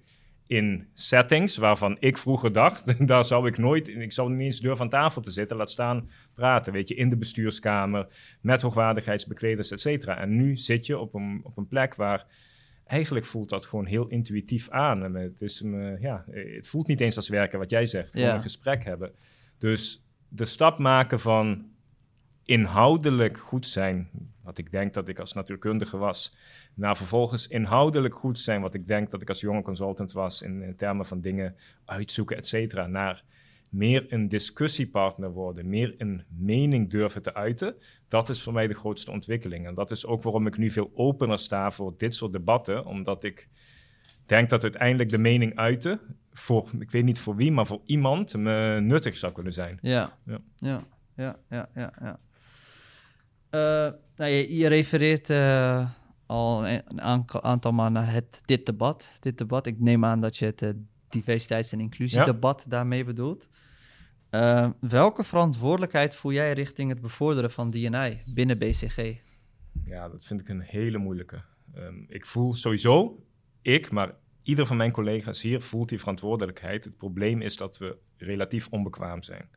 In 0.51 0.87
settings 0.93 1.57
waarvan 1.57 1.97
ik 1.99 2.17
vroeger 2.17 2.53
dacht, 2.53 3.07
daar 3.07 3.25
zou 3.25 3.47
ik 3.47 3.57
nooit, 3.57 3.87
ik 3.87 4.11
zou 4.11 4.31
niet 4.31 4.39
eens 4.41 4.59
durven 4.59 4.83
aan 4.83 4.89
tafel 4.89 5.21
te 5.21 5.31
zitten, 5.31 5.57
laat 5.57 5.69
staan 5.69 6.09
praten. 6.33 6.73
Weet 6.73 6.87
je, 6.87 6.95
in 6.95 7.09
de 7.09 7.17
bestuurskamer, 7.17 8.07
met 8.41 8.61
hoogwaardigheidsbekleders, 8.61 9.71
et 9.71 9.79
cetera. 9.79 10.17
En 10.17 10.35
nu 10.35 10.57
zit 10.57 10.85
je 10.85 10.97
op 10.97 11.13
een, 11.13 11.41
op 11.43 11.57
een 11.57 11.67
plek 11.67 11.95
waar 11.95 12.25
eigenlijk 12.85 13.25
voelt 13.25 13.49
dat 13.49 13.65
gewoon 13.65 13.85
heel 13.85 14.07
intuïtief 14.07 14.69
aan. 14.69 15.03
En 15.03 15.13
het, 15.13 15.41
is, 15.41 15.63
ja, 15.99 16.25
het 16.31 16.67
voelt 16.67 16.87
niet 16.87 17.01
eens 17.01 17.15
als 17.15 17.29
werken, 17.29 17.59
wat 17.59 17.69
jij 17.69 17.85
zegt. 17.85 18.11
Gewoon 18.11 18.27
Ja. 18.27 18.33
een 18.33 18.41
gesprek 18.41 18.83
hebben. 18.83 19.11
Dus 19.57 20.05
de 20.27 20.45
stap 20.45 20.79
maken 20.79 21.19
van 21.19 21.65
inhoudelijk 22.45 23.37
goed 23.37 23.65
zijn, 23.65 24.09
wat 24.51 24.59
ik 24.59 24.71
denk 24.71 24.93
dat 24.93 25.07
ik 25.07 25.19
als 25.19 25.33
natuurkundige 25.33 25.97
was, 25.97 26.35
naar 26.73 26.97
vervolgens 26.97 27.47
inhoudelijk 27.47 28.15
goed 28.15 28.39
zijn, 28.39 28.61
wat 28.61 28.73
ik 28.73 28.87
denk 28.87 29.11
dat 29.11 29.21
ik 29.21 29.29
als 29.29 29.41
jonge 29.41 29.61
consultant 29.61 30.11
was, 30.11 30.41
in, 30.41 30.61
in 30.61 30.75
termen 30.75 31.05
van 31.05 31.21
dingen 31.21 31.55
uitzoeken, 31.85 32.37
et 32.37 32.47
cetera, 32.47 32.87
naar 32.87 33.23
meer 33.69 34.05
een 34.13 34.27
discussiepartner 34.27 35.31
worden, 35.31 35.69
meer 35.69 35.95
een 35.97 36.23
mening 36.27 36.89
durven 36.89 37.21
te 37.21 37.33
uiten, 37.33 37.75
dat 38.07 38.29
is 38.29 38.43
voor 38.43 38.53
mij 38.53 38.67
de 38.67 38.73
grootste 38.73 39.11
ontwikkeling. 39.11 39.67
En 39.67 39.73
dat 39.73 39.91
is 39.91 40.05
ook 40.05 40.23
waarom 40.23 40.47
ik 40.47 40.57
nu 40.57 40.69
veel 40.69 40.91
opener 40.93 41.39
sta 41.39 41.71
voor 41.71 41.93
dit 41.97 42.15
soort 42.15 42.31
debatten, 42.31 42.85
omdat 42.85 43.23
ik 43.23 43.47
denk 44.25 44.49
dat 44.49 44.63
uiteindelijk 44.63 45.09
de 45.09 45.17
mening 45.17 45.55
uiten, 45.55 45.99
voor, 46.31 46.69
ik 46.79 46.91
weet 46.91 47.03
niet 47.03 47.19
voor 47.19 47.35
wie, 47.35 47.51
maar 47.51 47.67
voor 47.67 47.81
iemand, 47.85 48.37
me 48.37 48.79
nuttig 48.81 49.15
zou 49.15 49.33
kunnen 49.33 49.53
zijn. 49.53 49.77
Ja, 49.81 50.17
Ja. 50.25 50.41
ja, 50.57 50.83
ja, 51.15 51.37
ja, 51.49 51.69
ja. 51.75 51.93
ja. 52.01 52.19
Eh, 53.51 53.89
nou, 54.15 54.31
je, 54.31 54.55
je 54.55 54.67
refereert 54.67 55.29
eh, 55.29 55.89
al 56.25 56.67
een 56.67 57.31
aantal 57.41 57.71
maal 57.71 57.89
naar 57.89 58.11
het, 58.11 58.41
dit 58.45 58.65
debat. 58.65 59.09
Dit 59.19 59.37
debat. 59.37 59.65
Ik 59.65 59.79
neem 59.79 60.05
aan 60.05 60.21
dat 60.21 60.37
je 60.37 60.45
het 60.45 60.61
eh, 60.61 60.69
diversiteits- 61.09 61.71
en 61.71 61.79
inclusiedebat 61.79 62.65
daarmee 62.67 63.03
bedoelt. 63.03 63.49
Welke 64.79 65.23
verantwoordelijkheid 65.23 66.15
voel 66.15 66.31
jij 66.31 66.53
richting 66.53 66.89
het 66.89 67.01
bevorderen 67.01 67.51
van 67.51 67.71
D&I 67.71 68.21
binnen 68.33 68.57
BCG? 68.57 68.97
Ja, 69.83 70.09
dat 70.09 70.25
vind 70.25 70.39
ik 70.39 70.49
een 70.49 70.61
hele 70.61 70.97
moeilijke. 70.97 71.41
Ehm, 71.73 72.03
ik 72.07 72.25
voel 72.25 72.53
sowieso, 72.53 73.23
ik, 73.61 73.91
maar 73.91 74.15
ieder 74.43 74.65
van 74.65 74.77
mijn 74.77 74.91
collega's 74.91 75.41
hier 75.41 75.61
voelt 75.61 75.89
die 75.89 75.99
verantwoordelijkheid. 75.99 76.83
Het 76.83 76.97
probleem 76.97 77.41
is 77.41 77.55
dat 77.55 77.77
we 77.77 77.97
relatief 78.17 78.67
onbekwaam 78.69 79.21
zijn. 79.21 79.49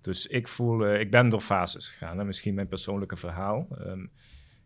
Dus 0.00 0.26
ik 0.26 0.48
voel, 0.48 0.86
uh, 0.86 1.00
ik 1.00 1.10
ben 1.10 1.28
door 1.28 1.40
fases 1.40 1.88
gegaan. 1.88 2.18
Hè? 2.18 2.24
Misschien 2.24 2.54
mijn 2.54 2.68
persoonlijke 2.68 3.16
verhaal. 3.16 3.68
Ehm, 3.78 4.06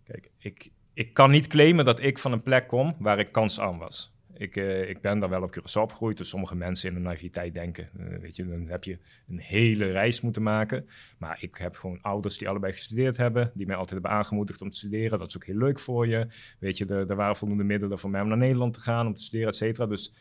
kijk, 0.04 0.30
ik, 0.38 0.70
ik 0.94 1.14
kan 1.14 1.30
niet 1.30 1.46
claimen 1.46 1.84
dat 1.84 2.00
ik 2.00 2.18
van 2.18 2.32
een 2.32 2.42
plek 2.42 2.68
kom 2.68 2.96
waar 2.98 3.18
ik 3.18 3.32
kans 3.32 3.60
aan 3.60 3.78
was. 3.78 4.12
Ik, 4.34 4.56
uh, 4.56 4.88
ik 4.88 5.00
ben 5.00 5.18
daar 5.18 5.28
wel 5.28 5.42
op 5.42 5.58
Curaçao 5.58 5.80
opgegroeid. 5.80 6.16
Dus 6.16 6.28
sommige 6.28 6.56
mensen 6.56 6.88
in 6.88 6.94
de 6.94 7.00
naiviteit 7.00 7.54
denken, 7.54 7.88
uh, 7.98 8.18
weet 8.18 8.36
je, 8.36 8.48
dan 8.48 8.66
heb 8.66 8.84
je 8.84 8.98
een 9.28 9.38
hele 9.38 9.90
reis 9.90 10.20
moeten 10.20 10.42
maken. 10.42 10.88
Maar 11.18 11.36
ik 11.40 11.56
heb 11.56 11.76
gewoon 11.76 11.98
ouders 12.02 12.38
die 12.38 12.48
allebei 12.48 12.72
gestudeerd 12.72 13.16
hebben, 13.16 13.50
die 13.54 13.66
mij 13.66 13.76
altijd 13.76 14.00
hebben 14.00 14.18
aangemoedigd 14.18 14.60
om 14.62 14.70
te 14.70 14.76
studeren. 14.76 15.18
Dat 15.18 15.28
is 15.28 15.36
ook 15.36 15.44
heel 15.44 15.56
leuk 15.56 15.78
voor 15.78 16.06
je. 16.06 16.26
Weet 16.58 16.78
je, 16.78 16.86
er, 16.86 17.10
er 17.10 17.16
waren 17.16 17.36
voldoende 17.36 17.64
middelen 17.64 17.98
voor 17.98 18.10
mij 18.10 18.20
om 18.20 18.28
naar 18.28 18.36
Nederland 18.36 18.74
te 18.74 18.80
gaan, 18.80 19.06
om 19.06 19.14
te 19.14 19.22
studeren, 19.22 19.48
et 19.48 19.56
cetera. 19.56 19.86
Dus 19.86 20.14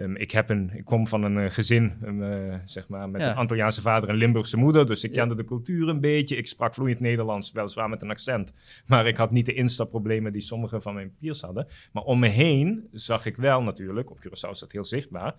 Um, 0.00 0.16
ik, 0.16 0.30
heb 0.30 0.50
een, 0.50 0.70
ik 0.74 0.84
kom 0.84 1.06
van 1.06 1.22
een 1.22 1.36
uh, 1.36 1.50
gezin 1.50 1.92
um, 2.04 2.22
uh, 2.22 2.54
zeg 2.64 2.88
maar, 2.88 3.10
met 3.10 3.20
ja. 3.20 3.30
een 3.30 3.36
Antilliaanse 3.36 3.80
vader 3.80 4.08
en 4.08 4.14
Limburgse 4.14 4.56
moeder. 4.56 4.86
Dus 4.86 5.04
ik 5.04 5.12
kende 5.12 5.34
ja. 5.34 5.40
de 5.40 5.44
cultuur 5.44 5.88
een 5.88 6.00
beetje. 6.00 6.36
Ik 6.36 6.46
sprak 6.46 6.74
vloeiend 6.74 7.00
Nederlands, 7.00 7.52
weliswaar 7.52 7.88
met 7.88 8.02
een 8.02 8.10
accent. 8.10 8.52
Maar 8.86 9.06
ik 9.06 9.16
had 9.16 9.30
niet 9.30 9.46
de 9.46 9.54
instapproblemen 9.54 10.32
die 10.32 10.42
sommige 10.42 10.80
van 10.80 10.94
mijn 10.94 11.14
peers 11.20 11.40
hadden. 11.40 11.66
Maar 11.92 12.02
om 12.02 12.18
me 12.18 12.28
heen 12.28 12.88
zag 12.92 13.26
ik 13.26 13.36
wel 13.36 13.62
natuurlijk, 13.62 14.10
op 14.10 14.18
Curaçao 14.18 14.50
is 14.50 14.58
dat 14.58 14.72
heel 14.72 14.84
zichtbaar, 14.84 15.34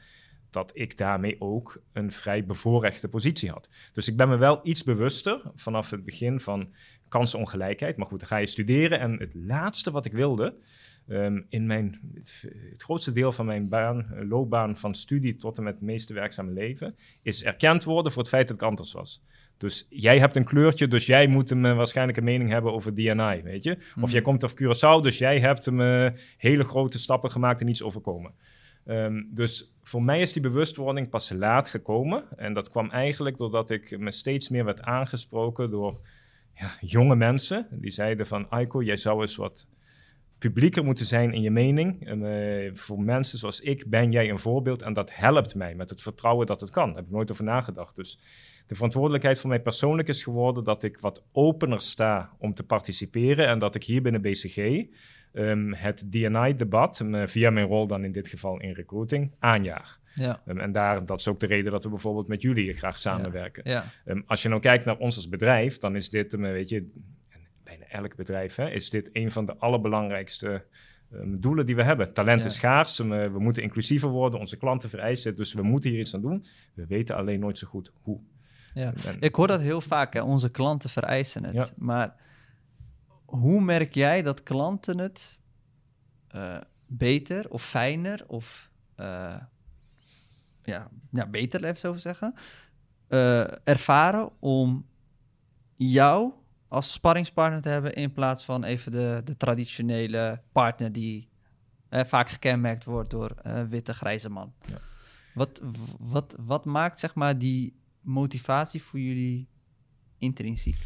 dat 0.49 0.71
ik 0.73 0.97
daarmee 0.97 1.35
ook 1.39 1.81
een 1.93 2.11
vrij 2.11 2.45
bevoorrechte 2.45 3.07
positie 3.07 3.49
had. 3.49 3.69
Dus 3.93 4.07
ik 4.07 4.17
ben 4.17 4.29
me 4.29 4.37
wel 4.37 4.59
iets 4.63 4.83
bewuster 4.83 5.41
vanaf 5.55 5.89
het 5.89 6.05
begin 6.05 6.39
van 6.39 6.73
kansenongelijkheid. 7.07 7.97
Maar 7.97 8.07
goed, 8.07 8.19
dan 8.19 8.27
ga 8.27 8.37
je 8.37 8.47
studeren. 8.47 8.99
En 8.99 9.19
het 9.19 9.33
laatste 9.33 9.91
wat 9.91 10.05
ik 10.05 10.11
wilde, 10.11 10.55
Um, 11.11 11.45
in 11.49 11.65
mijn, 11.65 11.99
het, 12.13 12.45
het, 12.71 12.83
grootste 12.83 13.11
deel 13.11 13.31
van 13.31 13.45
mijn 13.45 13.69
baan, 13.69 14.07
loopbaan 14.27 14.77
van 14.77 14.95
studie 14.95 15.35
tot 15.35 15.57
en 15.57 15.63
met 15.63 15.73
het 15.73 15.83
meeste 15.83 16.13
werkzame 16.13 16.51
leven, 16.51 16.95
is 17.21 17.43
erkend 17.43 17.83
worden 17.83 18.11
voor 18.11 18.21
het 18.21 18.31
feit 18.31 18.47
dat 18.47 18.55
ik 18.55 18.63
anders 18.63 18.91
was. 18.91 19.23
Dus 19.57 19.85
jij 19.89 20.19
hebt 20.19 20.35
een 20.35 20.43
kleurtje, 20.43 20.87
dus 20.87 21.05
jij 21.05 21.27
moet 21.27 21.49
hem 21.49 21.65
uh, 21.65 21.75
waarschijnlijk 21.75 22.17
een 22.17 22.23
mening 22.23 22.49
hebben 22.49 22.73
over 22.73 22.93
DNI, 22.93 23.41
weet 23.41 23.63
je? 23.63 23.77
Mm. 23.95 24.03
Of 24.03 24.11
jij 24.11 24.21
komt 24.21 24.43
af 24.43 24.53
Curaçao, 24.53 25.01
dus 25.01 25.17
jij 25.17 25.39
hebt 25.39 25.65
hem 25.65 25.79
uh, 25.79 26.09
hele 26.37 26.63
grote 26.63 26.99
stappen 26.99 27.31
gemaakt 27.31 27.61
en 27.61 27.67
iets 27.67 27.83
overkomen. 27.83 28.33
Um, 28.85 29.29
dus 29.33 29.73
voor 29.83 30.03
mij 30.03 30.21
is 30.21 30.33
die 30.33 30.41
bewustwording 30.41 31.09
pas 31.09 31.29
laat 31.29 31.67
gekomen. 31.67 32.23
En 32.37 32.53
dat 32.53 32.69
kwam 32.69 32.89
eigenlijk 32.89 33.37
doordat 33.37 33.69
ik 33.69 33.99
me 33.99 34.11
steeds 34.11 34.49
meer 34.49 34.65
werd 34.65 34.81
aangesproken 34.81 35.69
door 35.69 35.99
ja, 36.53 36.71
jonge 36.81 37.15
mensen. 37.15 37.67
Die 37.71 37.91
zeiden 37.91 38.27
van, 38.27 38.49
Aiko, 38.49 38.83
jij 38.83 38.97
zou 38.97 39.21
eens 39.21 39.35
wat 39.35 39.67
publieker 40.39 40.83
moeten 40.83 41.05
zijn 41.05 41.33
in 41.33 41.41
je 41.41 41.51
mening. 41.51 42.05
En, 42.05 42.21
uh, 42.21 42.71
voor 42.73 43.01
mensen 43.01 43.37
zoals 43.37 43.59
ik 43.59 43.89
ben 43.89 44.11
jij 44.11 44.29
een 44.29 44.39
voorbeeld 44.39 44.81
en 44.81 44.93
dat 44.93 45.15
helpt 45.15 45.55
mij 45.55 45.75
met 45.75 45.89
het 45.89 46.01
vertrouwen 46.01 46.45
dat 46.45 46.61
het 46.61 46.69
kan. 46.69 46.87
Daar 46.87 46.95
heb 46.95 47.05
ik 47.05 47.11
nooit 47.11 47.31
over 47.31 47.43
nagedacht. 47.43 47.95
Dus 47.95 48.19
de 48.67 48.75
verantwoordelijkheid 48.75 49.39
voor 49.39 49.49
mij 49.49 49.61
persoonlijk 49.61 50.07
is 50.07 50.23
geworden 50.23 50.63
dat 50.63 50.83
ik 50.83 50.99
wat 50.99 51.25
opener 51.31 51.81
sta 51.81 52.29
om 52.37 52.53
te 52.53 52.63
participeren 52.63 53.47
en 53.47 53.59
dat 53.59 53.75
ik 53.75 53.83
hier 53.83 54.01
binnen 54.01 54.21
BCG 54.21 54.87
um, 55.33 55.73
het 55.73 56.11
DNI-debat, 56.11 56.99
um, 56.99 57.27
via 57.27 57.49
mijn 57.49 57.67
rol 57.67 57.87
dan 57.87 58.03
in 58.03 58.11
dit 58.11 58.27
geval 58.27 58.59
in 58.59 58.71
recruiting, 58.71 59.31
aanjaag. 59.39 59.99
Ja. 60.15 60.41
Um, 60.45 60.59
en 60.59 60.71
daar, 60.71 61.05
dat 61.05 61.19
is 61.19 61.27
ook 61.27 61.39
de 61.39 61.45
reden 61.45 61.71
dat 61.71 61.83
we 61.83 61.89
bijvoorbeeld 61.89 62.27
met 62.27 62.41
jullie 62.41 62.73
graag 62.73 62.97
samenwerken. 62.97 63.69
Ja. 63.69 63.85
Ja. 64.05 64.21
als 64.25 64.41
je 64.41 64.49
nou 64.49 64.61
kijkt 64.61 64.85
naar 64.85 64.97
ons 64.97 65.15
als 65.15 65.29
bedrijf, 65.29 65.77
dan 65.77 65.95
is 65.95 66.09
dit, 66.09 66.35
weet 66.35 66.69
je, 66.69 66.91
bijna 67.69 67.85
elk 67.85 68.15
bedrijf, 68.15 68.55
hè, 68.55 68.69
is 68.69 68.89
dit 68.89 69.09
een 69.13 69.31
van 69.31 69.45
de 69.45 69.57
allerbelangrijkste 69.57 70.65
um, 71.11 71.39
doelen 71.39 71.65
die 71.65 71.75
we 71.75 71.83
hebben. 71.83 72.13
Talent 72.13 72.45
is 72.45 72.55
schaars, 72.55 72.97
we 72.97 73.35
moeten 73.37 73.63
inclusiever 73.63 74.09
worden, 74.09 74.39
onze 74.39 74.57
klanten 74.57 74.89
vereisen, 74.89 75.35
dus 75.35 75.53
we 75.53 75.63
moeten 75.63 75.89
hier 75.89 75.99
iets 75.99 76.15
aan 76.15 76.21
doen. 76.21 76.45
We 76.73 76.85
weten 76.85 77.15
alleen 77.15 77.39
nooit 77.39 77.57
zo 77.57 77.67
goed 77.67 77.91
hoe. 78.01 78.19
Ja. 78.73 78.93
En, 79.05 79.17
ik 79.19 79.35
hoor 79.35 79.47
dat 79.47 79.61
heel 79.61 79.81
vaak, 79.81 80.13
hè, 80.13 80.21
onze 80.21 80.51
klanten 80.51 80.89
vereisen 80.89 81.43
het. 81.43 81.53
Ja. 81.53 81.67
Maar 81.75 82.15
hoe 83.25 83.61
merk 83.61 83.93
jij 83.93 84.21
dat 84.21 84.43
klanten 84.43 84.97
het 84.97 85.37
uh, 86.35 86.57
beter 86.85 87.49
of 87.49 87.63
fijner 87.63 88.23
of 88.27 88.69
uh, 88.97 89.35
ja, 90.63 90.89
ja, 91.11 91.27
beter, 91.27 91.63
even 91.63 91.79
zo 91.79 91.93
zeggen, 91.93 92.33
uh, 93.09 93.67
ervaren 93.67 94.29
om 94.39 94.85
jou 95.75 96.33
als 96.69 96.91
sparringspartner 96.91 97.61
te 97.61 97.69
hebben 97.69 97.93
in 97.93 98.13
plaats 98.13 98.43
van 98.45 98.63
even 98.63 98.91
de, 98.91 99.21
de 99.23 99.37
traditionele 99.37 100.41
partner 100.51 100.91
die 100.91 101.29
eh, 101.89 102.05
vaak 102.05 102.29
gekenmerkt 102.29 102.83
wordt 102.83 103.09
door 103.09 103.35
een 103.41 103.63
uh, 103.63 103.69
witte 103.69 103.93
grijze 103.93 104.29
man. 104.29 104.53
Ja. 104.65 104.81
Wat, 105.33 105.61
wat, 105.99 106.35
wat 106.39 106.65
maakt 106.65 106.99
zeg 106.99 107.15
maar 107.15 107.37
die 107.37 107.75
motivatie 108.01 108.81
voor 108.81 108.99
jullie 108.99 109.47
intrinsiek? 110.17 110.77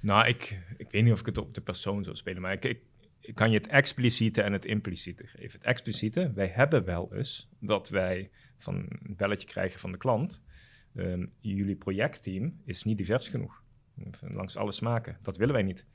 Nou, 0.00 0.26
ik, 0.26 0.62
ik 0.76 0.90
weet 0.90 1.04
niet 1.04 1.12
of 1.12 1.20
ik 1.20 1.26
het 1.26 1.38
op 1.38 1.54
de 1.54 1.60
persoon 1.60 2.04
zou 2.04 2.16
spelen, 2.16 2.42
maar 2.42 2.52
ik, 2.52 2.64
ik, 2.64 2.80
ik 3.20 3.34
kan 3.34 3.50
je 3.50 3.56
het 3.56 3.66
expliciete 3.66 4.42
en 4.42 4.52
het 4.52 4.64
impliciete 4.64 5.26
geven. 5.26 5.58
Het 5.58 5.68
expliciete, 5.68 6.32
wij 6.34 6.48
hebben 6.48 6.84
wel 6.84 7.14
eens 7.14 7.48
dat 7.60 7.88
wij 7.88 8.30
van 8.58 8.74
een 8.74 9.16
belletje 9.16 9.46
krijgen 9.48 9.80
van 9.80 9.92
de 9.92 9.98
klant. 9.98 10.44
Um, 10.94 11.32
jullie 11.40 11.76
projectteam 11.76 12.60
is 12.64 12.84
niet 12.84 12.98
divers 12.98 13.28
genoeg 13.28 13.64
langs 14.20 14.56
alle 14.56 14.72
smaken. 14.72 15.16
Dat 15.22 15.36
willen 15.36 15.54
wij 15.54 15.62
niet. 15.62 15.86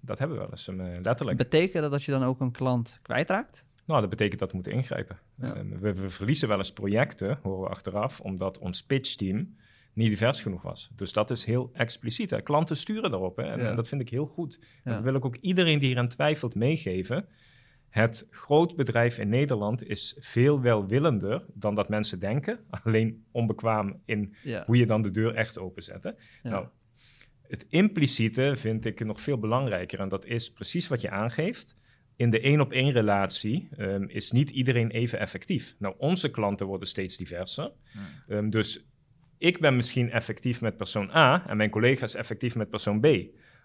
Dat 0.00 0.18
hebben 0.18 0.36
we 0.36 0.42
wel 0.42 0.50
eens, 0.50 0.68
uh, 0.68 1.00
letterlijk. 1.02 1.38
Betekent 1.38 1.82
dat 1.82 1.90
dat 1.90 2.02
je 2.02 2.12
dan 2.12 2.24
ook 2.24 2.40
een 2.40 2.52
klant 2.52 2.98
kwijtraakt? 3.02 3.64
Nou, 3.84 4.00
dat 4.00 4.10
betekent 4.10 4.40
dat 4.40 4.48
we 4.48 4.54
moeten 4.54 4.72
ingrijpen. 4.72 5.18
Ja. 5.34 5.56
Uh, 5.56 5.78
we, 5.80 5.94
we, 5.94 6.10
verliezen 6.10 6.48
wel 6.48 6.58
eens 6.58 6.72
projecten, 6.72 7.38
horen 7.42 7.60
we 7.60 7.68
achteraf, 7.68 8.20
omdat 8.20 8.58
ons 8.58 8.84
pitchteam 8.84 9.56
niet 9.92 10.10
divers 10.10 10.42
genoeg 10.42 10.62
was. 10.62 10.90
Dus 10.94 11.12
dat 11.12 11.30
is 11.30 11.44
heel 11.44 11.70
expliciet. 11.72 12.30
Hè. 12.30 12.42
Klanten 12.42 12.76
sturen 12.76 13.10
daarop 13.10 13.36
hè, 13.36 13.42
en, 13.42 13.58
ja. 13.58 13.68
en, 13.68 13.76
dat 13.76 13.88
vind 13.88 14.00
ik 14.00 14.08
heel 14.08 14.26
goed. 14.26 14.58
Ja. 14.84 14.92
Dat 14.92 15.02
wil 15.02 15.14
ik 15.14 15.24
ook 15.24 15.36
iedereen 15.36 15.78
die 15.78 15.88
hieraan 15.88 16.08
twijfelt 16.08 16.54
meegeven. 16.54 17.26
Het 17.88 18.26
groot 18.30 18.76
bedrijf 18.76 19.18
in 19.18 19.28
Nederland 19.28 19.88
is 19.88 20.16
veel 20.18 20.60
welwillender 20.60 21.44
dan 21.52 21.74
dat 21.74 21.88
mensen 21.88 22.18
denken. 22.18 22.60
Alleen 22.84 23.24
onbekwaam 23.30 24.00
in 24.04 24.34
hoe 24.66 24.76
je 24.76 24.86
dan 24.86 25.02
de 25.02 25.10
deur 25.10 25.34
echt 25.34 25.58
openzet. 25.58 26.14
Nou, 26.42 26.66
het 27.48 27.66
impliciete 27.68 28.52
vind 28.56 28.84
ik 28.84 29.04
nog 29.04 29.20
veel 29.20 29.38
belangrijker. 29.38 30.00
En 30.00 30.08
dat 30.08 30.26
is 30.26 30.52
precies 30.52 30.88
wat 30.88 31.00
je 31.00 31.10
aangeeft. 31.10 31.76
In 32.16 32.30
de 32.30 32.40
één 32.40 32.60
op 32.60 32.72
één 32.72 32.90
relatie 32.90 33.68
um, 33.78 34.08
is 34.08 34.30
niet 34.30 34.50
iedereen 34.50 34.90
even 34.90 35.18
effectief. 35.18 35.74
Nou, 35.78 35.94
onze 35.98 36.30
klanten 36.30 36.66
worden 36.66 36.88
steeds 36.88 37.16
diverser. 37.16 37.72
Hmm. 37.92 38.36
Um, 38.36 38.50
dus 38.50 38.86
ik 39.38 39.60
ben 39.60 39.76
misschien 39.76 40.10
effectief 40.10 40.60
met 40.60 40.76
persoon 40.76 41.10
A 41.14 41.46
en 41.46 41.56
mijn 41.56 41.70
collega 41.70 42.04
is 42.04 42.14
effectief 42.14 42.54
met 42.54 42.70
persoon 42.70 43.00
B. 43.00 43.06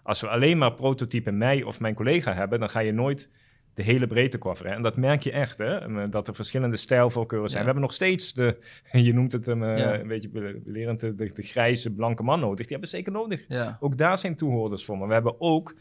Als 0.02 0.20
we 0.20 0.28
alleen 0.28 0.58
maar 0.58 0.74
prototype 0.74 1.30
mij 1.30 1.62
of 1.62 1.80
mijn 1.80 1.94
collega 1.94 2.34
hebben, 2.34 2.58
dan 2.58 2.70
ga 2.70 2.80
je 2.80 2.92
nooit 2.92 3.30
de 3.74 3.82
hele 3.82 4.06
breedte 4.06 4.38
coveren. 4.38 4.72
En 4.72 4.82
dat 4.82 4.96
merk 4.96 5.22
je 5.22 5.32
echt, 5.32 5.58
hè? 5.58 6.08
dat 6.08 6.28
er 6.28 6.34
verschillende 6.34 6.76
stijlvoorkeuren 6.76 7.48
zijn. 7.48 7.64
Ja. 7.64 7.66
We 7.66 7.72
hebben 7.72 7.88
nog 7.88 7.96
steeds 7.96 8.32
de, 8.32 8.56
je 9.08 9.14
noemt 9.14 9.32
het 9.32 9.46
hem 9.46 9.64
ja. 9.64 10.00
een 10.00 10.08
beetje 10.08 10.28
belerend, 10.64 11.00
de, 11.00 11.14
de, 11.14 11.42
grijze 11.42 11.90
blanke 11.90 12.22
man 12.22 12.40
nodig. 12.40 12.66
Die 12.66 12.76
hebben 12.76 12.90
we 12.90 12.96
zeker 12.96 13.12
nodig. 13.12 13.44
Ja. 13.48 13.76
Ook 13.80 13.96
daar 13.96 14.18
zijn 14.18 14.36
toehoorders 14.36 14.84
voor. 14.84 14.98
Maar 14.98 15.08
we 15.08 15.14
hebben 15.14 15.40
ook 15.40 15.74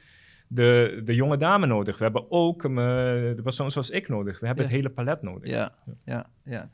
de, 0.47 1.01
de 1.05 1.15
jonge 1.15 1.37
dame 1.37 1.65
nodig. 1.65 1.97
We 1.97 2.03
hebben 2.03 2.31
ook 2.31 2.63
um, 2.63 2.75
de 2.75 3.41
persoon 3.43 3.71
zoals 3.71 3.89
ik 3.89 4.07
nodig. 4.07 4.39
We 4.39 4.45
hebben 4.45 4.65
het 4.65 4.73
hele 4.73 4.89
palet 4.89 5.21
nodig. 5.21 5.49
Ja, 5.49 5.73
ja, 6.05 6.29
ja. 6.43 6.69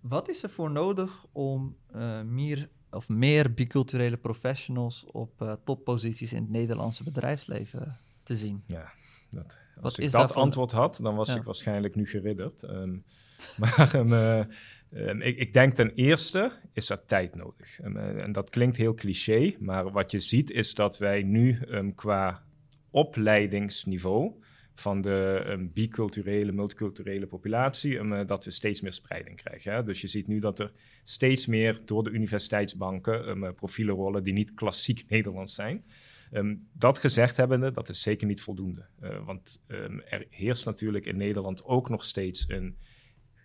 Wat 0.00 0.28
is 0.28 0.42
er 0.42 0.50
voor 0.50 0.70
nodig 0.70 1.24
om 1.32 1.76
uh, 1.94 2.22
meer 2.22 2.68
of 2.90 3.08
meer 3.08 3.54
biculturele 3.54 4.16
professionals 4.16 5.04
op 5.04 5.42
uh, 5.42 5.52
topposities 5.64 6.32
in 6.32 6.42
het 6.42 6.50
Nederlandse 6.50 7.04
bedrijfsleven 7.04 7.96
te 8.22 8.36
zien? 8.36 8.62
Ja, 8.66 8.92
dat, 9.30 9.58
als 9.80 9.96
Wat 9.96 10.06
ik 10.06 10.12
dat 10.12 10.34
antwoord 10.34 10.72
had, 10.72 10.98
dan 11.02 11.14
was 11.14 11.28
ja. 11.28 11.36
ik 11.36 11.42
waarschijnlijk 11.42 11.94
nu 11.94 12.06
geridderd. 12.06 12.62
Um, 12.62 13.04
maar 13.60 13.94
um, 13.94 14.12
uh, 14.12 14.44
um, 14.92 15.22
ik, 15.22 15.38
ik, 15.38 15.52
denk 15.52 15.74
ten 15.74 15.92
eerste 15.94 16.52
is 16.72 16.90
er 16.90 17.04
tijd 17.04 17.34
nodig. 17.34 17.80
Uh, 17.80 18.22
en 18.22 18.32
dat 18.32 18.50
klinkt 18.50 18.76
heel 18.76 18.94
cliché, 18.94 19.54
maar 19.58 19.90
wat 19.90 20.10
je 20.10 20.20
ziet 20.20 20.50
is 20.50 20.74
dat 20.74 20.98
wij 20.98 21.22
nu 21.22 21.58
qua 21.94 22.42
opleidingsniveau 22.90 24.32
van 24.74 25.00
de 25.00 25.68
biculturele, 25.72 26.52
multiculturele 26.52 27.26
populatie, 27.26 27.92
uh, 27.92 28.26
dat 28.26 28.44
we 28.44 28.50
steeds 28.50 28.80
meer 28.80 28.92
spreiding 28.92 29.36
krijgen. 29.36 29.72
Hè? 29.72 29.82
Dus 29.84 30.00
je 30.00 30.08
ziet 30.08 30.26
nu 30.26 30.38
dat 30.38 30.58
er 30.58 30.72
steeds 31.04 31.46
meer 31.46 31.80
door 31.84 32.04
de 32.04 32.10
universiteitsbanken 32.10 33.54
profielen 33.54 33.94
rollen 33.94 34.22
die 34.22 34.32
niet 34.32 34.54
klassiek 34.54 35.04
Nederlands 35.08 35.54
zijn. 35.54 35.84
Um, 36.32 36.68
dat 36.72 36.98
gezegd 36.98 37.36
hebbende, 37.36 37.70
dat 37.72 37.88
is 37.88 38.02
zeker 38.02 38.26
niet 38.26 38.42
voldoende. 38.42 38.86
Uh, 39.02 39.24
want 39.24 39.62
um, 39.66 40.00
er 40.00 40.26
heerst 40.30 40.64
natuurlijk 40.64 41.06
in 41.06 41.16
Nederland 41.16 41.64
ook 41.64 41.88
nog 41.88 42.04
steeds 42.04 42.44
een 42.48 42.76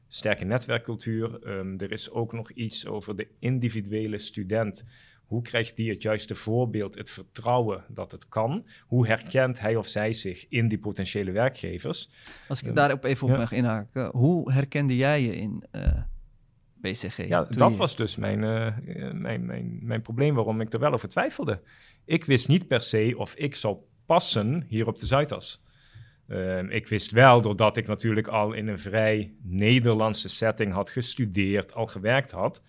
sterke 0.07 0.45
netwerkcultuur. 0.45 1.47
Um, 1.47 1.79
er 1.79 1.91
is 1.91 2.11
ook 2.11 2.33
nog 2.33 2.51
iets 2.51 2.87
over 2.87 3.15
de 3.15 3.27
individuele 3.39 4.17
student 4.19 4.83
Hoe 5.25 5.41
krijgt 5.41 5.75
die 5.75 5.89
het 5.89 6.01
juiste 6.01 6.35
voorbeeld, 6.35 6.95
het 6.95 7.09
vertrouwen 7.09 7.83
dat 7.89 8.11
het 8.11 8.27
kan? 8.27 8.65
Hoe 8.81 9.07
herkent 9.07 9.59
hij 9.59 9.75
of 9.75 9.87
zij 9.87 10.13
zich 10.13 10.45
in 10.49 10.67
die 10.67 10.79
potentiële 10.79 11.31
werkgevers? 11.31 12.09
Als 12.47 12.61
ik 12.61 12.75
daarop 12.75 13.03
even 13.03 13.27
op 13.27 13.33
Ja. 13.33 13.37
mag 13.39 13.51
inhaken, 13.51 14.09
hoe 14.11 14.51
herkende 14.51 14.95
jij 14.95 15.21
je 15.21 15.35
in 15.35 15.63
eh, 15.71 16.01
BCG? 16.91 17.27
Ja, 17.27 17.43
toen 17.45 17.57
dat 17.57 17.71
je- 17.71 17.77
was 17.77 17.95
dus 17.95 18.15
mijn, 18.15 18.43
eh, 18.43 19.11
mijn, 19.13 19.45
mijn, 19.45 19.79
mijn 19.81 20.01
probleem 20.01 20.35
waarom 20.35 20.61
ik 20.61 20.73
er 20.73 20.79
wel 20.79 20.91
over 20.93 21.09
twijfelde. 21.09 21.61
Ik 22.05 22.25
wist 22.25 22.47
niet 22.47 22.67
per 22.67 22.81
se 22.81 23.13
of 23.17 23.35
ik 23.35 23.55
zou 23.55 23.77
passen 24.05 24.65
hier 24.67 24.87
op 24.87 24.99
de 24.99 25.05
Zuidas. 25.05 25.63
Ehm, 26.27 26.69
ik 26.69 26.87
wist 26.87 27.11
wel, 27.11 27.41
doordat 27.41 27.77
ik 27.77 27.87
natuurlijk 27.87 28.27
al 28.27 28.53
in 28.53 28.67
een 28.67 28.79
vrij 28.79 29.33
Nederlandse 29.43 30.29
setting 30.29 30.73
had 30.73 30.89
gestudeerd, 30.89 31.73
al 31.73 31.85
gewerkt 31.85 32.31
had, 32.31 32.61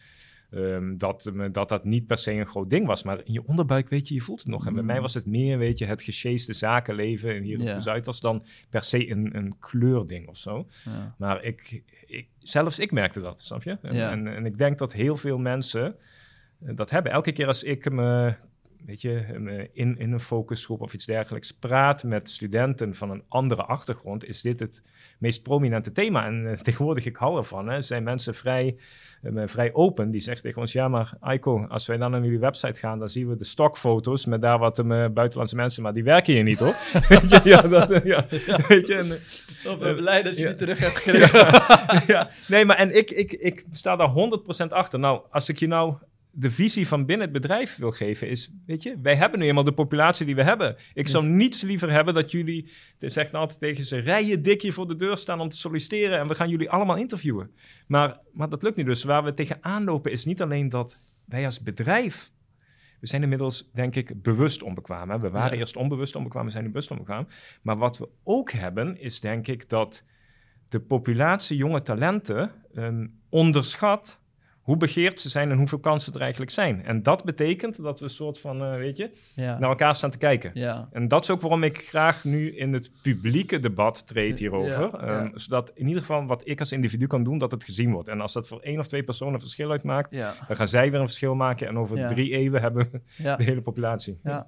ehm, 0.51 0.97
dat, 0.97 1.33
dat 1.53 1.69
dat 1.69 1.85
niet 1.85 2.07
per 2.07 2.19
se 2.19 2.33
een 2.33 2.47
groot 2.47 2.71
ding 2.71 2.87
was. 2.87 3.03
Maar 3.03 3.21
in 3.25 3.33
je 3.33 3.47
onderbuik, 3.47 3.89
weet 3.89 4.09
je, 4.09 4.15
je 4.15 4.21
voelt 4.21 4.39
het 4.39 4.49
nog. 4.49 4.67
En 4.67 4.73
bij 4.73 4.83
Mm. 4.83 4.89
mij 4.89 5.01
was 5.01 5.15
het 5.15 5.27
meer, 5.27 5.59
weet 5.59 5.79
je, 5.79 5.85
het 5.87 6.03
gesjeeste 6.03 6.53
zakenleven 6.53 7.43
hier 7.43 7.59
Ja. 7.61 7.69
op 7.71 7.75
de 7.77 7.81
Zuidas 7.83 8.21
dan 8.21 8.45
per 8.71 8.83
se 8.83 9.11
een, 9.11 9.37
een 9.37 9.59
kleurding 9.59 10.29
of 10.29 10.37
zo. 10.37 10.67
Ja. 10.85 11.15
Maar 11.19 11.43
ik, 11.45 11.83
ik, 12.07 12.29
zelfs 12.39 12.79
ik 12.79 12.93
merkte 12.93 13.21
dat, 13.21 13.41
snap 13.41 13.63
je? 13.63 13.79
En, 13.83 13.95
Ja. 13.95 14.11
en, 14.11 14.27
en 14.27 14.47
ik 14.47 14.59
denk 14.59 14.79
dat 14.79 14.93
heel 14.93 15.17
veel 15.17 15.39
mensen 15.39 15.97
eh, 16.65 16.77
dat 16.77 16.91
hebben. 16.91 17.13
Elke 17.13 17.33
keer 17.33 17.47
als 17.47 17.63
ik 17.63 17.91
me, 17.91 18.35
weet 18.87 19.01
je, 19.01 19.25
me 19.39 19.71
in, 19.73 19.99
in 19.99 20.13
een 20.13 20.21
focusgroep 20.21 20.81
of 20.81 20.95
iets 20.95 21.07
dergelijks 21.07 21.53
praat 21.53 22.05
met 22.05 22.31
studenten 22.31 22.95
van 22.95 23.11
een 23.11 23.25
andere 23.29 23.63
achtergrond, 23.63 24.25
is 24.25 24.43
dit 24.43 24.61
het 24.61 24.83
meest 25.19 25.43
prominente 25.43 25.93
thema. 25.93 26.27
En 26.27 26.51
eh, 26.51 26.57
tegenwoordig, 26.67 27.07
ik 27.07 27.17
hou 27.17 27.39
ervan, 27.39 27.69
hè, 27.69 27.83
zijn 27.83 28.03
mensen 28.03 28.35
vrij, 28.35 28.77
eh, 29.23 29.43
vrij 29.47 29.73
open. 29.73 30.11
Die 30.11 30.21
zeggen 30.21 30.43
tegen 30.43 30.61
ons, 30.61 30.73
ja 30.73 30.89
maar 30.89 31.13
Aiko, 31.21 31.67
als 31.67 31.87
wij 31.87 31.97
dan 31.97 32.11
naar 32.11 32.23
jullie 32.23 32.39
website 32.39 32.81
gaan, 32.81 32.99
dan 32.99 33.09
zien 33.09 33.29
we 33.29 33.37
de 33.37 33.45
stokfoto's 33.45 34.27
met 34.27 34.43
daar 34.43 34.59
wat 34.59 34.79
eh, 34.79 34.87
buitenlandse 34.87 35.57
mensen, 35.57 35.83
maar 35.83 35.95
die 35.95 36.05
werken 36.05 36.33
hier 36.33 36.43
niet 36.43 36.59
hoor. 36.59 36.75
weet 37.09 37.31
je, 37.31 37.41
ja, 37.45 37.63
dat, 37.63 37.91
eh, 37.91 38.05
ja. 38.05 38.27
Weet 38.69 38.87
je, 38.87 38.95
en, 38.95 39.11
eh, 39.65 39.79
ben 39.79 39.97
blij 39.97 40.23
dat 40.23 40.35
je 40.37 40.41
Ja. 40.41 40.49
die 40.49 40.57
terug 40.57 40.79
hebt 40.79 40.97
gekregen. 40.97 41.39
ja, 42.15 42.31
nee, 42.49 42.65
maar 42.65 42.77
en 42.77 42.97
ik, 42.97 43.11
ik, 43.11 43.33
ik 43.33 43.65
sta 43.73 43.97
daar 43.97 44.11
100% 44.11 44.73
achter. 44.73 44.99
Nou, 44.99 45.21
als 45.31 45.49
ik 45.49 45.59
je 45.59 45.67
nou 45.67 45.95
de 46.39 46.51
visie 46.51 46.89
van 46.89 47.07
binnen 47.07 47.25
het 47.27 47.41
bedrijf 47.41 47.77
wil 47.77 47.91
geven, 47.91 48.29
is, 48.29 48.51
weet 48.67 48.83
je, 48.83 48.99
wij 49.03 49.17
hebben 49.17 49.39
nu 49.39 49.47
eenmaal 49.47 49.65
de 49.65 49.73
populatie 49.73 50.27
die 50.27 50.35
we 50.35 50.43
hebben. 50.43 50.77
Ik 50.95 51.09
zou 51.09 51.27
niets 51.27 51.61
liever 51.63 51.91
hebben 51.91 52.15
dat 52.15 52.31
jullie, 52.31 52.69
ze 52.99 53.09
zegt 53.09 53.33
nou 53.33 53.43
altijd 53.43 53.61
tegen 53.61 53.85
ze, 53.85 53.97
rijen 53.99 54.43
dik 54.43 54.63
hier 54.63 54.73
voor 54.73 54.89
de 54.89 54.97
deur 54.97 55.17
staan 55.17 55.41
om 55.41 55.49
te 55.49 55.59
solliciteren 55.59 56.19
en 56.19 56.29
we 56.29 56.35
gaan 56.35 56.49
jullie 56.49 56.71
allemaal 56.71 56.97
interviewen. 56.97 57.51
Maar, 57.87 58.21
maar 58.33 58.49
dat 58.49 58.63
lukt 58.63 58.77
niet. 58.77 58.87
Dus 58.87 59.05
waar 59.05 59.25
we 59.25 59.35
tegenaan 59.35 59.85
lopen 59.85 60.13
is 60.13 60.25
niet 60.25 60.43
alleen 60.43 60.69
dat 60.69 60.99
wij 61.25 61.45
als 61.45 61.61
bedrijf 61.61 62.31
we 63.01 63.07
zijn 63.07 63.23
inmiddels, 63.23 63.71
denk 63.73 63.97
ik, 63.97 64.23
bewust 64.23 64.63
onbekwaam. 64.63 65.11
Hè? 65.11 65.19
We 65.19 65.31
waren 65.31 65.53
Ja. 65.53 65.59
eerst 65.59 65.77
onbewust 65.77 66.17
onbekwaam, 66.17 66.45
we 66.45 66.51
zijn 66.51 66.65
nu 66.65 66.71
bewust 66.71 66.91
onbekwaam. 66.91 67.27
Maar 67.63 67.77
wat 67.77 67.99
we 67.99 68.09
ook 68.23 68.51
hebben, 68.51 69.01
is 69.01 69.21
denk 69.21 69.47
ik 69.47 69.69
dat 69.69 70.05
de 70.69 70.81
populatie 70.81 71.57
jonge 71.57 71.83
talenten 71.83 72.51
ehm, 72.75 73.07
onderschat 73.29 74.21
hoe 74.67 74.77
begeerd 74.77 75.21
ze 75.21 75.29
zijn 75.29 75.51
en 75.51 75.57
hoeveel 75.59 75.79
kansen 75.79 76.13
er 76.15 76.21
eigenlijk 76.21 76.51
zijn. 76.51 76.85
En 76.85 77.03
dat 77.03 77.25
betekent 77.25 77.83
dat 77.83 77.99
we 77.99 78.05
een 78.05 78.11
soort 78.11 78.41
van, 78.41 78.63
eh, 78.63 78.77
weet 78.77 78.97
je, 78.97 79.11
Ja. 79.35 79.59
naar 79.59 79.69
elkaar 79.69 79.95
staan 79.95 80.11
te 80.11 80.19
kijken. 80.19 80.51
ja. 80.55 80.89
En 80.93 81.09
dat 81.09 81.23
is 81.23 81.31
ook 81.31 81.41
waarom 81.41 81.63
ik 81.63 81.79
graag 81.79 82.25
nu 82.25 82.57
in 82.57 82.73
het 82.73 82.91
publieke 83.03 83.61
debat 83.61 84.07
treed 84.07 84.39
hierover. 84.39 84.83
Ja, 84.83 85.21
ehm. 85.21 85.31
Zodat 85.35 85.71
in 85.75 85.87
ieder 85.87 86.01
geval 86.01 86.27
wat 86.27 86.43
ik 86.49 86.61
als 86.61 86.73
individu 86.73 87.07
kan 87.07 87.25
doen, 87.25 87.39
dat 87.39 87.51
het 87.51 87.65
gezien 87.65 87.93
wordt. 87.93 88.09
En 88.09 88.21
als 88.21 88.33
dat 88.33 88.49
voor 88.49 88.61
één 88.61 88.79
of 88.79 88.87
twee 88.87 89.03
personen 89.03 89.35
een 89.35 89.41
verschil 89.41 89.71
uitmaakt, 89.71 90.11
dan 90.47 90.57
gaan 90.57 90.69
zij 90.69 90.91
weer 90.91 91.01
een 91.01 91.07
verschil 91.07 91.35
maken. 91.35 91.69
En 91.69 91.79
over 91.79 92.07
drie 92.07 92.31
eeuwen 92.31 92.61
hebben 92.63 92.89
we 92.91 93.01
de 93.37 93.43
hele 93.45 93.63
populatie. 93.63 94.19
Ja. 94.23 94.47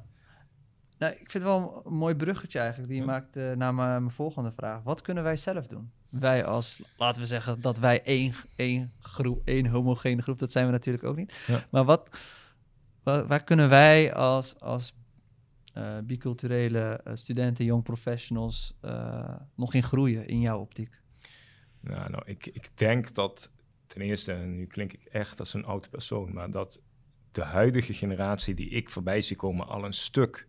Nou, 0.99 1.13
ik 1.13 1.31
vind 1.31 1.33
het 1.33 1.43
wel 1.43 1.83
een 1.85 1.93
mooi 1.95 2.15
bruggetje 2.15 2.59
eigenlijk. 2.59 2.89
Die 2.91 2.99
Ja. 3.01 3.05
maakt 3.07 3.37
eh, 3.37 3.53
naar 3.53 3.75
mijn 3.75 4.11
volgende 4.11 4.53
vraag. 4.53 4.83
Wat 4.83 5.03
kunnen 5.03 5.23
wij 5.23 5.37
zelf 5.37 5.67
doen? 5.67 5.91
Wij 6.11 6.45
als, 6.45 6.83
laten 6.97 7.21
we 7.23 7.27
zeggen 7.29 7.61
dat 7.61 7.79
wij 7.79 8.03
één, 8.03 8.33
één, 8.57 8.93
groep, 9.01 9.43
één 9.45 9.67
homogene 9.67 10.23
groep, 10.23 10.39
dat 10.39 10.53
zijn 10.53 10.67
we 10.67 10.73
natuurlijk 10.73 11.05
ook 11.05 11.17
niet. 11.17 11.45
Ja. 11.47 11.65
Maar 11.71 11.85
wat, 11.85 12.19
wa- 13.03 13.27
waar 13.27 13.45
kunnen 13.45 13.69
wij 13.69 14.15
als, 14.15 14.61
als 14.61 14.95
eh, 15.73 15.99
biculturele 16.05 17.01
eh, 17.05 17.15
studenten, 17.17 17.65
young 17.65 17.83
professionals 17.83 18.75
nog 19.55 19.75
in 19.75 19.83
groeien 19.83 20.27
in 20.29 20.41
jouw 20.41 20.59
optiek? 20.61 21.01
Nou, 21.81 22.11
nou 22.11 22.23
ik, 22.27 22.47
ik 22.47 22.71
denk 22.75 23.15
dat 23.15 23.51
ten 23.87 24.01
eerste, 24.01 24.33
en 24.33 24.57
nu 24.57 24.67
klink 24.67 24.93
ik 24.93 25.05
echt 25.05 25.41
als 25.41 25.55
een 25.55 25.65
oude 25.65 25.89
persoon, 25.89 26.33
maar 26.33 26.51
dat 26.51 26.81
de 27.33 27.43
huidige 27.43 27.93
generatie 27.95 28.55
die 28.55 28.69
ik 28.69 28.91
voorbij 28.91 29.23
zie 29.23 29.37
komen 29.37 29.67
al 29.67 29.85
een 29.85 29.93
stuk 29.93 30.48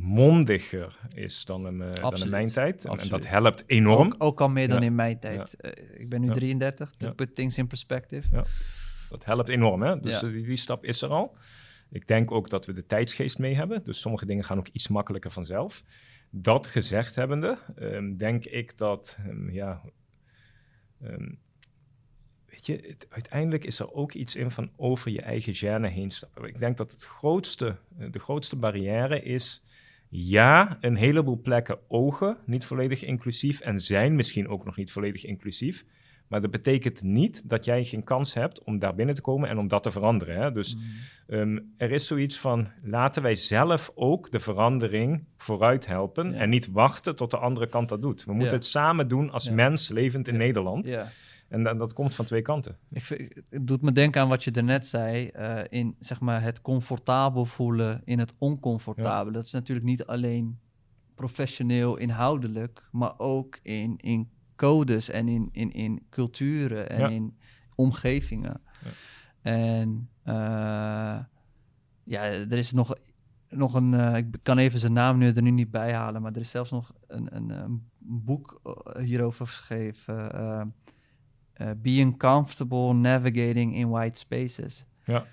mondiger 0.00 0.98
is 1.14 1.44
dan 1.44 1.66
in, 1.66 1.82
eh, 1.82 2.00
dan 2.02 2.14
in 2.22 2.30
mijn 2.30 2.52
tijd. 2.52 2.84
En, 2.84 2.98
en 2.98 3.08
dat 3.08 3.26
helpt 3.26 3.64
enorm. 3.66 4.06
Ook, 4.12 4.22
ook 4.22 4.40
al 4.40 4.48
meer 4.48 4.68
dan 4.68 4.80
Ja. 4.80 4.86
in 4.86 4.94
mijn 4.94 5.18
tijd. 5.18 5.54
Eh, 5.54 6.00
ik 6.00 6.08
ben 6.08 6.20
nu 6.20 6.26
Ja. 6.26 6.32
33, 6.32 6.90
to 6.96 7.12
put 7.12 7.34
things 7.34 7.58
in 7.58 7.66
perspective. 7.66 8.44
Dat 9.10 9.24
helpt 9.24 9.48
enorm, 9.48 9.82
hè? 9.82 10.00
Dus 10.00 10.20
Ja. 10.20 10.26
eh, 10.26 10.32
die, 10.32 10.44
die 10.46 10.56
stap 10.56 10.84
is 10.84 11.02
er 11.02 11.08
al. 11.08 11.36
Ik 11.90 12.06
denk 12.06 12.30
ook 12.30 12.50
dat 12.50 12.66
we 12.66 12.72
de 12.72 12.86
tijdsgeest 12.86 13.38
mee 13.38 13.54
hebben. 13.54 13.84
Dus 13.84 14.00
sommige 14.00 14.26
dingen 14.26 14.44
gaan 14.44 14.58
ook 14.58 14.68
iets 14.68 14.88
makkelijker 14.88 15.30
vanzelf. 15.30 15.82
Dat 16.30 16.66
gezegd 16.66 17.14
hebbende, 17.14 17.58
ehm, 17.76 18.16
denk 18.16 18.44
ik 18.44 18.78
dat, 18.78 19.16
ehm, 19.26 19.50
ja, 19.50 19.80
ehm, 21.02 21.32
weet 22.46 22.66
je, 22.66 22.72
het- 22.86 23.06
uiteindelijk 23.08 23.64
is 23.64 23.78
er 23.80 23.92
ook 23.92 24.12
iets 24.12 24.36
in 24.36 24.50
van 24.50 24.70
over 24.76 25.10
je 25.10 25.20
eigen 25.22 25.54
gêne 25.54 25.92
heen 25.92 26.10
stappen. 26.10 26.44
Ik 26.48 26.58
denk 26.58 26.76
dat 26.76 26.92
het 26.92 27.04
grootste, 27.04 27.76
de 28.10 28.18
grootste 28.18 28.56
barrière 28.56 29.22
is, 29.22 29.62
ja, 30.12 30.76
een 30.80 30.96
heleboel 30.96 31.40
plekken 31.40 31.78
ogen, 31.88 32.36
niet 32.46 32.64
volledig 32.64 33.04
inclusief 33.04 33.60
en 33.60 33.80
zijn 33.80 34.14
misschien 34.14 34.48
ook 34.48 34.64
nog 34.64 34.76
niet 34.76 34.92
volledig 34.92 35.24
inclusief. 35.24 35.84
Maar 36.28 36.40
dat 36.40 36.50
betekent 36.50 37.02
niet 37.02 37.42
dat 37.48 37.64
jij 37.64 37.84
geen 37.84 38.04
kans 38.04 38.34
hebt 38.34 38.64
om 38.64 38.78
daar 38.78 38.94
binnen 38.94 39.14
te 39.14 39.20
komen 39.20 39.48
en 39.48 39.58
om 39.58 39.68
dat 39.68 39.82
te 39.82 39.90
veranderen. 39.92 40.36
Hè? 40.42 40.52
Dus 40.52 40.74
Mm. 40.76 40.82
ehm, 41.26 41.58
er 41.76 41.90
is 41.90 42.06
zoiets 42.06 42.38
van, 42.38 42.68
laten 42.82 43.22
wij 43.22 43.34
zelf 43.34 43.90
ook 43.94 44.30
de 44.30 44.40
verandering 44.40 45.24
vooruit 45.36 45.86
helpen 45.86 46.30
Ja. 46.32 46.38
en 46.38 46.48
niet 46.50 46.68
wachten 46.72 47.16
tot 47.16 47.30
de 47.30 47.36
andere 47.38 47.66
kant 47.68 47.88
dat 47.88 48.02
doet. 48.02 48.24
We 48.24 48.32
moeten 48.32 48.50
Ja. 48.50 48.56
het 48.56 48.66
samen 48.66 49.08
doen 49.08 49.30
als 49.30 49.44
Ja. 49.44 49.52
mens 49.52 49.88
levend 49.88 50.28
in. 50.28 50.36
Nederland. 50.36 50.86
Ja. 50.88 51.06
En 51.50 51.62
dat, 51.62 51.78
dat 51.78 51.92
komt 51.92 52.14
van 52.14 52.24
twee 52.24 52.42
kanten. 52.42 52.76
Ik 52.90 53.02
vind, 53.02 53.34
het 53.50 53.66
doet 53.66 53.82
me 53.82 53.92
denken 53.92 54.20
aan 54.20 54.28
wat 54.28 54.44
je 54.44 54.50
daarnet 54.50 54.86
zei, 54.86 55.26
eh, 55.28 55.60
in 55.68 55.96
zeg 55.98 56.20
maar 56.20 56.42
het 56.42 56.60
comfortabel 56.60 57.44
voelen 57.44 58.02
in 58.04 58.18
het 58.18 58.34
oncomfortabele. 58.38 59.32
Dat 59.36 59.44
is 59.46 59.52
natuurlijk 59.52 59.86
niet 59.86 60.04
alleen 60.06 60.58
professioneel 61.14 61.96
inhoudelijk, 61.96 62.88
maar 62.92 63.18
ook 63.18 63.58
in, 63.62 63.96
in 63.96 64.30
codes 64.56 65.10
en 65.10 65.28
in, 65.28 65.48
in, 65.52 65.72
in 65.72 66.06
culturen 66.10 66.90
en 66.90 66.98
Ja. 66.98 67.08
in 67.08 67.36
omgevingen. 67.74 68.60
Ja. 68.84 68.90
En 69.42 70.08
eh, 70.22 70.34
ja, 72.04 72.22
er 72.24 72.52
is 72.52 72.72
nog, 72.72 72.94
nog 73.48 73.74
een, 73.74 73.94
eh, 73.94 74.16
ik 74.16 74.36
kan 74.42 74.58
even 74.58 74.78
zijn 74.78 74.92
naam 74.92 75.18
nu 75.18 75.32
er 75.32 75.42
nu 75.42 75.50
niet 75.50 75.70
bij 75.70 75.92
halen, 75.94 76.22
maar 76.22 76.32
er 76.32 76.40
is 76.40 76.50
zelfs 76.50 76.70
nog 76.70 76.92
een, 77.06 77.36
een, 77.36 77.50
een 77.50 77.88
boek 77.98 78.60
hierover 78.98 79.46
geschreven. 79.46 80.74
Eh, 81.60 81.70
being 81.76 82.16
comfortable 82.16 82.94
navigating 82.94 83.74
in 83.74 83.90
white 83.90 84.18
spaces. 84.18 84.86
Ja. 85.04 85.26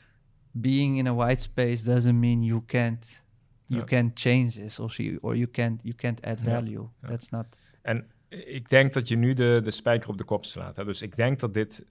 Being 0.52 0.98
in 0.98 1.08
a 1.08 1.14
white 1.14 1.42
space 1.42 1.84
doesn't 1.84 2.20
mean 2.20 2.44
you 2.44 2.66
can't 2.66 3.22
you 3.68 3.84
can't 3.84 4.20
change 4.20 4.52
this 4.52 4.80
or 4.80 4.94
you, 4.96 5.18
or 5.22 5.36
you 5.36 5.48
can't 5.52 5.84
you 5.84 5.96
can't 5.96 6.26
add 6.26 6.42
value. 6.42 6.88
That's 7.02 7.30
not. 7.30 7.46
En 7.82 8.06
ik 8.30 8.70
denk 8.70 8.94
dat 8.94 9.08
je 9.08 9.16
nu 9.16 9.34
de, 9.34 9.62
de 9.64 9.72
spijker 9.72 10.10
op 10.10 10.18
de 10.18 10.24
kop 10.24 10.46
slaat. 10.46 10.76
Hè? 10.76 10.86
Dus 10.86 11.02
ik 11.02 11.16
denk 11.16 11.40
dat 11.40 11.54
dit, 11.54 11.86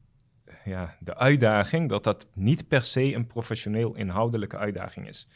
ja, 0.65 0.97
de 1.01 1.17
uitdaging, 1.17 1.89
dat 1.89 2.05
dat 2.05 2.27
niet 2.35 2.69
per 2.69 2.83
se 2.83 3.15
een 3.15 3.27
professioneel 3.27 3.95
inhoudelijke 3.95 4.57
uitdaging 4.57 5.09
is. 5.09 5.29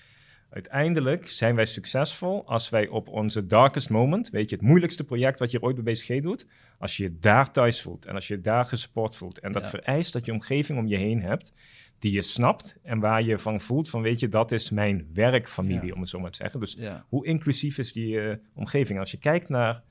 Uiteindelijk 0.50 1.28
zijn 1.28 1.54
wij 1.54 1.66
succesvol 1.66 2.46
als 2.46 2.68
wij 2.68 2.88
op 2.88 3.08
onze 3.08 3.46
darkest 3.46 3.90
moment, 3.90 4.30
weet 4.30 4.50
je, 4.50 4.56
het 4.56 4.64
moeilijkste 4.64 5.04
project 5.04 5.38
wat 5.38 5.50
je 5.50 5.62
ooit 5.62 5.84
bij 5.84 5.92
BCG 5.92 6.20
doet, 6.22 6.46
als 6.78 6.96
je 6.96 7.02
je 7.02 7.18
daar 7.18 7.52
thuis 7.52 7.82
voelt 7.82 8.06
en 8.06 8.14
als 8.14 8.28
je 8.28 8.40
daar 8.40 8.64
gesupport 8.64 9.16
voelt. 9.16 9.38
En 9.38 9.52
dat 9.52 9.62
Ja. 9.62 9.68
vereist 9.68 10.12
dat 10.12 10.26
je 10.26 10.32
omgeving 10.32 10.78
om 10.78 10.86
je 10.86 10.96
heen 10.96 11.22
hebt 11.22 11.52
die 11.98 12.12
je 12.12 12.22
snapt 12.22 12.78
en 12.82 13.00
waar 13.00 13.22
je 13.22 13.38
van 13.38 13.60
voelt 13.60 13.90
van, 13.90 14.02
weet 14.02 14.20
je, 14.20 14.28
dat 14.28 14.52
is 14.52 14.70
mijn 14.70 15.08
werkfamilie, 15.14 15.86
Ja. 15.86 15.92
om 15.94 16.00
het 16.00 16.08
zo 16.08 16.20
maar 16.20 16.30
te 16.30 16.36
zeggen. 16.42 16.60
Dus 16.60 16.74
Ja. 16.78 17.04
hoe 17.08 17.26
inclusief 17.26 17.78
is 17.78 17.92
die 17.92 18.20
eh, 18.20 18.36
omgeving? 18.54 18.98
Als 18.98 19.10
je 19.10 19.18
kijkt 19.18 19.48
naar 19.48 19.82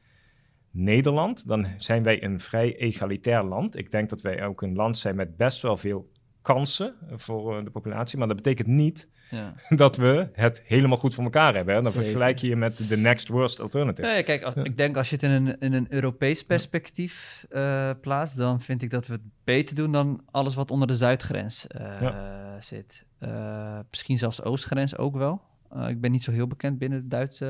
Nederland, 0.72 1.48
dan 1.48 1.67
zijn 1.78 2.04
wij 2.04 2.24
een 2.24 2.39
vrij 2.39 2.76
egalitair 2.78 3.43
land. 3.43 3.78
Ik 3.78 3.91
denk 3.91 4.10
dat 4.10 4.22
wij 4.22 4.45
ook 4.45 4.62
een 4.62 4.76
land 4.76 4.98
zijn 4.98 5.15
met 5.15 5.38
best 5.38 5.62
wel 5.62 5.77
veel 5.77 6.12
kansen 6.42 6.96
eh, 7.10 7.13
voor 7.17 7.58
eh, 7.58 7.63
de 7.63 7.69
populatie. 7.71 8.17
Maar 8.17 8.27
dat 8.27 8.36
betekent 8.38 8.67
niet 8.67 9.10
Ja. 9.30 9.54
dat 9.75 9.98
we 9.98 10.30
het 10.34 10.62
helemaal 10.65 10.98
goed 10.98 11.13
voor 11.13 11.23
elkaar 11.23 11.56
hebben. 11.56 11.75
Hè? 11.75 11.82
Dan 11.82 11.92
Zeker. 11.92 12.06
vergelijk 12.08 12.38
je 12.38 12.48
je 12.48 12.56
met 12.56 12.88
de 12.90 12.98
next 12.98 13.27
worst 13.27 13.60
alternative. 13.60 14.08
Nee, 14.08 14.23
kijk, 14.23 14.44
als- 14.44 14.56
ik 14.56 14.77
denk 14.77 14.98
als 14.98 15.10
je 15.10 15.15
het 15.15 15.23
in 15.23 15.32
een, 15.32 15.60
in 15.60 15.73
een 15.73 15.88
Europees 15.90 16.46
perspectief 16.46 17.46
eh, 17.50 17.90
plaatst, 18.02 18.38
dan 18.38 18.62
vind 18.62 18.82
ik 18.82 18.90
dat 18.90 19.08
we 19.08 19.13
het 19.13 19.21
beter 19.44 19.75
doen 19.75 19.92
dan 19.92 20.21
alles 20.32 20.56
wat 20.56 20.71
onder 20.71 20.88
de 20.88 20.96
zuidgrens 20.96 21.67
eh, 21.67 22.13
zit. 22.60 23.06
Eh, 23.19 23.80
misschien 23.90 24.17
zelfs 24.17 24.38
de 24.38 24.44
oostgrens 24.44 24.98
ook 24.98 25.15
wel. 25.17 25.42
Ik 25.88 26.02
ben 26.02 26.12
niet 26.12 26.23
zo 26.23 26.32
heel 26.32 26.48
bekend 26.48 26.77
binnen 26.77 27.02
de 27.02 27.08
Duitse. 27.08 27.46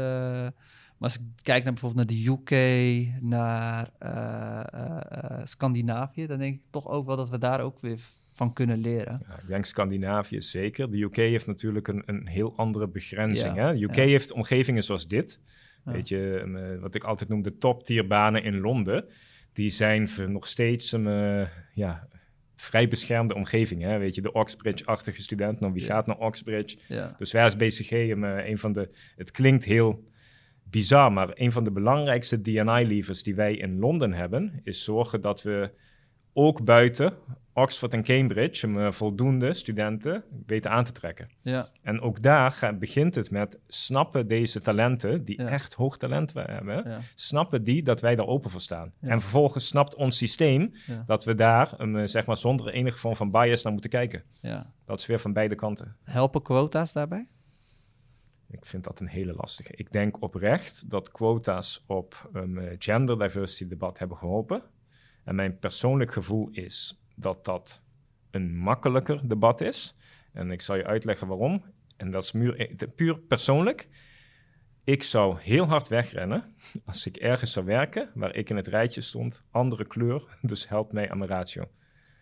maar 0.97 1.09
als 1.09 1.15
ik 1.15 1.21
kijk 1.41 1.63
naar 1.63 1.73
bijvoorbeeld 1.73 2.07
naar 2.09 2.17
de 2.17 2.27
UK, 2.29 2.51
naar 3.21 3.89
Scandinavië, 5.43 6.27
dan 6.27 6.37
denk 6.37 6.55
ik 6.55 6.61
toch 6.69 6.87
ook 6.87 7.05
wel 7.05 7.15
dat 7.15 7.29
we 7.29 7.37
daar 7.37 7.59
ook 7.61 7.81
weer 7.81 7.99
van 8.39 8.53
kunnen 8.53 8.77
leren. 8.77 9.21
Ja, 9.27 9.39
ik 9.39 9.47
denk 9.47 9.65
Scandinavië 9.65 10.41
zeker. 10.41 10.91
De 10.91 11.01
UK 11.01 11.15
heeft 11.15 11.47
natuurlijk 11.47 11.87
een, 11.87 12.03
een 12.05 12.27
heel 12.27 12.53
andere 12.55 12.87
begrenzing. 12.87 13.55
Ja, 13.55 13.67
Hè? 13.67 13.73
De 13.73 13.83
UK 13.83 13.95
ja. 13.95 14.03
heeft 14.03 14.31
omgevingen 14.31 14.83
zoals 14.83 15.07
dit. 15.07 15.39
Weet 15.83 16.07
je, 16.07 16.39
um, 16.43 16.55
eh, 16.55 16.79
wat 16.79 16.95
ik 16.95 17.03
altijd 17.03 17.29
noem 17.29 17.41
de 17.41 17.57
top-tierbanen 17.57 18.43
in 18.43 18.59
Londen. 18.59 19.05
Die 19.53 19.69
zijn 19.69 20.09
voor 20.09 20.29
nog 20.29 20.47
steeds 20.47 20.91
een 20.91 21.07
eh, 21.07 21.47
ja, 21.73 22.07
vrij 22.55 22.87
beschermde 22.87 23.35
omgeving. 23.35 23.81
Hè? 23.81 23.97
Weet 23.97 24.15
je, 24.15 24.21
de 24.21 24.31
Oxbridge-achtige 24.31 25.21
student. 25.21 25.59
Nou, 25.59 25.73
wie 25.73 25.83
gaat 25.83 26.07
naar 26.07 26.17
Oxbridge? 26.17 26.77
Ja, 26.87 27.13
Dus 27.17 27.31
waar 27.31 27.45
is 27.45 27.55
BCG 27.55 27.91
um, 27.91 28.23
eh, 28.23 28.49
een 28.49 28.57
van 28.57 28.71
de... 28.73 28.89
Het 29.15 29.31
klinkt 29.31 29.65
heel 29.65 30.07
bizar, 30.63 31.11
maar 31.11 31.29
een 31.33 31.51
van 31.51 31.63
de 31.63 31.71
belangrijkste 31.71 32.41
D&I-levers 32.41 33.23
die 33.23 33.35
wij 33.35 33.55
in 33.55 33.79
Londen 33.79 34.13
hebben... 34.13 34.61
is 34.63 34.83
zorgen 34.83 35.21
dat 35.21 35.41
we 35.41 35.71
ook 36.33 36.63
buiten 36.63 37.13
Oxford 37.61 37.93
en 37.93 38.03
Cambridge... 38.03 38.67
um, 38.67 38.79
eh, 38.79 38.91
voldoende 38.91 39.53
studenten 39.53 40.23
weten 40.45 40.71
aan 40.71 40.83
te 40.83 40.91
trekken. 40.91 41.29
ja, 41.41 41.69
En 41.81 42.01
ook 42.01 42.21
daar 42.21 42.75
begint 42.79 43.15
het 43.15 43.31
met 43.31 43.59
snappen 43.67 44.27
deze 44.27 44.61
talenten... 44.61 45.25
die 45.25 45.41
Ja. 45.41 45.47
echt 45.47 45.73
hoog 45.73 45.97
talent 45.97 46.33
hebben... 46.33 46.89
ja, 46.89 46.99
snappen 47.15 47.63
die 47.63 47.83
dat 47.83 48.01
wij 48.01 48.15
daar 48.15 48.27
open 48.27 48.51
voor 48.51 48.61
staan. 48.61 48.93
En 49.01 49.21
vervolgens 49.21 49.67
snapt 49.67 49.95
ons 49.95 50.17
systeem... 50.17 50.71
Dat 51.05 51.23
we 51.23 51.35
daar 51.35 51.81
um, 51.81 52.07
zeg 52.07 52.25
maar 52.25 52.37
zonder 52.37 52.67
enige 52.69 52.97
vorm 52.97 53.15
van 53.15 53.31
bias 53.31 53.63
naar 53.63 53.71
moeten 53.71 53.89
kijken. 53.91 54.23
ja. 54.41 54.73
Dat 54.85 54.99
is 54.99 55.05
weer 55.05 55.19
van 55.19 55.33
beide 55.33 55.55
kanten. 55.55 55.95
Helpen 56.03 56.41
quota's 56.41 56.93
daarbij? 56.93 57.27
Ik 58.51 58.65
vind 58.65 58.83
dat 58.83 58.99
een 58.99 59.07
hele 59.07 59.33
lastige. 59.33 59.73
Ik 59.75 59.91
denk 59.91 60.21
oprecht 60.21 60.89
dat 60.89 61.11
quota's 61.11 61.83
op 61.87 62.29
een 62.33 62.57
eh, 62.57 62.75
gender 62.79 63.19
diversity 63.19 63.67
debat 63.67 63.99
hebben 63.99 64.17
geholpen. 64.17 64.63
En 65.23 65.35
mijn 65.35 65.59
persoonlijk 65.59 66.11
gevoel 66.11 66.49
is 66.51 67.01
dat 67.19 67.45
dat 67.45 67.83
een 68.31 68.57
makkelijker 68.57 69.27
debat 69.27 69.61
is. 69.61 69.95
En 70.33 70.51
ik 70.51 70.61
zal 70.61 70.75
je 70.75 70.85
uitleggen 70.85 71.27
waarom. 71.27 71.63
En 71.97 72.11
dat 72.11 72.23
is 72.23 72.31
muur- 72.31 72.59
eh, 72.59 72.87
puur 72.95 73.19
persoonlijk. 73.19 73.87
Ik 74.83 75.03
zou 75.03 75.37
heel 75.39 75.65
hard 75.65 75.87
wegrennen 75.87 76.55
als 76.85 77.05
ik 77.07 77.17
ergens 77.17 77.51
zou 77.51 77.65
werken 77.65 78.09
waar 78.13 78.35
ik 78.35 78.49
in 78.49 78.55
het 78.55 78.67
rijtje 78.67 79.01
stond, 79.01 79.45
andere 79.51 79.85
kleur, 79.87 80.23
dus 80.41 80.69
help 80.69 80.91
mij 80.91 81.09
aan 81.11 81.17
mijn 81.17 81.29
ratio. 81.29 81.63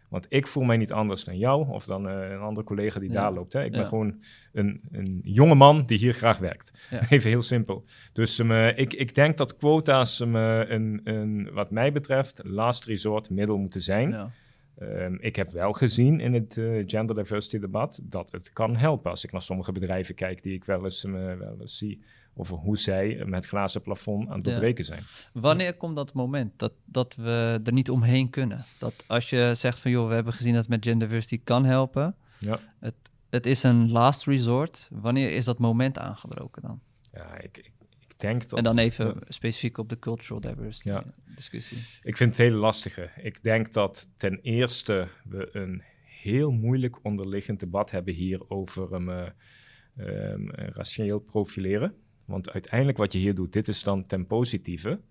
Want 0.09 0.25
ik 0.29 0.47
voel 0.47 0.63
mij 0.63 0.77
niet 0.77 0.91
anders 0.91 1.23
dan 1.23 1.37
jou 1.37 1.69
of 1.69 1.85
dan 1.85 2.09
eh, 2.09 2.29
een 2.29 2.39
andere 2.39 2.65
collega 2.65 2.99
die 2.99 3.11
Ja. 3.11 3.21
daar 3.21 3.33
loopt. 3.33 3.53
Hè. 3.53 3.63
Ik 3.63 3.71
ben 3.71 3.85
gewoon 3.85 4.23
een, 4.53 4.81
een 4.91 5.19
jonge 5.23 5.55
man 5.55 5.85
die 5.85 5.97
hier 5.97 6.13
graag 6.13 6.37
werkt. 6.37 6.87
Ja. 6.89 7.01
Even 7.09 7.29
heel 7.29 7.41
simpel. 7.41 7.85
Dus 8.13 8.37
um, 8.39 8.51
eh, 8.51 8.77
ik, 8.77 8.93
ik 8.93 9.15
denk 9.15 9.37
dat 9.37 9.57
quota's 9.57 10.19
um, 10.19 10.35
eh, 10.35 10.69
een, 10.69 11.01
een, 11.03 11.49
wat 11.53 11.71
mij 11.71 11.91
betreft, 11.91 12.41
last 12.43 12.85
resort 12.85 13.29
middel 13.29 13.57
moeten 13.57 13.81
zijn. 13.81 14.31
Ehm, 14.77 15.15
ik 15.19 15.35
heb 15.35 15.51
wel 15.51 15.71
gezien 15.71 16.19
in 16.19 16.33
het 16.33 16.57
eh, 16.57 16.83
gender 16.85 17.15
diversity 17.15 17.59
debat 17.59 17.99
dat 18.03 18.31
het 18.31 18.53
kan 18.53 18.75
helpen. 18.75 19.11
Als 19.11 19.23
ik 19.23 19.31
naar 19.31 19.41
sommige 19.41 19.71
bedrijven 19.71 20.15
kijk 20.15 20.43
die 20.43 20.53
ik 20.53 20.65
wel 20.65 20.83
eens, 20.83 21.03
eh, 21.03 21.11
wel 21.11 21.57
eens 21.59 21.77
zie 21.77 22.03
over 22.35 22.55
hoe 22.57 22.77
zij 22.77 23.23
met 23.25 23.45
glazen 23.45 23.81
plafond 23.81 24.27
aan 24.27 24.35
het 24.35 24.43
doorbreken 24.43 24.85
zijn. 24.85 25.03
Wanneer 25.33 25.73
komt 25.73 25.95
dat 25.95 26.13
moment 26.13 26.59
dat, 26.59 26.73
dat 26.85 27.15
we 27.15 27.59
er 27.63 27.73
niet 27.73 27.89
omheen 27.89 28.29
kunnen? 28.29 28.65
Dat 28.79 29.03
als 29.07 29.29
je 29.29 29.51
zegt 29.55 29.79
van 29.79 29.91
joh, 29.91 30.07
we 30.07 30.13
hebben 30.13 30.33
gezien 30.33 30.53
dat 30.53 30.61
het 30.61 30.69
met 30.69 30.85
gender 30.85 31.07
diversity 31.07 31.41
kan 31.43 31.65
helpen. 31.65 32.15
Ja. 32.39 32.59
Het, 32.79 32.95
het 33.29 33.45
is 33.45 33.63
een 33.63 33.91
last 33.91 34.25
resort. 34.25 34.87
Wanneer 34.91 35.31
is 35.31 35.45
dat 35.45 35.59
moment 35.59 35.97
aangebroken 35.97 36.61
dan? 36.61 36.79
Ja, 37.13 37.39
ik 37.39 37.71
denk 38.19 38.49
dat... 38.49 38.57
en 38.57 38.63
dan 38.63 38.77
even 38.77 39.15
specifiek 39.27 39.77
op 39.77 39.89
de 39.89 39.99
cultural 39.99 40.41
diversity 40.41 40.89
Ja. 40.89 41.03
discussie. 41.35 41.77
Ik 42.03 42.17
vind 42.17 42.29
het 42.29 42.39
hele 42.39 42.55
lastige. 42.55 43.09
Ik 43.21 43.43
denk 43.43 43.73
dat 43.73 44.09
ten 44.17 44.39
eerste 44.41 45.07
we 45.23 45.49
een 45.51 45.83
heel 46.03 46.51
moeilijk 46.51 47.05
onderliggend 47.05 47.59
debat 47.59 47.91
hebben 47.91 48.13
hier 48.13 48.49
over 48.49 48.93
um, 48.93 49.09
um, 49.09 50.51
racieel 50.51 51.19
profileren. 51.19 51.95
Want 52.25 52.51
uiteindelijk 52.51 52.97
wat 52.97 53.11
je 53.11 53.19
hier 53.19 53.35
doet, 53.35 53.53
dit 53.53 53.67
is 53.67 53.83
dan 53.83 54.05
ten 54.05 54.27
positieve. 54.27 55.01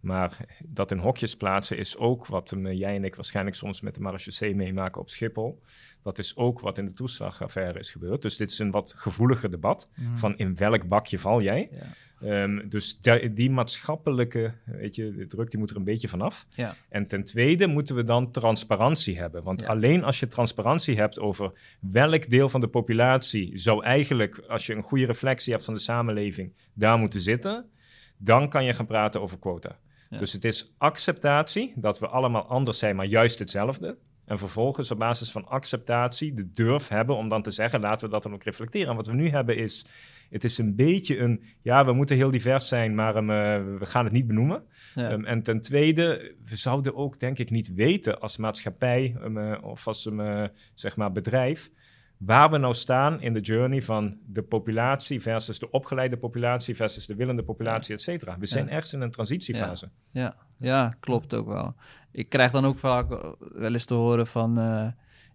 Maar 0.00 0.36
dat 0.66 0.90
in 0.90 0.98
hokjes 0.98 1.36
plaatsen 1.36 1.78
is 1.78 1.96
ook 1.96 2.26
wat 2.26 2.50
um, 2.50 2.72
jij 2.72 2.94
en 2.96 3.04
ik 3.04 3.14
waarschijnlijk 3.14 3.56
soms 3.56 3.80
met 3.80 3.94
de 3.94 4.00
marechaussee 4.00 4.54
meemaken 4.54 5.00
op 5.00 5.08
Schiphol. 5.08 5.62
Dat 6.02 6.18
is 6.18 6.36
ook 6.36 6.60
wat 6.60 6.78
in 6.78 6.86
de 6.86 6.92
toeslagaffaire 6.92 7.78
is 7.78 7.90
gebeurd. 7.90 8.22
Dus 8.22 8.36
dit 8.36 8.50
is 8.50 8.58
een 8.58 8.70
wat 8.70 8.92
gevoeliger 8.92 9.50
debat 9.50 9.90
van 10.14 10.38
in 10.38 10.56
welk 10.56 10.88
bakje 10.88 11.18
val 11.18 11.42
jij. 11.42 11.68
Ja. 11.72 11.86
Um, 12.24 12.68
dus 12.68 13.00
die, 13.00 13.32
die 13.32 13.50
maatschappelijke 13.50 14.54
weet 14.64 14.94
je, 14.94 15.26
druk 15.28 15.50
die 15.50 15.58
moet 15.58 15.70
er 15.70 15.76
een 15.76 15.84
beetje 15.84 16.08
vanaf. 16.08 16.46
Ja. 16.50 16.74
En 16.88 17.06
ten 17.06 17.24
tweede 17.24 17.66
moeten 17.66 17.96
we 17.96 18.04
dan 18.04 18.30
transparantie 18.30 19.18
hebben. 19.18 19.42
Want 19.42 19.60
Ja. 19.60 19.66
alleen 19.66 20.04
als 20.04 20.20
je 20.20 20.28
transparantie 20.28 20.96
hebt 20.96 21.20
over 21.20 21.52
welk 21.80 22.30
deel 22.30 22.48
van 22.48 22.60
de 22.60 22.68
populatie 22.68 23.58
zou 23.58 23.84
eigenlijk, 23.84 24.38
als 24.48 24.66
je 24.66 24.74
een 24.74 24.82
goede 24.82 25.06
reflectie 25.06 25.52
hebt 25.52 25.64
van 25.64 25.74
de 25.74 25.80
samenleving, 25.80 26.52
daar 26.74 26.98
moeten 26.98 27.20
zitten, 27.20 27.70
dan 28.18 28.48
kan 28.48 28.64
je 28.64 28.72
gaan 28.72 28.86
praten 28.86 29.20
over 29.20 29.38
quota. 29.38 29.78
Ja. 30.10 30.18
Dus 30.18 30.32
het 30.32 30.44
is 30.44 30.74
acceptatie 30.78 31.72
dat 31.76 31.98
we 31.98 32.06
allemaal 32.08 32.46
anders 32.46 32.78
zijn, 32.78 32.96
maar 32.96 33.06
juist 33.06 33.38
hetzelfde. 33.38 33.96
En 34.30 34.38
vervolgens 34.38 34.90
op 34.90 34.98
basis 34.98 35.30
van 35.30 35.48
acceptatie 35.48 36.34
de 36.34 36.50
durf 36.52 36.88
hebben 36.88 37.16
om 37.16 37.28
dan 37.28 37.42
te 37.42 37.50
zeggen, 37.50 37.80
laten 37.80 38.06
we 38.06 38.12
dat 38.12 38.22
dan 38.22 38.32
ook 38.32 38.42
reflecteren. 38.42 38.88
En 38.88 38.96
wat 38.96 39.06
we 39.06 39.12
nu 39.12 39.28
hebben 39.28 39.56
is, 39.56 39.86
het 40.30 40.44
is 40.44 40.58
een 40.58 40.74
beetje 40.74 41.18
een, 41.18 41.42
ja, 41.62 41.84
we 41.84 41.92
moeten 41.92 42.16
heel 42.16 42.30
divers 42.30 42.68
zijn, 42.68 42.94
maar 42.94 43.16
um, 43.16 43.30
uh, 43.30 43.78
we 43.78 43.86
gaan 43.86 44.04
het 44.04 44.12
niet 44.12 44.26
benoemen. 44.26 44.62
Ja. 44.94 45.12
Um, 45.12 45.24
en 45.24 45.42
ten 45.42 45.60
tweede, 45.60 46.34
we 46.44 46.56
zouden 46.56 46.94
ook 46.94 47.20
denk 47.20 47.38
ik 47.38 47.50
niet 47.50 47.74
weten 47.74 48.20
als 48.20 48.36
maatschappij 48.36 49.16
um, 49.22 49.36
uh, 49.36 49.58
of 49.62 49.86
als 49.86 50.06
uh, 50.06 50.44
zeg 50.74 50.96
maar 50.96 51.12
bedrijf, 51.12 51.70
waar 52.16 52.50
we 52.50 52.58
nou 52.58 52.74
staan 52.74 53.20
in 53.20 53.32
de 53.32 53.40
journey 53.40 53.82
van 53.82 54.18
de 54.26 54.42
populatie 54.42 55.20
versus 55.20 55.58
de 55.58 55.70
opgeleide 55.70 56.16
populatie 56.16 56.76
versus 56.76 57.06
de 57.06 57.14
willende 57.14 57.42
populatie, 57.42 57.94
et 57.94 58.00
cetera. 58.00 58.38
We 58.38 58.46
zijn 58.46 58.66
Ja. 58.66 58.70
ergens 58.70 58.92
in 58.92 59.00
een 59.00 59.10
transitiefase. 59.10 59.90
Ja, 60.10 60.36
ja, 60.56 60.96
klopt 61.00 61.34
ook 61.34 61.46
wel. 61.46 61.74
Ik 62.12 62.28
krijg 62.28 62.50
dan 62.50 62.64
ook 62.64 62.78
vaak 62.78 63.08
wel 63.38 63.72
eens 63.72 63.84
te 63.84 63.94
horen 63.94 64.26
van... 64.26 64.58
Uh, 64.58 64.86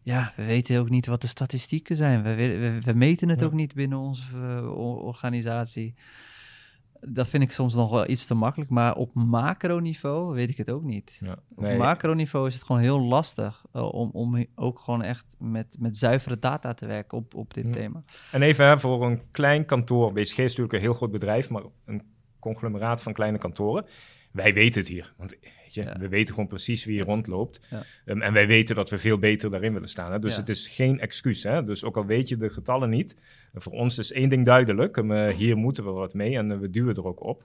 ja, 0.01 0.34
we 0.36 0.45
weten 0.45 0.80
ook 0.80 0.89
niet 0.89 1.07
wat 1.07 1.21
de 1.21 1.28
statistieken 1.28 1.95
zijn. 1.95 2.23
We, 2.23 2.36
we, 2.36 2.82
we 2.82 2.93
meten 2.93 3.30
het 3.30 3.39
Ja. 3.39 3.45
ook 3.45 3.53
niet 3.53 3.73
binnen 3.73 3.97
onze 3.97 4.21
uh, 4.36 4.78
organisatie. 5.05 5.95
Dat 6.99 7.28
vind 7.28 7.43
ik 7.43 7.51
soms 7.51 7.76
nog 7.76 7.91
wel 7.91 8.09
iets 8.09 8.26
te 8.26 8.34
makkelijk. 8.34 8.69
Maar 8.69 8.95
op 8.95 9.13
macroniveau 9.13 10.34
weet 10.34 10.49
ik 10.49 10.57
het 10.57 10.71
ook 10.71 10.84
niet. 10.84 11.17
Ja. 11.19 11.36
Nee. 11.55 11.73
Op 11.73 11.78
macroniveau 11.78 12.47
is 12.47 12.53
het 12.53 12.63
gewoon 12.63 12.82
heel 12.82 13.01
lastig... 13.01 13.65
Uh, 13.73 13.93
om, 13.93 14.09
om 14.13 14.45
ook 14.55 14.80
gewoon 14.80 15.01
echt 15.03 15.36
met, 15.39 15.76
met 15.80 15.97
zuivere 15.97 16.39
data 16.39 16.73
te 16.73 16.86
werken 16.86 17.17
op, 17.17 17.36
op 17.36 17.53
dit 17.53 17.65
ja. 17.65 17.71
thema. 17.71 18.03
En 18.32 18.41
even 18.41 18.65
hè, 18.65 18.80
voor 18.80 19.05
een 19.05 19.21
klein 19.32 19.65
kantoor. 19.65 20.11
BSG 20.13 20.38
is 20.38 20.38
natuurlijk 20.38 20.73
een 20.73 20.80
heel 20.80 20.93
groot 20.93 21.11
bedrijf... 21.11 21.49
maar 21.49 21.63
een 21.86 22.03
conglomeraat 22.39 23.01
van 23.01 23.13
kleine 23.13 23.38
kantoren 23.38 23.86
wij 24.36 24.53
weten 24.53 24.81
het 24.81 24.89
hier. 24.89 25.13
Want 25.17 25.31
weet 25.41 25.73
je, 25.73 25.83
ja. 25.83 25.97
we 25.99 26.07
weten 26.07 26.33
gewoon 26.33 26.49
precies 26.49 26.86
wie 26.86 26.95
hier 26.95 27.05
rondloopt. 27.05 27.67
Ja. 27.69 27.83
Um, 28.05 28.21
en 28.21 28.33
wij 28.33 28.47
weten 28.47 28.75
dat 28.75 28.89
we 28.89 28.97
veel 28.97 29.17
beter 29.17 29.49
daarin 29.49 29.73
willen 29.73 29.89
staan. 29.89 30.11
Hè? 30.11 30.19
Dus 30.19 30.33
ja. 30.33 30.39
het 30.39 30.49
is 30.49 30.67
geen 30.67 30.99
excuus. 30.99 31.43
Hè? 31.43 31.63
Dus 31.63 31.83
ook 31.83 31.97
al 31.97 32.05
weet 32.05 32.29
je 32.29 32.38
de 32.38 32.49
getallen 32.49 32.89
niet, 32.89 33.17
voor 33.53 33.73
ons 33.73 33.97
is 33.97 34.11
één 34.11 34.29
ding 34.29 34.45
duidelijk. 34.45 34.97
Um, 34.97 35.11
uh, 35.11 35.27
hier 35.27 35.57
moeten 35.57 35.83
we 35.83 35.91
wat 35.91 36.13
mee 36.13 36.38
en 36.38 36.51
uh, 36.51 36.57
we 36.57 36.69
duwen 36.69 36.95
er 36.95 37.05
ook 37.05 37.23
op. 37.23 37.43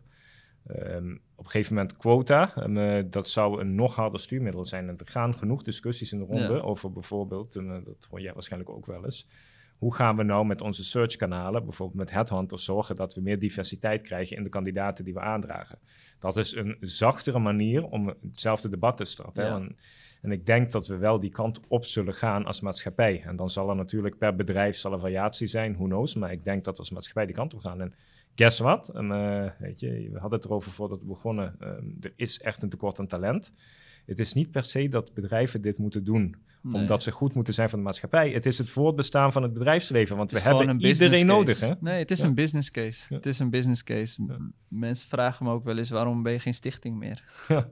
Um, 0.71 1.21
op 1.35 1.45
een 1.45 1.51
gegeven 1.51 1.75
moment 1.75 1.97
quota, 1.97 2.67
uh, 2.67 3.03
dat 3.11 3.29
zou 3.29 3.61
een 3.61 3.75
nog 3.75 3.95
harder 3.95 4.21
stuurmiddel 4.21 4.67
zijn. 4.67 4.89
En 4.89 4.97
er 4.99 5.09
gaan 5.09 5.35
genoeg 5.35 5.63
discussies 5.63 6.13
in 6.13 6.19
de 6.19 6.25
ronde 6.25 6.63
over 6.63 6.93
bijvoorbeeld, 6.93 7.57
en 7.57 7.83
dat 7.85 8.07
hoor 8.11 8.21
jij 8.21 8.33
waarschijnlijk 8.33 8.71
ook 8.71 8.87
wel 8.87 9.05
eens, 9.05 9.29
hoe 9.81 9.95
gaan 9.95 10.17
we 10.17 10.23
nou 10.23 10.47
met 10.47 10.63
onze 10.63 10.85
searchkanalen, 10.85 11.65
bijvoorbeeld 11.65 11.99
met 11.99 12.11
headhunters, 12.11 12.65
zorgen 12.65 12.95
dat 12.95 13.15
we 13.15 13.21
meer 13.21 13.39
diversiteit 13.39 14.03
krijgen 14.03 14.37
in 14.37 14.43
de 14.43 14.49
kandidaten 14.49 15.05
die 15.05 15.15
we 15.15 15.21
aandragen? 15.21 15.79
Dat 16.19 16.37
is 16.37 16.55
een 16.57 16.77
zachtere 16.81 17.39
manier 17.39 17.85
om 17.85 18.15
hetzelfde 18.31 18.69
debat 18.69 18.97
te 18.97 19.05
starten. 19.05 19.45
Ja. 19.45 19.55
En, 19.55 19.77
en, 20.23 20.33
ik 20.33 20.47
denk 20.47 20.71
dat 20.71 20.87
we 20.87 20.97
wel 20.97 21.21
die 21.21 21.31
kant 21.31 21.61
op 21.69 21.85
zullen 21.85 22.15
gaan 22.15 22.45
als 22.45 22.61
maatschappij. 22.61 23.23
En 23.23 23.37
dan 23.37 23.51
zal 23.51 23.71
er 23.71 23.77
natuurlijk 23.77 24.19
per 24.19 24.37
bedrijf 24.37 24.77
zal 24.77 24.93
er 24.93 25.01
variatie 25.01 25.47
zijn, 25.47 25.75
who 25.75 25.85
knows. 25.85 26.15
Maar 26.15 26.33
ik 26.33 26.45
denk 26.45 26.65
dat 26.65 26.75
we 26.75 26.81
als 26.81 26.91
maatschappij 26.91 27.27
die 27.27 27.35
kant 27.35 27.55
op 27.55 27.61
gaan. 27.61 27.81
En 27.81 27.95
guess 28.35 28.59
what? 28.59 28.93
Uh, 28.95 29.51
weet 29.59 29.81
je, 29.81 30.09
we 30.13 30.19
hadden 30.19 30.39
het 30.39 30.45
erover 30.49 30.71
voordat 30.71 31.01
we 31.01 31.07
begonnen. 31.07 31.57
Um, 31.61 31.97
er 32.01 32.13
is 32.17 32.41
echt 32.41 32.63
een 32.63 32.69
tekort 32.69 32.99
aan 32.99 33.07
talent. 33.07 33.53
het 34.07 34.19
is 34.19 34.33
niet 34.33 34.51
per 34.51 34.65
se 34.65 34.89
dat 34.89 35.15
bedrijven 35.15 35.63
dit 35.63 35.79
moeten 35.79 36.05
doen. 36.05 36.37
Nee. 36.63 36.81
Omdat 36.81 37.03
ze 37.03 37.11
goed 37.11 37.35
moeten 37.35 37.55
zijn 37.55 37.69
van 37.71 37.79
de 37.79 37.85
maatschappij. 37.85 38.31
Het 38.31 38.47
is 38.47 38.59
het 38.59 38.71
voortbestaan 38.71 39.33
van 39.33 39.43
het 39.43 39.53
bedrijfsleven. 39.53 40.17
Want 40.17 40.31
we 40.31 40.41
hebben 40.41 40.81
iedereen 40.81 41.11
case. 41.11 41.25
nodig. 41.25 41.61
Hè? 41.61 41.73
Nee, 41.81 41.99
het 41.99 42.11
is 42.11 42.21
Ja. 42.21 42.27
een 42.27 42.35
business 42.35 42.71
case. 42.71 43.07
Ja. 43.09 43.17
Het 43.17 43.27
is 43.27 43.39
een 43.39 43.51
business 43.51 43.85
case. 43.85 44.23
Ja. 44.29 44.37
Mensen 44.69 45.09
vragen 45.09 45.45
me 45.47 45.53
ook 45.53 45.65
wel 45.65 45.79
eens, 45.79 45.91
waarom 45.91 46.23
ben 46.23 46.33
je 46.33 46.39
geen 46.39 46.55
stichting 46.55 46.99
meer? 46.99 47.23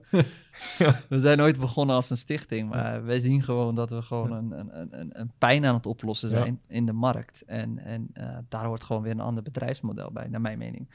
We 1.09 1.19
zijn 1.19 1.37
nooit 1.37 1.59
begonnen 1.59 1.95
als 1.95 2.09
een 2.09 2.17
stichting, 2.17 2.69
maar 2.69 3.03
wij 3.05 3.19
zien 3.19 3.43
gewoon 3.43 3.75
dat 3.75 3.89
we 3.89 4.01
gewoon 4.01 4.31
een, 4.31 4.51
een, 4.59 4.79
een- 4.79 4.99
een, 4.99 5.19
een 5.19 5.31
pijn 5.37 5.65
aan 5.65 5.75
het 5.75 5.85
oplossen 5.85 6.29
zijn 6.29 6.59
in 6.67 6.85
de 6.85 6.93
markt. 6.93 7.41
En, 7.45 7.79
en 7.79 8.09
eh, 8.13 8.37
daar 8.49 8.65
hoort 8.65 8.83
gewoon 8.83 9.01
weer 9.01 9.11
een 9.11 9.19
ander 9.19 9.43
bedrijfsmodel 9.43 10.11
bij, 10.11 10.27
naar 10.27 10.41
mijn 10.41 10.57
mening. 10.57 10.89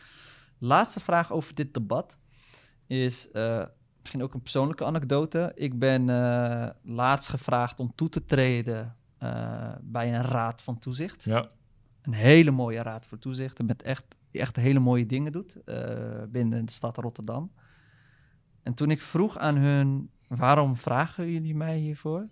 Laatste 0.59 1.01
vraag 1.01 1.33
over 1.33 1.55
dit 1.55 1.75
debat 1.75 2.19
is 2.87 3.31
eh, 3.31 3.65
misschien 4.05 4.23
ook 4.23 4.35
een 4.35 4.43
persoonlijke 4.43 4.85
anekdote. 4.85 5.53
Ik 5.55 5.79
ben 5.79 6.09
eh, 6.09 6.69
laatst 6.83 7.29
gevraagd 7.29 7.81
om 7.81 7.93
toe 7.95 8.09
te 8.09 8.25
treden 8.25 8.97
eh, 9.19 9.73
bij 9.83 10.15
een 10.15 10.23
raad 10.23 10.63
van 10.63 10.79
toezicht. 10.79 11.25
Ja. 11.25 11.51
Een 12.03 12.13
hele 12.13 12.51
mooie 12.51 12.83
raad 12.83 13.07
voor 13.07 13.19
toezicht. 13.19 13.63
Met 13.63 13.83
echt, 13.83 14.17
die 14.31 14.41
echt 14.41 14.57
hele 14.57 14.79
mooie 14.79 15.07
dingen 15.07 15.33
doet 15.33 15.65
eh, 15.65 16.23
binnen 16.29 16.65
de 16.65 16.73
stad 16.73 16.97
Rotterdam. 16.97 17.53
En 18.63 18.75
toen 18.75 18.91
ik 18.91 19.03
vroeg 19.03 19.39
aan 19.39 19.57
hun, 19.57 20.11
waarom 20.29 20.77
vragen 20.77 21.31
jullie 21.31 21.55
mij 21.55 21.77
hiervoor? 21.77 22.29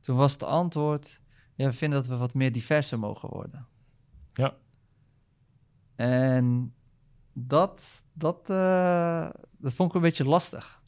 Toen 0.00 0.16
was 0.16 0.32
het 0.32 0.42
antwoord, 0.42 1.20
ja, 1.54 1.66
we 1.66 1.72
vinden 1.72 1.98
dat 1.98 2.08
we 2.08 2.16
wat 2.16 2.34
meer 2.34 2.52
diverser 2.52 2.98
mogen 2.98 3.28
worden. 3.28 3.66
Ja. 4.32 4.54
En 5.94 6.74
dat, 7.32 8.04
dat, 8.12 8.46
dat 9.56 9.72
vond 9.72 9.88
ik 9.88 9.94
een 9.94 10.00
beetje 10.00 10.24
lastig. 10.24 10.81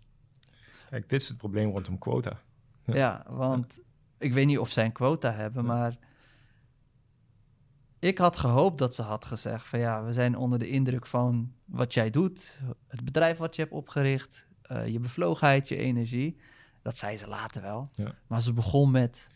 Kijk, 0.95 1.09
dit 1.09 1.21
is 1.21 1.29
het 1.29 1.37
probleem 1.37 1.71
rondom 1.71 1.99
quota. 1.99 2.41
Ja. 2.85 3.25
Want 3.29 3.81
ik 4.19 4.33
weet 4.33 4.47
niet 4.47 4.59
of 4.59 4.71
zij 4.71 4.85
een 4.85 4.93
quota 4.93 5.33
hebben, 5.33 5.65
maar 5.65 5.97
ik 7.99 8.19
had 8.19 8.37
gehoopt 8.37 8.79
dat 8.79 8.95
ze 8.95 9.03
had 9.03 9.25
gezegd 9.25 9.67
van 9.67 9.79
ja, 9.79 10.05
we 10.05 10.13
zijn 10.13 10.37
onder 10.37 10.59
de 10.59 10.69
indruk 10.69 11.07
van 11.07 11.53
wat 11.65 11.95
jij 11.95 12.11
doet, 12.11 12.59
het 12.89 13.05
bedrijf 13.05 13.39
wat 13.39 13.57
je 13.57 13.63
hebt 13.63 13.75
opgericht, 13.75 14.47
eh, 14.63 14.87
je 14.87 14.99
bevlogenheid, 14.99 15.69
je 15.69 15.77
energie. 15.77 16.37
Dat 16.83 16.99
zei 16.99 17.17
ze 17.17 17.29
later 17.29 17.63
wel. 17.63 17.89
Ja. 17.95 18.15
Maar 18.27 18.41
ze 18.41 18.53
begon 18.53 18.91
met 18.91 19.29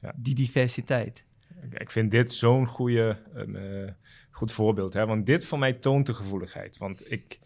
Ja. 0.00 0.12
die 0.16 0.34
diversiteit. 0.34 1.24
Ik- 1.70 1.90
vind 1.90 2.10
dit 2.10 2.32
zo'n 2.32 2.66
goede, 2.66 3.18
um, 3.36 3.56
eh, 3.56 3.92
goed 4.30 4.52
voorbeeld. 4.52 4.92
Hè? 4.92 5.06
Want 5.06 5.26
dit 5.26 5.44
voor 5.46 5.58
mij 5.58 5.72
toont 5.72 6.06
de 6.06 6.14
gevoeligheid. 6.14 6.78
Want 6.78 7.10
ik, 7.10 7.38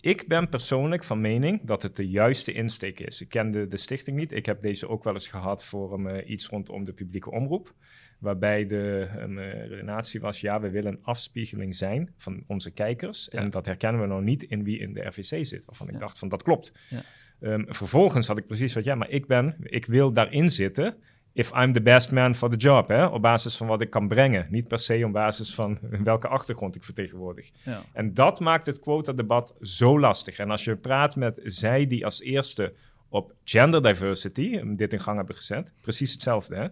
ik 0.00 0.24
ben 0.28 0.48
persoonlijk 0.48 1.04
van 1.04 1.20
mening 1.20 1.60
dat 1.62 1.82
het 1.82 1.96
de 1.96 2.08
juiste 2.08 2.52
insteek 2.52 3.00
is. 3.00 3.20
Ik 3.20 3.28
ken 3.28 3.50
de, 3.50 3.68
de 3.68 3.76
stichting 3.76 4.16
niet. 4.16 4.32
Ik 4.32 4.46
heb 4.46 4.62
deze 4.62 4.88
ook 4.88 5.04
wel 5.04 5.14
eens 5.14 5.28
gehad 5.28 5.64
voor 5.64 5.92
um, 5.92 6.22
iets 6.26 6.46
rondom 6.46 6.84
de 6.84 6.92
publieke 6.92 7.30
omroep. 7.30 7.74
Waarbij 8.18 8.66
de 8.66 9.08
um, 9.16 9.38
eh, 9.38 9.66
redenatie 9.66 10.20
was, 10.20 10.40
ja, 10.40 10.60
we 10.60 10.70
willen 10.70 10.92
een 10.92 11.02
afspiegeling 11.02 11.76
zijn 11.76 12.14
van 12.16 12.44
onze 12.46 12.70
kijkers. 12.70 13.28
Ja. 13.30 13.38
En 13.38 13.50
dat 13.50 13.66
herkennen 13.66 14.00
we 14.00 14.06
nou 14.06 14.22
niet 14.22 14.42
in 14.42 14.64
wie 14.64 14.78
in 14.78 14.92
de 14.92 15.00
RVC 15.00 15.46
zit. 15.46 15.64
Waarvan 15.64 15.88
ik 15.88 15.98
dacht 15.98 16.18
van, 16.18 16.28
dat 16.28 16.42
klopt. 16.42 16.72
Ja. 16.90 17.02
Um, 17.40 17.66
vervolgens 17.68 18.26
had 18.26 18.38
ik 18.38 18.46
precies 18.46 18.74
wat, 18.74 18.84
ja, 18.84 18.94
maar 18.94 19.10
ik 19.10 19.26
ben, 19.26 19.56
ik 19.62 19.86
wil 19.86 20.12
daarin 20.12 20.50
zitten 20.50 20.96
if 21.38 21.52
I'm 21.52 21.72
the 21.72 21.80
best 21.80 22.10
man 22.10 22.34
for 22.34 22.50
the 22.50 22.56
job, 22.56 22.88
hè? 22.88 23.04
op 23.06 23.22
basis 23.22 23.56
van 23.56 23.66
wat 23.66 23.80
ik 23.80 23.90
kan 23.90 24.08
brengen. 24.08 24.46
Niet 24.50 24.68
per 24.68 24.78
se 24.78 25.04
op 25.04 25.12
basis 25.12 25.54
van 25.54 25.78
welke 26.10 26.28
achtergrond 26.28 26.76
ik 26.76 26.84
vertegenwoordig. 26.84 27.50
Ja. 27.64 27.82
En 27.92 28.14
dat 28.14 28.40
maakt 28.40 28.66
het 28.66 28.80
quota-debat 28.80 29.54
zo 29.60 30.00
lastig. 30.00 30.38
En 30.38 30.50
als 30.50 30.64
je 30.64 30.76
praat 30.76 31.16
met 31.16 31.40
zij 31.44 31.86
die 31.86 32.04
als 32.04 32.20
eerste 32.20 32.74
op 33.08 33.34
gender 33.44 33.82
diversity 33.82 34.60
dit 34.76 34.92
in 34.92 35.00
gang 35.00 35.16
hebben 35.16 35.36
gezet, 35.36 35.72
precies 35.80 36.12
hetzelfde. 36.12 36.56
Hè? 36.56 36.66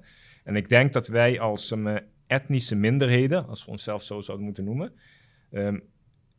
En 0.45 0.57
ik 0.57 0.69
denk 0.69 0.93
dat 0.93 1.07
wij 1.07 1.41
als 1.41 1.71
um, 1.71 1.99
etnische 2.27 2.77
minderheden, 2.77 3.47
als 3.47 3.65
we 3.65 3.71
onszelf 3.71 4.03
zo 4.03 4.21
zouden 4.21 4.47
moeten 4.47 4.65
noemen, 4.65 4.93
um, 5.51 5.83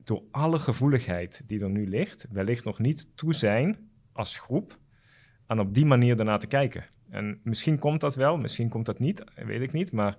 door 0.03 0.23
alle 0.31 0.59
gevoeligheid 0.59 1.41
die 1.45 1.61
er 1.61 1.69
nu 1.69 1.87
ligt, 1.87 2.25
wellicht 2.31 2.65
nog 2.65 2.79
niet 2.79 3.07
toe 3.15 3.33
zijn 3.33 3.89
als 4.11 4.39
groep 4.39 4.77
aan 5.45 5.59
op 5.59 5.73
die 5.73 5.85
manier 5.85 6.19
ernaar 6.19 6.39
te 6.39 6.47
kijken. 6.47 6.85
En 7.09 7.39
misschien 7.43 7.79
komt 7.79 8.01
dat 8.01 8.15
wel, 8.15 8.37
misschien 8.37 8.69
komt 8.69 8.85
dat 8.85 8.99
niet, 8.99 9.23
weet 9.35 9.61
ik 9.61 9.73
niet. 9.73 9.91
Maar 9.91 10.17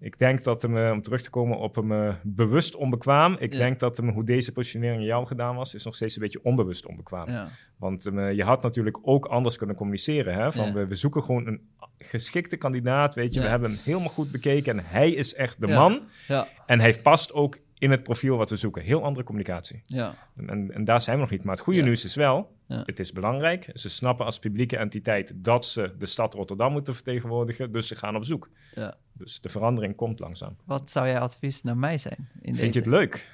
ik 0.00 0.18
denk 0.18 0.42
dat 0.42 0.62
hem, 0.62 0.76
eh, 0.78 0.90
om 0.90 1.02
terug 1.02 1.22
te 1.22 1.30
komen 1.30 1.58
op 1.58 1.74
hem 1.74 1.92
eh, 1.92 2.14
bewust 2.22 2.76
onbekwaam. 2.76 3.36
Ik 3.38 3.52
Ja. 3.52 3.58
denk 3.58 3.80
dat 3.80 3.96
hem, 3.96 4.08
hoe 4.08 4.24
deze 4.24 4.52
positionering 4.52 5.00
in 5.00 5.06
jou 5.06 5.26
gedaan 5.26 5.56
was, 5.56 5.74
is 5.74 5.84
nog 5.84 5.94
steeds 5.94 6.16
een 6.16 6.22
beetje 6.22 6.42
onbewust 6.42 6.86
onbekwaam. 6.86 7.30
Ja. 7.30 7.46
Want 7.78 8.04
hem, 8.04 8.18
eh, 8.18 8.32
je 8.32 8.44
had 8.44 8.62
natuurlijk 8.62 8.98
ook 9.02 9.26
anders 9.26 9.56
kunnen 9.56 9.76
communiceren. 9.76 10.34
Hè? 10.34 10.52
Van 10.52 10.66
Ja. 10.66 10.72
we, 10.72 10.86
we 10.86 10.94
zoeken 10.94 11.22
gewoon 11.22 11.46
een 11.46 11.60
geschikte 11.98 12.56
kandidaat, 12.56 13.14
weet 13.14 13.34
je. 13.34 13.40
We 13.40 13.46
hebben 13.48 13.70
hem 13.70 13.78
helemaal 13.82 14.08
goed 14.08 14.30
bekeken 14.32 14.78
en 14.78 14.84
hij 14.86 15.10
is 15.10 15.34
echt 15.34 15.60
de 15.60 15.66
man. 15.66 16.00
Ja. 16.28 16.48
En 16.66 16.80
hij 16.80 17.00
past 17.00 17.32
ook 17.32 17.58
in 17.78 17.90
het 17.90 18.02
profiel 18.02 18.36
wat 18.36 18.50
we 18.50 18.56
zoeken. 18.56 18.82
Heel 18.82 19.04
andere 19.04 19.24
communicatie. 19.26 19.80
Ja. 19.84 20.14
En, 20.36 20.70
en, 20.74 20.84
daar 20.84 21.00
zijn 21.00 21.16
we 21.16 21.22
nog 21.22 21.30
niet. 21.30 21.44
Maar 21.44 21.54
het 21.54 21.64
goede 21.64 21.82
nieuws 21.82 22.04
is 22.04 22.14
wel, 22.14 22.56
Ja. 22.72 22.82
het 22.86 23.00
is 23.00 23.12
belangrijk. 23.12 23.70
Ze 23.74 23.88
snappen 23.88 24.24
als 24.24 24.38
publieke 24.38 24.76
entiteit 24.76 25.32
dat 25.36 25.66
ze 25.66 25.94
de 25.98 26.06
stad 26.06 26.34
Rotterdam 26.34 26.72
moeten 26.72 26.94
vertegenwoordigen. 26.94 27.72
Dus 27.72 27.88
ze 27.88 27.96
gaan 27.96 28.16
op 28.16 28.24
zoek. 28.24 28.50
Ja. 28.74 28.94
Dus 29.12 29.40
de 29.40 29.48
verandering 29.48 29.96
komt 29.96 30.18
langzaam. 30.18 30.56
Wat 30.64 30.90
zou 30.90 31.06
jij 31.06 31.20
advies 31.20 31.62
naar 31.62 31.76
mij 31.76 31.98
zijn? 31.98 32.28
In 32.40 32.54
Vind 32.54 32.56
deze? 32.58 32.72
je 32.72 32.78
het 32.78 32.86
leuk? 32.88 33.28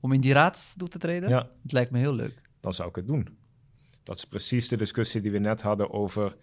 Om 0.00 0.12
in 0.12 0.20
die 0.20 0.32
raad 0.32 0.74
toe 0.76 0.88
te 0.88 0.98
treden? 0.98 1.28
Ja, 1.28 1.48
Het 1.62 1.72
lijkt 1.72 1.90
me 1.90 1.98
heel 1.98 2.14
leuk. 2.14 2.40
dan 2.60 2.74
zou 2.74 2.88
ik 2.88 2.96
het 2.96 3.06
doen. 3.06 3.36
Dat 4.02 4.16
is 4.16 4.24
precies 4.24 4.68
de 4.68 4.76
discussie 4.76 5.20
die 5.20 5.30
we 5.30 5.38
net 5.38 5.62
hadden 5.62 5.90
over 5.90 6.36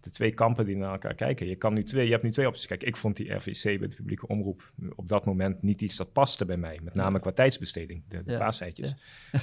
de 0.00 0.10
twee 0.10 0.32
kampen 0.34 0.64
die 0.64 0.76
naar 0.76 0.92
elkaar 0.92 1.14
kijken. 1.14 1.46
Je, 1.46 1.56
kan 1.56 1.74
nu 1.74 1.82
twee, 1.84 2.04
je 2.04 2.10
hebt 2.10 2.22
nu 2.22 2.30
twee 2.30 2.46
opties. 2.46 2.66
Kijk, 2.66 2.82
ik 2.82 2.96
vond 2.96 3.16
die 3.16 3.32
RVC 3.34 3.62
bij 3.78 3.88
de 3.88 3.94
publieke 3.96 4.26
omroep 4.26 4.72
op 4.94 5.08
dat 5.08 5.24
moment 5.24 5.62
niet 5.62 5.80
iets 5.82 5.96
dat 5.96 6.12
paste 6.12 6.44
bij 6.44 6.56
mij. 6.56 6.80
Met 6.82 6.94
name 6.94 7.20
qua 7.20 7.32
tijdsbesteding, 7.32 8.02
de, 8.08 8.22
de 8.24 8.32
Ja. 8.32 8.38
paasheidjes. 8.38 8.94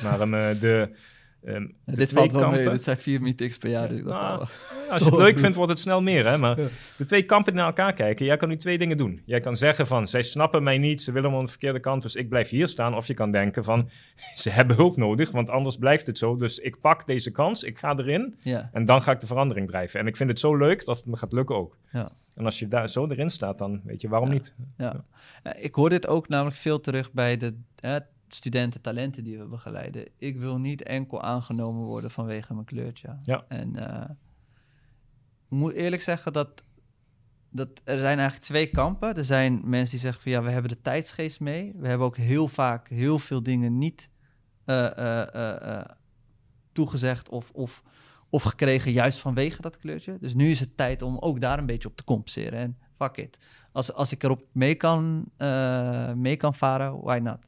Maar 0.03 0.21
um, 0.21 0.33
eh, 0.33 0.59
de, 0.59 0.89
de 1.41 1.71
dit 1.85 2.11
valt 2.11 2.31
wel 2.31 2.51
mee. 2.51 2.69
Dit 2.69 2.83
zijn 2.83 2.97
vier 2.97 3.21
meetings 3.21 3.57
per 3.57 3.69
jaar. 3.69 3.93
Nou, 3.93 4.03
wel- 4.03 4.39
Als 4.89 4.99
je 4.99 5.05
het 5.05 5.15
leuk 5.25 5.39
vindt, 5.39 5.55
wordt 5.55 5.71
het 5.71 5.79
snel 5.79 6.01
meer. 6.01 6.27
Hè? 6.27 6.37
Maar 6.37 6.59
Ja. 6.61 6.67
de 6.97 7.05
twee 7.05 7.23
kampen 7.23 7.51
die 7.53 7.61
naar 7.61 7.69
elkaar 7.71 7.93
kijken, 7.93 8.25
jij 8.25 8.37
kan 8.37 8.49
nu 8.49 8.57
twee 8.57 8.77
dingen 8.77 8.97
doen. 8.97 9.21
Jij 9.25 9.39
kan 9.39 9.55
zeggen 9.55 9.87
van, 9.87 10.07
zij 10.07 10.21
snappen 10.21 10.63
mij 10.63 10.77
niet, 10.77 11.01
ze 11.01 11.11
willen 11.11 11.31
me 11.31 11.37
aan 11.37 11.43
de 11.43 11.49
verkeerde 11.49 11.79
kant, 11.79 12.01
dus 12.01 12.15
ik 12.15 12.29
blijf 12.29 12.49
hier 12.49 12.67
staan. 12.67 12.95
Of 12.95 13.07
je 13.07 13.13
kan 13.13 13.31
denken 13.31 13.63
van, 13.63 13.89
ze 14.35 14.49
hebben 14.49 14.75
hulp 14.75 14.97
nodig, 14.97 15.31
want 15.31 15.49
anders 15.49 15.77
blijft 15.77 16.07
het 16.07 16.17
zo. 16.17 16.35
Dus 16.35 16.59
ik 16.59 16.81
pak 16.81 17.05
deze 17.05 17.31
kans, 17.31 17.63
ik 17.63 17.77
ga 17.77 17.97
erin 17.97 18.35
ja. 18.39 18.69
en 18.73 18.85
dan 18.85 19.01
ga 19.01 19.11
ik 19.11 19.19
de 19.19 19.27
verandering 19.27 19.67
drijven. 19.67 19.99
En 19.99 20.07
ik 20.07 20.15
vind 20.17 20.29
het 20.29 20.39
zo 20.39 20.55
leuk 20.55 20.85
dat 20.85 20.97
het 20.97 21.05
me 21.05 21.17
gaat 21.17 21.33
lukken 21.33 21.55
ook. 21.55 21.77
Ja. 21.91 22.11
En 22.33 22.45
als 22.45 22.59
je 22.59 22.67
daar 22.67 22.89
zo 22.89 23.07
erin 23.07 23.29
staat, 23.29 23.57
dan 23.57 23.81
weet 23.83 24.01
je 24.01 24.07
waarom 24.09 24.27
Ja. 24.27 24.33
niet. 24.33 24.53
Ja. 24.77 25.03
Ik 25.59 25.75
hoor 25.75 25.89
dit 25.89 26.07
ook 26.07 26.27
namelijk 26.27 26.55
veel 26.57 26.81
terug 26.81 27.11
bij 27.11 27.37
de 27.37 27.55
eh, 27.79 27.95
studenten 28.27 28.81
talenten 28.81 29.23
die 29.23 29.37
we 29.37 29.45
begeleiden. 29.45 30.07
Ik 30.17 30.37
wil 30.37 30.57
niet 30.57 30.83
enkel 30.83 31.21
aangenomen 31.21 31.85
worden 31.85 32.11
vanwege 32.11 32.53
mijn 32.53 32.65
kleurtje. 32.65 33.17
Ja. 33.23 33.45
En 33.47 33.75
eh, 33.75 34.09
ik 35.49 35.57
moet 35.57 35.73
eerlijk 35.73 36.01
zeggen 36.01 36.33
dat, 36.33 36.63
dat 37.49 37.69
er 37.83 37.99
zijn 37.99 38.17
eigenlijk 38.17 38.47
twee 38.47 38.67
kampen. 38.67 39.15
Er 39.15 39.25
zijn 39.25 39.61
mensen 39.63 39.91
die 39.91 39.99
zeggen 39.99 40.21
van 40.21 40.31
ja, 40.31 40.41
we 40.41 40.51
hebben 40.51 40.69
de 40.69 40.81
tijdsgeest 40.81 41.39
mee. 41.39 41.73
We 41.75 41.87
hebben 41.87 42.07
ook 42.07 42.17
heel 42.17 42.47
vaak 42.47 42.87
heel 42.87 43.19
veel 43.19 43.43
dingen 43.43 43.77
niet 43.77 44.09
eh, 44.65 45.77
eh, 45.77 45.85
toegezegd 46.71 47.29
of, 47.29 47.51
of, 47.51 47.83
of 48.29 48.43
gekregen 48.43 48.91
juist 48.91 49.19
vanwege 49.19 49.61
dat 49.61 49.77
kleurtje. 49.77 50.17
Dus 50.19 50.33
nu 50.33 50.49
is 50.49 50.59
het 50.59 50.77
tijd 50.77 51.01
om 51.01 51.17
ook 51.17 51.41
daar 51.41 51.59
een 51.59 51.65
beetje 51.65 51.87
op 51.87 51.95
te 51.95 52.03
compenseren. 52.03 52.59
En 52.59 52.77
fuck 52.95 53.17
it. 53.17 53.37
Als, 53.71 53.93
als 53.93 54.11
ik 54.11 54.23
erop 54.23 54.43
mee 54.51 54.75
kan, 54.75 55.31
mee 56.15 56.35
kan 56.35 56.53
varen, 56.53 57.01
why 57.01 57.19
not? 57.23 57.39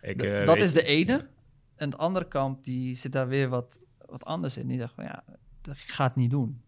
Ik, 0.00 0.22
eh, 0.22 0.46
dat 0.46 0.56
is 0.56 0.72
de 0.72 0.82
ene. 0.82 1.26
En 1.76 1.90
de 1.90 1.96
andere 1.96 2.28
kant, 2.28 2.64
die 2.64 2.94
zit 2.94 3.12
daar 3.12 3.28
weer 3.28 3.48
wat, 3.48 3.78
wat 4.06 4.24
anders 4.24 4.56
in. 4.56 4.66
Die 4.68 4.78
zegt 4.78 4.94
van 4.94 5.04
ja, 5.04 5.24
dat 5.60 5.76
ga 5.78 6.04
het 6.04 6.16
niet 6.16 6.30
doen. 6.30 6.62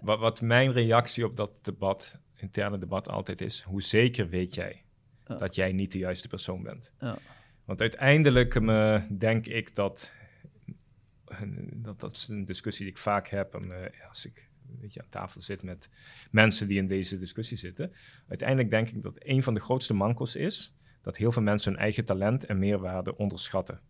Wat, 0.00 0.18
wat 0.18 0.40
mijn 0.40 0.72
reactie 0.72 1.24
op 1.24 1.36
dat 1.36 1.58
debat, 1.62 2.18
interne 2.34 2.78
debat 2.78 3.08
altijd 3.08 3.40
is, 3.40 3.62
hoe 3.62 3.82
zeker 3.82 4.28
weet 4.28 4.54
jij 4.54 4.82
Ja. 5.26 5.36
dat 5.38 5.54
jij 5.54 5.72
niet 5.72 5.92
de 5.92 5.98
juiste 5.98 6.28
persoon 6.28 6.62
bent? 6.62 6.92
Ja. 7.00 7.18
Want 7.64 7.80
uiteindelijk 7.80 8.54
eh, 8.54 9.02
denk 9.18 9.46
ik 9.46 9.74
dat, 9.74 10.12
dat, 11.72 12.00
dat 12.00 12.16
is 12.16 12.28
een 12.28 12.44
discussie 12.44 12.84
die 12.84 12.94
ik 12.94 13.00
vaak 13.00 13.28
heb 13.28 13.54
en, 13.54 13.82
eh, 13.84 14.08
als 14.08 14.26
ik 14.26 14.48
weet 14.80 14.94
je, 14.94 15.00
aan 15.00 15.08
tafel 15.08 15.42
zit 15.42 15.62
met 15.62 15.88
mensen 16.30 16.68
die 16.68 16.78
in 16.78 16.88
deze 16.88 17.18
discussie 17.18 17.56
zitten. 17.56 17.92
Uiteindelijk 18.28 18.70
denk 18.70 18.88
ik 18.88 19.02
dat 19.02 19.14
een 19.18 19.42
van 19.42 19.54
de 19.54 19.60
grootste 19.60 19.94
mankels 19.94 20.36
is 20.36 20.74
dat 21.02 21.16
heel 21.16 21.32
veel 21.32 21.42
mensen 21.42 21.72
hun 21.72 21.80
eigen 21.80 22.04
talent 22.04 22.44
en 22.46 22.58
meerwaarde 22.58 23.16
onderschatten. 23.16 23.80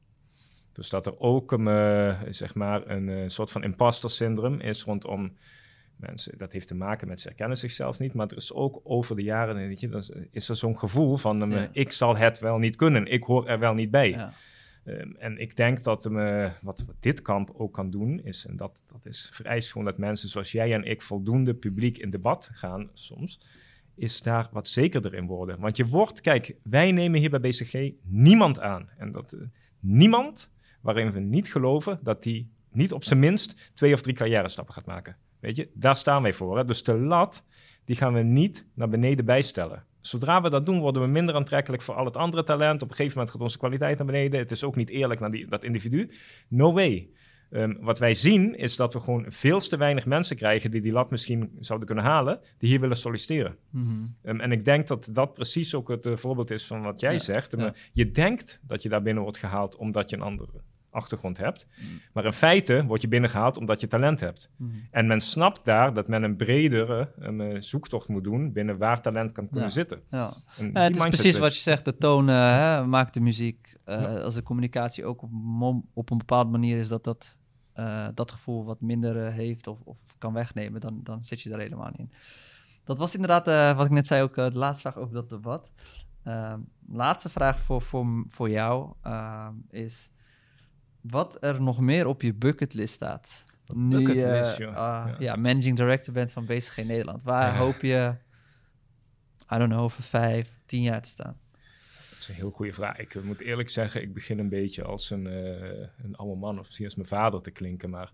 Dus 0.72 0.88
dat 0.88 1.06
er 1.06 1.18
ook 1.18 1.52
een, 1.52 1.68
eh, 1.68 2.20
zeg 2.30 2.54
maar 2.54 2.90
een 2.90 3.08
eh, 3.08 3.22
soort 3.26 3.50
van 3.50 3.62
imposter 3.62 4.11
syndroom 4.11 4.61
is 4.61 4.82
rondom 4.82 5.32
mensen. 5.96 6.38
Dat 6.38 6.52
heeft 6.52 6.66
te 6.66 6.74
maken 6.74 7.08
met 7.08 7.20
ze 7.20 7.28
herkennen 7.28 7.58
zichzelf 7.58 7.98
niet, 7.98 8.14
maar 8.14 8.26
er 8.28 8.36
is 8.36 8.52
ook 8.52 8.80
over 8.82 9.16
de 9.16 9.22
jaren, 9.22 9.56
weet 9.56 9.80
je, 9.80 9.88
dan 9.88 10.02
is 10.30 10.48
er 10.48 10.56
zo'n 10.56 10.78
gevoel 10.78 11.16
van 11.16 11.42
eh, 11.42 11.50
Ja. 11.50 11.68
ik 11.72 11.92
zal 11.92 12.16
het 12.16 12.38
wel 12.38 12.58
niet 12.58 12.76
kunnen, 12.76 13.06
ik 13.06 13.22
hoor 13.22 13.46
er 13.48 13.58
wel 13.58 13.74
niet 13.74 13.90
bij. 13.90 14.11
Ja. 14.11 14.32
Ehm, 14.84 15.12
en 15.18 15.38
ik 15.38 15.56
denk 15.56 15.82
dat 15.82 16.06
uh, 16.06 16.50
wat, 16.62 16.84
wat, 16.86 16.96
dit 17.00 17.22
kamp 17.22 17.50
ook 17.54 17.72
kan 17.72 17.90
doen, 17.90 18.20
is, 18.22 18.46
en 18.46 18.56
dat, 18.56 18.82
dat 18.86 19.06
is 19.06 19.28
vereist 19.32 19.72
gewoon 19.72 19.86
dat 19.86 19.98
mensen 19.98 20.28
zoals 20.28 20.52
jij 20.52 20.74
en 20.74 20.84
ik 20.84 21.02
voldoende 21.02 21.54
publiek 21.54 21.98
in 21.98 22.11
debat 22.11 22.50
gaan 22.52 22.90
soms, 22.94 23.40
is 23.95 24.22
daar 24.22 24.49
wat 24.53 24.68
zekerder 24.68 25.14
in 25.14 25.26
worden. 25.26 25.61
Want 25.61 25.76
je 25.76 25.86
wordt, 25.86 26.20
kijk, 26.20 26.57
wij 26.62 26.93
nemen 26.93 27.20
hier 27.20 27.30
bij 27.30 27.41
BCG 27.41 27.93
niemand 28.03 28.61
aan. 28.61 28.88
En 28.99 29.12
dat 29.12 29.32
uh, 29.32 29.41
niemand 29.80 30.51
waarin 30.80 31.12
we 31.12 31.20
niet 31.20 31.53
geloven 31.53 31.99
dat 32.03 32.22
die 32.22 32.51
niet 32.72 32.93
op 32.93 33.05
zijn 33.05 33.18
minst 33.18 33.70
twee 33.74 33.93
of 33.93 34.01
drie 34.01 34.14
carrière 34.14 34.49
stappen 34.49 34.74
gaat 34.74 34.86
maken. 34.86 35.16
Weet 35.41 35.57
je, 35.57 35.70
daar 35.74 35.97
staan 35.97 36.22
wij 36.22 36.32
voor. 36.32 36.59
Hè? 36.59 36.64
Dus 36.64 36.82
de 36.82 36.99
lat, 36.99 37.45
die 37.84 37.97
gaan 37.97 38.12
we 38.12 38.20
niet 38.20 38.66
naar 38.74 38.88
beneden 38.88 39.24
bijstellen. 39.24 39.84
Zodra 40.01 40.43
we 40.43 40.51
dat 40.51 40.66
doen, 40.66 40.80
worden 40.80 41.03
we 41.03 41.09
minder 41.09 41.34
aantrekkelijk 41.34 41.82
voor 41.82 41.95
al 41.95 42.05
het 42.05 42.16
andere 42.16 42.45
talent. 42.45 42.82
Op 42.82 42.88
een 42.88 42.95
gegeven 42.95 43.16
moment 43.18 43.34
gaat 43.34 43.43
onze 43.43 43.59
kwaliteit 43.59 43.97
naar 43.97 44.07
beneden. 44.07 44.41
Het 44.41 44.51
is 44.51 44.64
ook 44.64 44.76
niet 44.76 44.91
eerlijk 44.91 45.20
naar 45.20 45.30
die, 45.30 45.47
dat 45.47 45.64
individu. 45.64 46.11
No 46.49 46.72
way. 46.72 47.11
Um, 47.53 47.78
wat 47.80 47.98
wij 47.98 48.14
zien 48.14 48.57
is 48.57 48.76
dat 48.76 48.92
we 48.92 49.01
gewoon 49.01 49.24
veel 49.28 49.59
te 49.59 49.76
weinig 49.76 50.07
mensen 50.07 50.36
krijgen 50.36 50.70
die 50.70 50.80
die 50.80 50.92
lat 50.92 51.11
misschien 51.11 51.57
zouden 51.61 51.86
kunnen 51.86 52.05
halen, 52.05 52.40
die 52.59 52.68
hier 52.68 52.80
willen 52.80 52.96
solliciteren. 52.96 53.57
Mm 53.70 54.14
um, 54.24 54.40
en 54.40 54.53
ik 54.53 54.64
denk 54.64 54.86
dat 54.86 55.09
dat 55.12 55.34
precies 55.34 55.74
ook 55.74 55.88
het 55.88 56.07
uh, 56.07 56.16
voorbeeld 56.16 56.51
is 56.51 56.66
van 56.66 56.82
wat 56.82 57.01
jij 57.01 57.18
zegt. 57.18 57.57
Ja. 57.57 57.74
Je 57.92 58.11
denkt 58.11 58.61
dat 58.62 58.82
je 58.82 58.88
daar 58.88 59.03
binnen 59.03 59.22
wordt 59.22 59.38
gehaald 59.38 59.76
omdat 59.76 60.11
je 60.11 60.16
een 60.16 60.22
andere 60.22 60.61
achtergrond 60.90 61.38
hebt. 61.38 61.66
Mm. 61.80 62.01
Maar 62.12 62.24
in 62.24 62.32
feite 62.32 62.84
word 62.86 63.01
je 63.01 63.09
binnengehaald 63.09 63.57
omdat 63.57 63.80
je 63.80 63.86
talent 63.86 64.20
hebt. 64.20 64.51
Mm. 64.57 64.72
En 64.90 65.07
men 65.07 65.20
snapt 65.20 65.64
daar 65.64 65.94
dat 65.94 66.09
men 66.09 66.22
een 66.22 66.36
bredere 66.36 67.12
een, 67.18 67.40
uh, 67.40 67.57
zoektocht 67.61 68.09
moet 68.09 68.24
doen 68.24 68.53
binnen 68.53 68.78
waar 68.78 69.01
talent 69.01 69.32
kan 69.32 69.46
kunnen 69.46 69.64
ja. 69.64 69.70
zitten. 69.70 70.01
Ja. 70.11 70.36
ja 70.72 70.80
het 70.80 70.96
is 70.96 71.03
precies 71.03 71.38
wat 71.38 71.55
je 71.55 71.62
zegt, 71.62 71.84
de 71.84 71.96
toon 71.96 72.28
uh, 72.28 72.84
maakt 72.84 73.14
de 73.14 73.20
muziek. 73.20 73.76
Uh, 73.86 74.01
ja. 74.01 74.20
Als 74.20 74.34
de 74.34 74.42
communicatie 74.42 75.05
ook 75.05 75.22
op, 75.22 75.30
op, 75.94 76.11
een 76.11 76.18
bepaalde 76.18 76.51
manier 76.51 76.78
is 76.78 76.88
dat 76.88 77.05
dat, 77.05 77.36
uh, 77.80 78.08
dat 78.14 78.32
gevoel 78.32 78.64
wat 78.64 78.80
minder 78.80 79.32
heeft 79.32 79.66
of, 79.66 79.78
of, 79.84 79.96
kan 80.18 80.32
wegnemen, 80.32 80.80
dan, 80.80 81.00
dan 81.02 81.24
zit 81.24 81.40
je 81.40 81.48
daar 81.48 81.58
helemaal 81.58 81.88
niet 81.90 81.98
in. 81.98 82.12
Dat 82.84 82.98
was 82.98 83.14
inderdaad, 83.14 83.76
wat 83.76 83.86
ik 83.86 83.92
net 83.92 84.06
zei, 84.06 84.22
ook 84.22 84.34
de 84.34 84.50
laatste 84.52 84.80
vraag 84.80 85.02
over 85.02 85.14
dat 85.14 85.28
debat. 85.28 85.70
laatste 86.88 87.30
vraag 87.30 87.60
voor, 87.60 87.82
voor, 87.82 88.24
voor 88.28 88.50
jou 88.50 88.92
is 89.70 90.10
wat 91.00 91.36
er 91.40 91.62
nog 91.62 91.80
meer 91.80 92.06
op 92.06 92.22
je 92.22 92.34
bucketlist 92.34 92.94
staat. 92.94 93.44
Nu 93.66 93.96
bucketlist, 93.96 94.56
je 94.56 94.64
ja. 94.64 95.16
ja. 95.18 95.36
managing 95.36 95.76
director 95.76 96.14
bent 96.14 96.32
van 96.32 96.46
BCG 96.46 96.76
Nederland. 96.76 97.22
Waar 97.22 97.52
ja. 97.52 97.58
hoop 97.58 97.80
je, 97.80 98.14
I 99.52 99.58
don't 99.58 99.70
know, 99.70 99.82
over 99.82 100.02
vijf, 100.02 100.52
tien 100.66 100.82
jaar 100.82 101.02
te 101.02 101.08
staan? 101.08 101.39
Een 102.30 102.36
heel 102.36 102.50
goede 102.50 102.72
vraag. 102.72 102.98
Ik 102.98 103.22
moet 103.22 103.40
eerlijk 103.40 103.70
zeggen, 103.70 104.02
ik 104.02 104.14
begin 104.14 104.38
een 104.38 104.48
beetje 104.48 104.84
als 104.84 105.10
een, 105.10 105.26
uh, 105.26 105.86
een 106.02 106.16
oude 106.16 106.40
man 106.40 106.58
of 106.58 106.64
misschien 106.64 106.84
als 106.84 106.94
mijn 106.94 107.08
vader 107.08 107.40
te 107.40 107.50
klinken, 107.50 107.90
maar... 107.90 108.12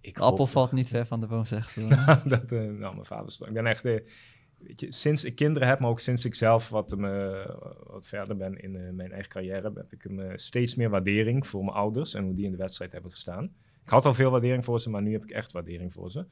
Ik 0.00 0.18
Appel 0.18 0.46
valt 0.46 0.72
niet 0.72 0.88
ver 0.88 1.06
van 1.06 1.20
de 1.20 1.26
boom, 1.26 1.44
zegt 1.44 1.70
ze. 1.70 1.88
dat, 2.24 2.52
uh, 2.52 2.60
nou, 2.60 2.94
mijn 2.94 3.04
vader 3.04 3.26
is... 3.26 3.40
Ik 3.40 3.52
ben 3.52 3.66
echt... 3.66 3.82
Weet 3.82 4.80
je, 4.80 4.92
sinds 4.92 5.24
ik 5.24 5.34
kinderen 5.34 5.68
heb, 5.68 5.78
maar 5.78 5.90
ook 5.90 6.00
sinds 6.00 6.24
ik 6.24 6.34
zelf 6.34 6.68
wat, 6.68 6.96
me, 6.96 7.44
wat 7.86 8.06
verder 8.06 8.36
ben 8.36 8.62
in 8.62 8.94
mijn 8.96 9.12
eigen 9.12 9.30
carrière, 9.30 9.72
heb 9.74 9.92
ik 9.92 10.04
uh, 10.04 10.32
steeds 10.34 10.74
meer 10.74 10.90
waardering 10.90 11.46
voor 11.46 11.64
mijn 11.64 11.76
ouders 11.76 12.14
en 12.14 12.24
hoe 12.24 12.34
die 12.34 12.44
in 12.44 12.50
de 12.50 12.56
wedstrijd 12.56 12.92
hebben 12.92 13.10
gestaan. 13.10 13.44
Ik 13.82 13.90
had 13.90 14.04
al 14.04 14.14
veel 14.14 14.30
waardering 14.30 14.64
voor 14.64 14.80
ze, 14.80 14.90
maar 14.90 15.02
nu 15.02 15.12
heb 15.12 15.22
ik 15.22 15.30
echt 15.30 15.52
waardering 15.52 15.92
voor 15.92 16.10
ze. 16.10 16.26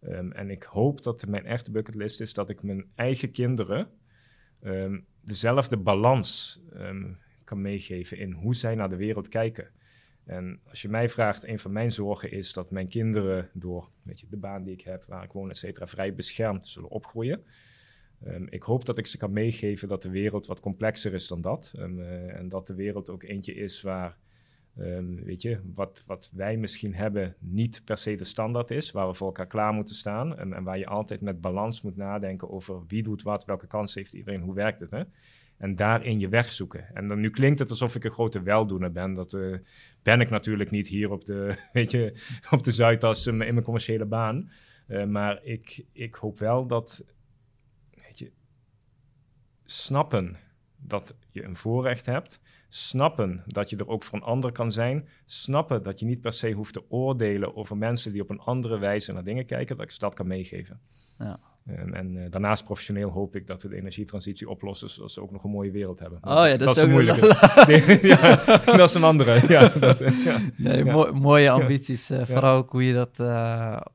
Um, 0.00 0.32
en 0.32 0.50
ik 0.50 0.62
hoop 0.62 1.02
dat 1.02 1.26
mijn 1.26 1.46
echte 1.46 1.70
bucketlist 1.70 2.20
is 2.20 2.34
dat 2.34 2.48
ik 2.50 2.62
mijn 2.62 2.86
eigen 2.94 3.30
kinderen 3.30 3.88
um, 4.64 5.06
dezelfde 5.20 5.76
balans 5.76 6.60
um, 6.76 7.18
kan 7.44 7.60
meegeven 7.60 8.18
in 8.18 8.32
hoe 8.32 8.54
zij 8.54 8.74
naar 8.74 8.88
de 8.88 8.96
wereld 8.96 9.28
kijken. 9.28 9.70
En 10.24 10.60
als 10.64 10.82
je 10.82 10.88
mij 10.88 11.08
vraagt, 11.08 11.44
een 11.44 11.58
van 11.58 11.72
mijn 11.72 11.92
zorgen 11.92 12.30
is 12.30 12.52
dat 12.52 12.70
mijn 12.70 12.88
kinderen 12.88 13.50
door 13.52 13.90
weet 14.02 14.20
je, 14.20 14.26
de 14.30 14.36
baan 14.36 14.62
die 14.62 14.72
ik 14.72 14.80
heb, 14.80 15.04
waar 15.04 15.24
ik 15.24 15.32
woon, 15.32 15.50
et 15.50 15.58
cetera, 15.58 15.86
vrij 15.86 16.14
beschermd 16.14 16.66
zullen 16.66 16.90
opgroeien. 16.90 17.44
Um, 18.26 18.46
ik 18.50 18.62
hoop 18.62 18.84
dat 18.84 18.98
ik 18.98 19.06
ze 19.06 19.16
kan 19.16 19.32
meegeven 19.32 19.88
dat 19.88 20.02
de 20.02 20.10
wereld 20.10 20.46
wat 20.46 20.60
complexer 20.60 21.14
is 21.14 21.28
dan 21.28 21.40
dat. 21.40 21.72
Uh, 21.76 22.36
en 22.36 22.48
dat 22.48 22.66
de 22.66 22.74
wereld 22.74 23.10
ook 23.10 23.22
eentje 23.22 23.54
is 23.54 23.82
waar, 23.82 24.18
um, 24.78 25.24
weet 25.24 25.42
je, 25.42 25.60
wat, 25.74 26.02
wat 26.06 26.30
wij 26.34 26.56
misschien 26.56 26.94
hebben 26.94 27.36
niet 27.38 27.82
per 27.84 27.98
se 27.98 28.16
de 28.16 28.24
standaard 28.24 28.70
is. 28.70 28.90
Waar 28.90 29.08
we 29.08 29.14
voor 29.14 29.26
elkaar 29.26 29.46
klaar 29.46 29.72
moeten 29.72 29.94
staan. 29.94 30.38
En, 30.38 30.52
en 30.52 30.64
waar 30.64 30.78
je 30.78 30.86
altijd 30.86 31.20
met 31.20 31.40
balans 31.40 31.82
moet 31.82 31.96
nadenken 31.96 32.50
over 32.50 32.86
wie 32.86 33.02
doet 33.02 33.22
wat, 33.22 33.44
welke 33.44 33.66
kans 33.66 33.94
heeft 33.94 34.14
iedereen, 34.14 34.40
hoe 34.40 34.54
werkt 34.54 34.80
het. 34.80 34.90
Hè? 34.90 35.02
En 35.56 35.76
daarin 35.76 36.18
je 36.18 36.28
weg 36.28 36.46
zoeken. 36.46 36.94
En 36.94 37.08
dan, 37.08 37.20
nu 37.20 37.30
klinkt 37.30 37.58
het 37.58 37.70
alsof 37.70 37.94
ik 37.94 38.04
een 38.04 38.10
grote 38.10 38.42
weldoener 38.42 38.92
ben. 38.92 39.14
Dat 39.14 39.32
uh, 39.32 39.56
ben 40.02 40.20
ik 40.20 40.30
natuurlijk 40.30 40.70
niet 40.70 40.88
hier 40.88 41.10
op 41.10 41.24
de, 41.24 41.56
weet 41.72 41.90
je, 41.90 42.14
op 42.50 42.64
de 42.64 42.70
Zuidas 42.72 43.26
in 43.26 43.36
mijn 43.36 43.62
commerciële 43.62 44.04
baan. 44.04 44.50
Uh, 44.88 45.04
maar 45.04 45.44
ik, 45.44 45.84
ik 45.92 46.14
hoop 46.14 46.38
wel 46.38 46.66
dat, 46.66 47.04
weet 47.90 48.18
je, 48.18 48.32
snappen 49.64 50.36
dat 50.76 51.16
je 51.30 51.42
een 51.42 51.56
voorrecht 51.56 52.06
hebt. 52.06 52.40
Snappen 52.76 53.42
dat 53.46 53.70
je 53.70 53.76
er 53.76 53.88
ook 53.88 54.02
voor 54.02 54.18
een 54.18 54.24
ander 54.24 54.52
kan 54.52 54.72
zijn. 54.72 55.08
Snappen 55.26 55.82
dat 55.82 55.98
je 55.98 56.06
niet 56.06 56.20
per 56.20 56.32
se 56.32 56.52
hoeft 56.52 56.72
te 56.72 56.90
oordelen 56.90 57.56
over 57.56 57.76
mensen 57.76 58.12
die 58.12 58.22
op 58.22 58.30
een 58.30 58.38
andere 58.38 58.78
wijze 58.78 59.12
naar 59.12 59.24
dingen 59.24 59.46
kijken. 59.46 59.76
Dat 59.76 59.84
ik 59.84 59.90
ze 59.90 59.98
dat 59.98 60.14
kan 60.14 60.26
meegeven. 60.26 60.80
Ja. 61.18 61.38
En, 61.64 61.94
en 61.94 62.14
uh, 62.14 62.30
daarnaast 62.30 62.64
professioneel 62.64 63.10
hoop 63.10 63.36
ik 63.36 63.46
dat 63.46 63.62
we 63.62 63.68
de 63.68 63.76
energietransitie 63.76 64.48
oplossen, 64.48 64.90
zodat 64.90 65.12
ze 65.12 65.20
ook 65.20 65.30
nog 65.30 65.44
een 65.44 65.50
mooie 65.50 65.70
wereld 65.70 65.98
hebben. 65.98 66.18
Oh 66.22 66.30
ja, 66.30 66.56
dat, 66.56 66.58
dat 66.58 66.76
is 66.76 66.82
een 66.82 66.90
moeilijke. 66.90 67.26
ja, 68.08 68.44
dat 68.64 68.88
is 68.88 68.94
een 68.94 69.04
andere. 69.04 69.40
Ja, 69.48 69.68
dat, 69.78 70.00
uh, 70.00 70.24
ja. 70.24 70.40
Nee, 70.56 70.84
mo 70.84 71.12
mooie 71.12 71.50
ambities. 71.50 72.10
Uh, 72.10 72.24
vooral 72.24 72.56
ook 72.56 72.70
hoe 72.70 72.84
je 72.84 72.94
dat 72.94 73.20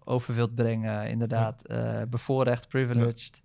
over 0.04 0.36
wilt 0.36 0.56
brengen. 0.56 1.10
Inderdaad, 1.10 1.62
bevoorrecht, 2.10 2.68
privileged. 2.68 3.42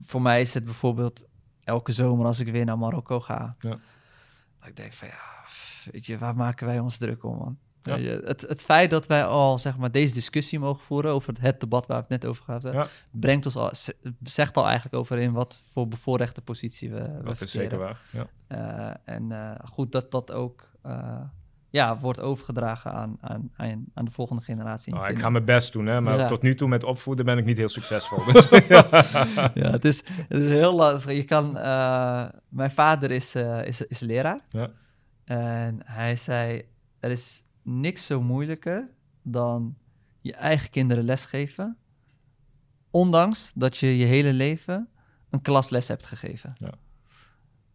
Voor 0.00 0.22
mij 0.22 0.40
is 0.40 0.54
het 0.54 0.64
bijvoorbeeld 0.64 1.24
elke 1.64 1.92
zomer 1.92 2.26
als 2.26 2.40
ik 2.40 2.48
weer 2.52 2.64
naar 2.64 2.78
Marokko 2.78 3.20
ga. 3.20 3.56
Dat 4.62 4.70
ik 4.70 4.76
denk 4.76 4.92
van 4.92 5.08
ja, 5.08 5.44
weet 5.90 6.06
je, 6.06 6.18
waar 6.18 6.36
maken 6.36 6.66
wij 6.66 6.78
ons 6.78 6.98
druk 6.98 7.24
om, 7.24 7.36
man? 7.36 7.58
Ja. 7.82 7.96
Het, 7.98 8.40
het 8.40 8.64
feit 8.64 8.90
dat 8.90 9.06
wij 9.06 9.24
al 9.24 9.58
zeg 9.58 9.76
maar, 9.76 9.90
deze 9.90 10.14
discussie 10.14 10.58
mogen 10.58 10.84
voeren 10.84 11.12
over 11.12 11.34
het 11.40 11.60
debat 11.60 11.86
waar 11.86 11.96
we 11.96 12.02
het 12.02 12.22
net 12.22 12.30
over 12.30 12.44
hadden, 12.46 12.72
ja. 12.72 12.86
brengt 13.10 13.46
ons 13.46 13.56
al, 13.56 13.70
zegt 14.22 14.56
al 14.56 14.64
eigenlijk 14.64 14.94
over 14.94 15.18
in 15.18 15.32
wat 15.32 15.62
voor 15.72 15.88
bevoorrechte 15.88 16.40
positie 16.40 16.90
we. 16.90 17.06
Dat 17.24 17.38
we 17.38 17.44
is 17.44 17.50
zeker 17.50 17.78
waar. 17.78 18.00
Ja. 18.10 18.26
Uh, 18.48 19.14
en 19.14 19.30
uh, 19.30 19.54
goed 19.64 19.92
dat 19.92 20.10
dat 20.10 20.32
ook 20.32 20.68
uh, 20.86 21.20
ja, 21.72 21.98
wordt 21.98 22.20
overgedragen 22.20 22.92
aan, 22.92 23.16
aan, 23.20 23.50
aan, 23.56 23.84
aan 23.94 24.04
de 24.04 24.10
volgende 24.10 24.42
generatie. 24.42 24.94
Oh, 24.94 25.08
ik 25.08 25.18
ga 25.18 25.30
mijn 25.30 25.44
best 25.44 25.72
doen, 25.72 25.86
hè, 25.86 26.00
maar 26.00 26.18
ja. 26.18 26.26
tot 26.26 26.42
nu 26.42 26.54
toe 26.54 26.68
met 26.68 26.84
opvoeden 26.84 27.24
ben 27.24 27.38
ik 27.38 27.44
niet 27.44 27.56
heel 27.56 27.68
succesvol. 27.68 28.32
Dus, 28.32 28.48
ja, 29.54 29.70
het 29.70 29.84
is, 29.84 30.02
het 30.06 30.42
is 30.42 30.50
heel 30.50 30.74
lastig. 30.74 31.16
Je 31.16 31.24
kan, 31.24 31.52
mijn 32.48 32.70
vader 32.70 33.10
is, 33.10 33.34
is, 33.64 33.86
is 33.86 34.00
leraar. 34.00 34.40
Ja. 34.48 34.70
En 35.24 35.80
hij 35.84 36.16
zei: 36.16 36.62
er 37.00 37.10
is 37.10 37.44
niks 37.62 38.06
zo 38.06 38.22
moeilijker 38.22 38.88
dan 39.22 39.76
je 40.20 40.34
eigen 40.34 40.70
kinderen 40.70 41.04
lesgeven, 41.04 41.76
ondanks 42.90 43.50
dat 43.54 43.76
je 43.76 43.98
je 43.98 44.04
hele 44.04 44.32
leven 44.32 44.88
een 45.30 45.42
klasles 45.42 45.88
hebt 45.88 46.06
gegeven. 46.06 46.54
Ja. 46.58 46.72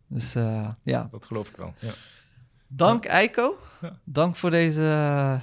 Dus 0.07 0.35
uh, 0.35 0.69
ja. 0.83 1.07
Dat 1.11 1.25
geloof 1.25 1.49
ik 1.49 1.55
wel. 1.55 1.73
Ja. 1.79 1.91
Dank. 2.67 3.05
Eiko. 3.05 3.57
Ja. 3.81 3.99
Dank 4.03 4.35
voor 4.35 4.49
deze 4.49 4.81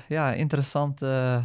ja, 0.08 0.32
interessante 0.32 1.42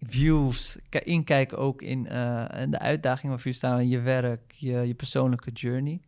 views. 0.00 0.78
Inkijken 0.90 1.58
ook 1.58 1.82
in, 1.82 2.06
uh, 2.12 2.44
in 2.60 2.70
de 2.70 2.78
uitdagingen 2.78 3.36
waar 3.36 3.46
je 3.46 3.52
staan 3.52 3.80
in 3.80 3.88
je 3.88 4.00
werk, 4.00 4.52
je, 4.52 4.72
je 4.72 4.94
persoonlijke 4.94 5.50
journey. 5.50 6.00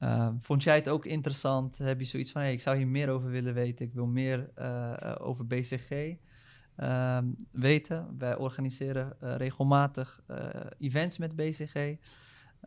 Uh, 0.00 0.28
vond 0.40 0.62
jij 0.62 0.74
het 0.74 0.88
ook 0.88 1.04
interessant? 1.04 1.78
Heb 1.78 2.00
je 2.00 2.06
zoiets 2.06 2.30
van, 2.30 2.40
hey, 2.40 2.52
ik 2.52 2.60
zou 2.60 2.76
hier 2.76 2.86
meer 2.86 3.08
over 3.08 3.30
willen 3.30 3.54
weten, 3.54 3.86
ik 3.86 3.92
wil 3.92 4.06
meer 4.06 4.50
uh, 4.58 5.14
over 5.18 5.46
BCG 5.46 5.90
uh, 6.76 7.18
weten? 7.50 8.14
Wij 8.18 8.36
organiseren 8.36 9.16
regelmatig 9.20 10.20
events 10.78 11.18
met 11.18 11.36
BCG. 11.36 11.96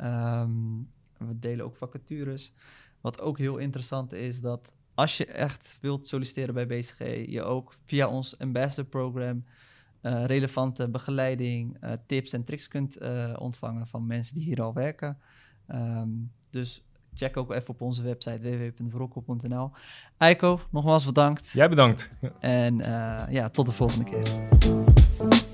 Um, 0.01 0.91
we 1.17 1.39
delen 1.39 1.65
ook 1.65 1.75
vacatures. 1.75 2.53
Wat 3.01 3.21
ook 3.21 3.37
heel 3.37 3.57
interessant 3.57 4.13
is, 4.13 4.41
dat 4.41 4.73
als 4.99 5.17
je 5.17 5.25
echt 5.25 5.77
wilt 5.81 6.07
solliciteren 6.07 6.53
bij 6.53 6.67
BCG, 6.67 7.25
je 7.29 7.43
ook 7.43 7.75
via 7.85 8.07
ons 8.07 8.39
Ambassador 8.39 8.85
Program 8.85 9.45
relevante 10.01 10.89
begeleiding, 10.89 11.77
tips 12.05 12.33
en 12.33 12.43
tricks 12.43 12.67
kunt 12.67 12.97
ontvangen 13.37 13.87
van 13.87 14.07
mensen 14.07 14.35
die 14.35 14.43
hier 14.43 14.61
al 14.61 14.73
werken. 14.73 15.17
Um, 15.71 16.31
dus 16.49 16.83
check 17.13 17.37
ook 17.37 17.51
even 17.51 17.69
op 17.69 17.81
onze 17.81 18.01
website 18.01 18.39
www.verokkel.nl. 18.39 19.71
Eiko, 20.17 20.59
nogmaals 20.69 21.05
bedankt. 21.05 21.49
Jij 21.49 21.69
bedankt. 21.69 22.11
En 22.39 22.77
ja, 23.29 23.49
tot 23.49 23.65
de 23.65 23.71
volgende 23.71 24.03
keer. 24.03 25.47